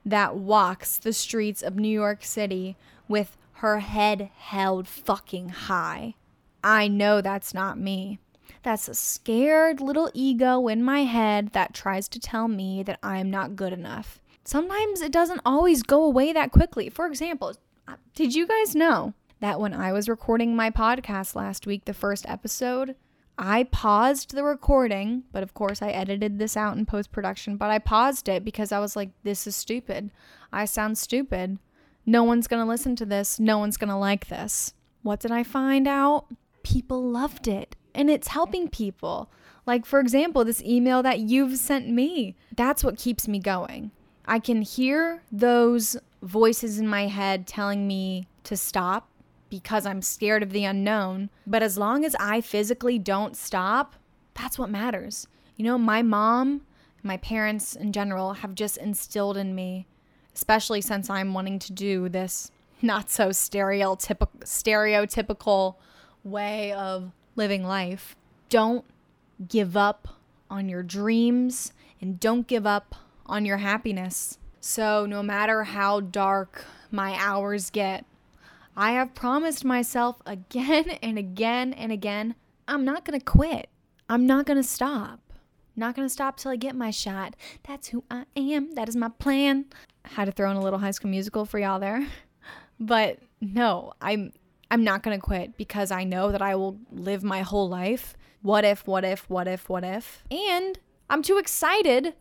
that 0.05 0.37
walks 0.37 0.99
the 0.99 1.13
streets 1.13 1.63
of 1.63 1.77
New 1.77 1.89
York 1.89 2.25
City 2.25 2.77
with 3.09 3.37
her 3.55 3.81
head 3.81 4.31
held 4.37 4.87
fucking 4.87 5.49
high. 5.49 6.15
I 6.63 6.89
know 6.89 7.21
that's 7.21 7.55
not 7.55 7.79
me. 7.79 8.19
That's 8.65 8.89
a 8.89 8.95
scared 8.95 9.83
little 9.83 10.11
ego 10.15 10.69
in 10.69 10.83
my 10.83 11.05
head 11.05 11.51
that 11.53 11.75
tries 11.75 12.09
to 12.09 12.19
tell 12.19 12.49
me 12.49 12.83
that 12.85 12.99
I'm 13.03 13.31
not 13.31 13.57
good 13.57 13.75
enough. 13.75 14.23
Sometimes 14.43 15.03
it 15.03 15.13
doesn't 15.13 15.43
always 15.45 15.83
go 15.83 16.03
away 16.03 16.33
that 16.33 16.51
quickly. 16.51 16.89
For 16.89 17.07
example, 17.07 17.53
uh, 17.87 17.97
did 18.15 18.35
you 18.35 18.47
guys 18.47 18.75
know 18.75 19.13
that 19.41 19.61
when 19.61 19.75
I 19.75 19.93
was 19.93 20.09
recording 20.09 20.57
my 20.57 20.71
podcast 20.71 21.35
last 21.35 21.67
week, 21.67 21.85
the 21.85 21.93
first 21.93 22.25
episode, 22.27 22.97
I 23.37 23.65
paused 23.65 24.35
the 24.35 24.45
recording, 24.45 25.25
but 25.31 25.43
of 25.43 25.53
course 25.53 25.83
I 25.83 25.91
edited 25.91 26.39
this 26.39 26.57
out 26.57 26.75
in 26.79 26.87
post 26.87 27.13
production, 27.13 27.59
but 27.59 27.69
I 27.69 27.79
paused 27.79 28.31
it 28.31 28.47
because 28.47 28.73
I 28.73 28.79
was 28.79 28.97
like, 28.97 29.11
this 29.25 29.47
is 29.47 29.55
stupid. 29.55 30.11
I 30.55 30.65
sound 30.65 30.97
stupid. 30.97 31.59
No 32.07 32.25
one's 32.25 32.47
going 32.47 32.63
to 32.63 32.69
listen 32.69 32.97
to 32.97 33.05
this. 33.05 33.39
No 33.39 33.59
one's 33.59 33.77
going 33.77 33.91
to 33.91 33.97
like 33.97 34.29
this. 34.29 34.73
What 35.03 35.21
did 35.21 35.33
I 35.33 35.43
find 35.43 35.87
out? 35.87 36.29
People 36.63 37.03
loved 37.03 37.47
it 37.47 37.77
and 37.95 38.11
it's 38.11 38.29
helping 38.29 38.69
people. 38.69 39.31
Like, 39.67 39.87
for 39.87 40.01
example, 40.01 40.45
this 40.45 40.63
email 40.63 41.03
that 41.03 41.21
you've 41.21 41.57
sent 41.57 41.89
me. 41.89 42.37
That's 42.55 42.85
what 42.85 42.99
keeps 42.99 43.27
me 43.27 43.39
going. 43.39 43.91
I 44.27 44.39
can 44.39 44.63
hear 44.63 45.23
those 45.31 45.97
voices 46.23 46.79
in 46.79 46.89
my 46.89 47.07
head 47.07 47.47
telling 47.47 47.87
me 47.87 48.27
to 48.45 48.57
stop 48.57 49.09
because 49.51 49.87
I'm 49.87 50.03
scared 50.03 50.43
of 50.43 50.51
the 50.51 50.65
unknown. 50.65 51.31
But 51.47 51.63
as 51.63 51.79
long 51.79 52.05
as 52.05 52.17
I 52.19 52.41
physically 52.41 52.99
don't 52.99 53.37
stop, 53.37 53.95
that's 54.35 54.59
what 54.59 54.71
matters. 54.71 55.29
You 55.57 55.65
know, 55.65 55.79
my 55.79 56.03
mom, 56.03 56.63
my 57.03 57.17
parents 57.19 57.77
in 57.77 57.93
general 57.93 58.35
have 58.35 58.55
just 58.55 58.77
instilled 58.79 59.37
in 59.37 59.55
me, 59.55 59.87
especially 60.35 60.81
since 60.81 61.09
I'm 61.09 61.35
wanting 61.35 61.59
to 61.61 61.73
do 61.73 62.09
this 62.09 62.51
not 62.83 63.11
so 63.11 63.29
stereotypical 63.29 64.29
stereotypical 64.41 65.77
way 66.23 66.73
of 66.73 67.13
living 67.37 67.65
life. 67.65 68.17
Don't 68.49 68.85
give 69.49 69.77
up 69.77 70.09
on 70.51 70.69
your 70.69 70.83
dreams 70.83 71.73
and 72.01 72.21
don't 72.21 72.47
give 72.47 72.67
up 72.67 72.95
on 73.27 73.45
your 73.45 73.59
happiness. 73.59 74.39
So, 74.61 75.07
no 75.07 75.23
matter 75.23 75.65
how 75.65 76.01
dark 76.01 76.65
my 76.91 77.15
hours 77.19 77.71
get, 77.71 78.05
I 78.77 78.93
have 78.93 79.15
promised 79.15 79.65
myself 79.65 80.23
again 80.27 80.91
and 81.03 81.19
again 81.19 81.73
and 81.73 81.93
again 81.93 82.35
I'm 82.67 82.85
not 82.85 83.05
to 83.19 83.25
quit. 83.25 83.69
I'm 84.09 84.27
not 84.27 84.47
to 84.47 84.63
stop. 84.63 85.21
Not 85.77 85.97
to 86.05 86.09
stop 86.09 86.37
till 86.37 86.53
I 86.53 86.57
get 86.57 86.77
my 86.77 86.91
shot. 86.91 87.35
That's 87.67 87.89
who 87.89 88.05
I 88.11 88.25
am. 88.37 88.75
That 88.75 88.89
is 88.89 88.97
my 88.97 89.09
plan. 89.09 89.67
Had 90.05 90.27
to 90.27 90.33
throw 90.33 90.51
in 90.51 90.57
a 90.57 90.63
little 90.63 90.79
high 90.79 90.93
school 90.93 91.11
musical 91.11 91.45
for 91.45 91.59
y'all 91.59 91.81
there. 91.81 92.07
But 92.81 93.21
no, 93.41 93.93
I'm 94.01 94.33
I'm 94.75 94.83
not 94.83 95.05
going 95.05 95.17
to 95.17 95.25
quit 95.25 95.57
because 95.57 95.93
I 95.93 96.03
know 96.03 96.33
that 96.33 96.43
I 96.43 96.57
will 96.57 96.81
live 96.91 97.23
my 97.23 97.43
whole 97.43 97.69
life. 97.69 98.17
What 98.43 98.65
if, 98.65 98.85
what 98.89 99.05
if, 99.05 99.31
what 99.31 99.47
if, 99.47 99.69
what 99.69 99.85
if? 99.85 100.25
And 100.33 100.81
I'm 101.09 101.23
too 101.23 101.39
excited 101.39 102.15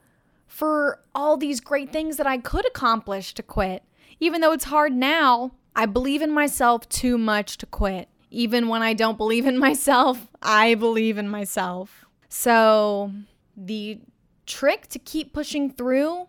for 0.46 1.00
all 1.16 1.36
these 1.36 1.60
great 1.60 1.92
things 1.92 2.18
that 2.18 2.28
I 2.28 2.38
could 2.38 2.68
accomplish 2.68 3.34
to 3.34 3.42
quit. 3.42 3.82
Even 4.20 4.40
though 4.40 4.52
it's 4.52 4.66
hard 4.66 4.94
now, 4.94 5.54
I 5.76 5.88
believe 5.88 6.22
in 6.22 6.30
myself 6.30 6.88
too 6.90 7.18
much 7.18 7.58
to 7.58 7.66
quit. 7.66 8.08
Even 8.30 8.68
when 8.68 8.84
I 8.84 8.94
don't 8.94 9.18
believe 9.18 9.48
in 9.48 9.58
myself, 9.68 10.28
I 10.40 10.76
believe 10.76 11.18
in 11.18 11.30
myself. 11.30 12.06
So, 12.30 13.12
the 13.58 14.00
trick 14.46 14.90
to 14.90 15.00
keep 15.00 15.34
pushing 15.34 15.72
through 15.72 16.28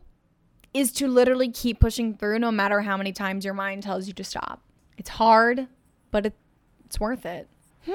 is 0.73 0.91
to 0.93 1.07
literally 1.07 1.51
keep 1.51 1.81
pushing 1.81 2.17
through 2.17 2.39
no 2.39 2.51
matter 2.51 2.81
how 2.81 2.97
many 2.97 3.13
times 3.13 3.45
your 3.45 3.53
mind 3.53 3.83
tells 3.83 4.07
you 4.07 4.15
to 4.15 4.25
stop. 4.25 4.63
It's 4.97 5.11
hard, 5.11 5.69
but 6.15 6.27
it, 6.27 6.35
it's 6.85 7.01
worth 7.01 7.27
it. 7.27 7.49
Hmm. 7.87 7.93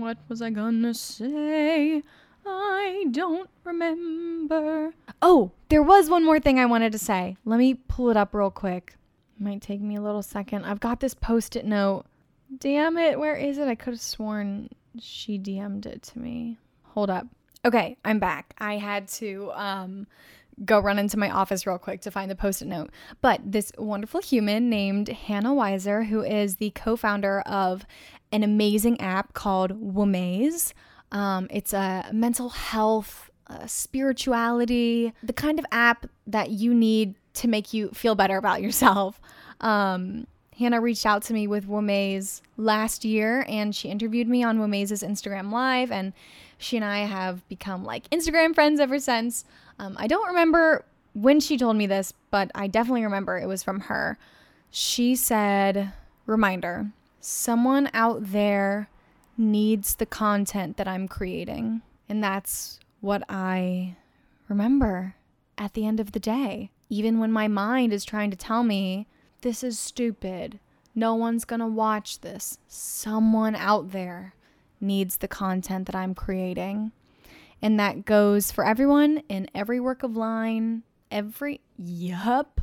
What 0.00 0.18
was 0.28 0.42
I 0.42 0.50
gonna 0.50 0.92
say? 0.94 2.02
I 2.44 3.06
don't 3.12 3.48
remember. 3.62 4.94
Oh, 5.22 5.52
there 5.68 5.80
was 5.80 6.10
one 6.10 6.24
more 6.24 6.40
thing 6.40 6.58
I 6.58 6.66
wanted 6.66 6.90
to 6.90 6.98
say. 6.98 7.36
Let 7.44 7.58
me 7.58 7.74
pull 7.74 8.10
it 8.10 8.16
up 8.16 8.34
real 8.34 8.50
quick. 8.50 8.96
Might 9.38 9.62
take 9.62 9.80
me 9.80 9.94
a 9.94 10.02
little 10.02 10.24
second. 10.24 10.64
I've 10.64 10.80
got 10.80 10.98
this 10.98 11.14
post 11.14 11.54
it 11.54 11.64
note. 11.64 12.06
Damn 12.58 12.98
it, 12.98 13.20
where 13.20 13.36
is 13.36 13.58
it? 13.58 13.68
I 13.68 13.76
could 13.76 13.92
have 13.92 14.00
sworn 14.00 14.70
she 15.00 15.38
DM'd 15.38 15.86
it 15.86 16.02
to 16.02 16.18
me. 16.18 16.58
Hold 16.94 17.10
up. 17.10 17.28
Okay, 17.64 17.96
I'm 18.04 18.18
back. 18.18 18.54
I 18.58 18.78
had 18.78 19.06
to 19.22 19.52
um 19.54 20.08
go 20.64 20.78
run 20.78 20.98
into 20.98 21.18
my 21.18 21.30
office 21.30 21.66
real 21.66 21.78
quick 21.78 22.00
to 22.02 22.10
find 22.10 22.30
the 22.30 22.36
post 22.36 22.62
it 22.62 22.66
note. 22.66 22.90
But 23.20 23.40
this 23.44 23.72
wonderful 23.78 24.20
human 24.20 24.68
named 24.70 25.08
Hannah 25.08 25.50
Weiser, 25.50 26.06
who 26.06 26.22
is 26.22 26.56
the 26.56 26.70
co 26.70 26.96
founder 26.96 27.40
of 27.40 27.86
an 28.30 28.42
amazing 28.42 29.00
app 29.00 29.34
called 29.34 29.72
Womaze. 29.72 30.72
Um, 31.10 31.46
it's 31.50 31.72
a 31.72 32.08
mental 32.12 32.48
health, 32.48 33.30
uh, 33.46 33.66
spirituality, 33.66 35.12
the 35.22 35.32
kind 35.34 35.58
of 35.58 35.66
app 35.70 36.06
that 36.26 36.50
you 36.50 36.72
need 36.72 37.14
to 37.34 37.48
make 37.48 37.72
you 37.72 37.90
feel 37.90 38.14
better 38.14 38.36
about 38.36 38.62
yourself. 38.62 39.20
Um, 39.60 40.26
Hannah 40.58 40.80
reached 40.80 41.06
out 41.06 41.22
to 41.24 41.32
me 41.32 41.46
with 41.46 41.66
Womaze 41.66 42.40
last 42.56 43.04
year 43.04 43.44
and 43.48 43.74
she 43.74 43.88
interviewed 43.88 44.28
me 44.28 44.42
on 44.42 44.58
Womaze's 44.58 45.02
Instagram 45.02 45.50
Live, 45.50 45.90
and 45.90 46.12
she 46.58 46.76
and 46.76 46.84
I 46.84 47.00
have 47.00 47.46
become 47.48 47.84
like 47.84 48.08
Instagram 48.10 48.54
friends 48.54 48.80
ever 48.80 48.98
since. 48.98 49.44
Um, 49.78 49.96
I 49.98 50.06
don't 50.06 50.28
remember 50.28 50.84
when 51.14 51.40
she 51.40 51.56
told 51.56 51.76
me 51.76 51.86
this, 51.86 52.12
but 52.30 52.50
I 52.54 52.66
definitely 52.66 53.04
remember 53.04 53.36
it 53.38 53.48
was 53.48 53.62
from 53.62 53.80
her. 53.80 54.18
She 54.70 55.14
said, 55.14 55.92
Reminder, 56.26 56.92
someone 57.20 57.90
out 57.92 58.30
there 58.32 58.88
needs 59.36 59.94
the 59.94 60.06
content 60.06 60.76
that 60.76 60.88
I'm 60.88 61.08
creating. 61.08 61.82
And 62.08 62.22
that's 62.22 62.78
what 63.00 63.22
I 63.28 63.96
remember 64.48 65.16
at 65.58 65.74
the 65.74 65.86
end 65.86 66.00
of 66.00 66.12
the 66.12 66.20
day. 66.20 66.70
Even 66.88 67.18
when 67.18 67.32
my 67.32 67.48
mind 67.48 67.92
is 67.92 68.04
trying 68.04 68.30
to 68.30 68.36
tell 68.36 68.62
me, 68.62 69.06
this 69.40 69.64
is 69.64 69.78
stupid, 69.78 70.60
no 70.94 71.14
one's 71.14 71.44
gonna 71.44 71.66
watch 71.66 72.20
this, 72.20 72.58
someone 72.68 73.56
out 73.56 73.92
there 73.92 74.34
needs 74.80 75.16
the 75.16 75.28
content 75.28 75.86
that 75.86 75.96
I'm 75.96 76.14
creating. 76.14 76.92
And 77.62 77.78
that 77.78 78.04
goes 78.04 78.50
for 78.50 78.66
everyone 78.66 79.22
in 79.28 79.48
every 79.54 79.78
work 79.78 80.02
of 80.02 80.16
line, 80.16 80.82
every, 81.12 81.60
yup, 81.78 82.60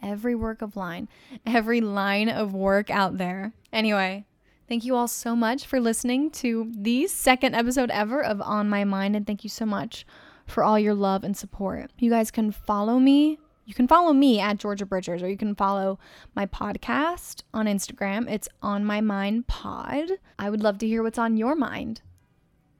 every 0.00 0.36
work 0.36 0.62
of 0.62 0.76
line, 0.76 1.08
every 1.46 1.80
line 1.80 2.28
of 2.28 2.54
work 2.54 2.88
out 2.88 3.18
there. 3.18 3.52
Anyway, 3.72 4.24
thank 4.68 4.84
you 4.84 4.94
all 4.94 5.08
so 5.08 5.34
much 5.34 5.66
for 5.66 5.80
listening 5.80 6.30
to 6.30 6.72
the 6.76 7.08
second 7.08 7.56
episode 7.56 7.90
ever 7.90 8.22
of 8.22 8.40
On 8.40 8.68
My 8.68 8.84
Mind. 8.84 9.16
And 9.16 9.26
thank 9.26 9.42
you 9.42 9.50
so 9.50 9.66
much 9.66 10.06
for 10.46 10.62
all 10.62 10.78
your 10.78 10.94
love 10.94 11.24
and 11.24 11.36
support. 11.36 11.90
You 11.98 12.10
guys 12.10 12.30
can 12.30 12.52
follow 12.52 13.00
me. 13.00 13.40
You 13.64 13.74
can 13.74 13.88
follow 13.88 14.12
me 14.12 14.38
at 14.38 14.58
Georgia 14.58 14.86
Bridgers, 14.86 15.24
or 15.24 15.28
you 15.28 15.36
can 15.36 15.56
follow 15.56 15.98
my 16.36 16.46
podcast 16.46 17.42
on 17.52 17.66
Instagram. 17.66 18.30
It's 18.30 18.48
On 18.62 18.84
My 18.84 19.00
Mind 19.00 19.48
Pod. 19.48 20.08
I 20.38 20.50
would 20.50 20.62
love 20.62 20.78
to 20.78 20.86
hear 20.86 21.02
what's 21.02 21.18
on 21.18 21.36
your 21.36 21.56
mind. 21.56 22.00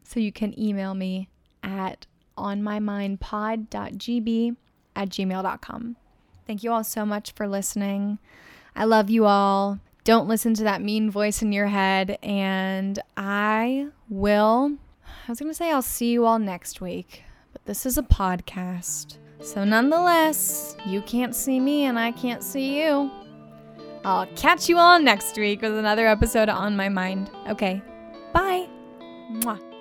So 0.05 0.21
you 0.21 0.31
can 0.31 0.57
email 0.57 0.95
me 0.95 1.29
at 1.67 2.07
onmymindpod.gb 2.39 4.57
at 4.95 5.09
gmail.com. 5.11 5.97
Thank 6.47 6.63
you 6.63 6.73
all 6.73 6.85
so 6.85 7.05
much 7.05 7.33
for 7.33 7.49
listening. 7.49 8.19
I 8.75 8.85
love 8.85 9.11
you 9.11 9.27
all. 9.27 9.81
Don't 10.05 10.29
listen 10.29 10.55
to 10.55 10.63
that 10.63 10.81
mean 10.81 11.11
voice 11.11 11.43
in 11.43 11.53
your 11.53 11.67
head. 11.67 12.19
And 12.23 13.01
I 13.17 13.89
will, 14.09 14.77
I 15.05 15.31
was 15.31 15.41
going 15.41 15.51
to 15.51 15.55
say 15.55 15.73
I'll 15.73 15.83
see 15.83 16.13
you 16.13 16.25
all 16.25 16.39
next 16.39 16.81
week, 16.81 17.25
but 17.53 17.65
this 17.65 17.85
is 17.85 17.99
a 17.99 18.03
podcast. 18.03 19.19
So, 19.41 19.65
nonetheless, 19.65 20.77
you 20.87 21.03
can't 21.03 21.35
see 21.35 21.61
me 21.61 21.85
and 21.85 21.99
I 21.99 22.13
can't 22.13 22.43
see 22.43 22.81
you. 22.81 23.11
I'll 24.05 24.27
catch 24.37 24.69
you 24.69 24.79
all 24.79 25.01
next 25.01 25.37
week 25.37 25.63
with 25.63 25.77
another 25.77 26.07
episode 26.07 26.49
on 26.49 26.77
my 26.77 26.89
mind. 26.89 27.29
Okay, 27.49 27.83
bye. 28.33 28.69
Mwah. 29.33 29.76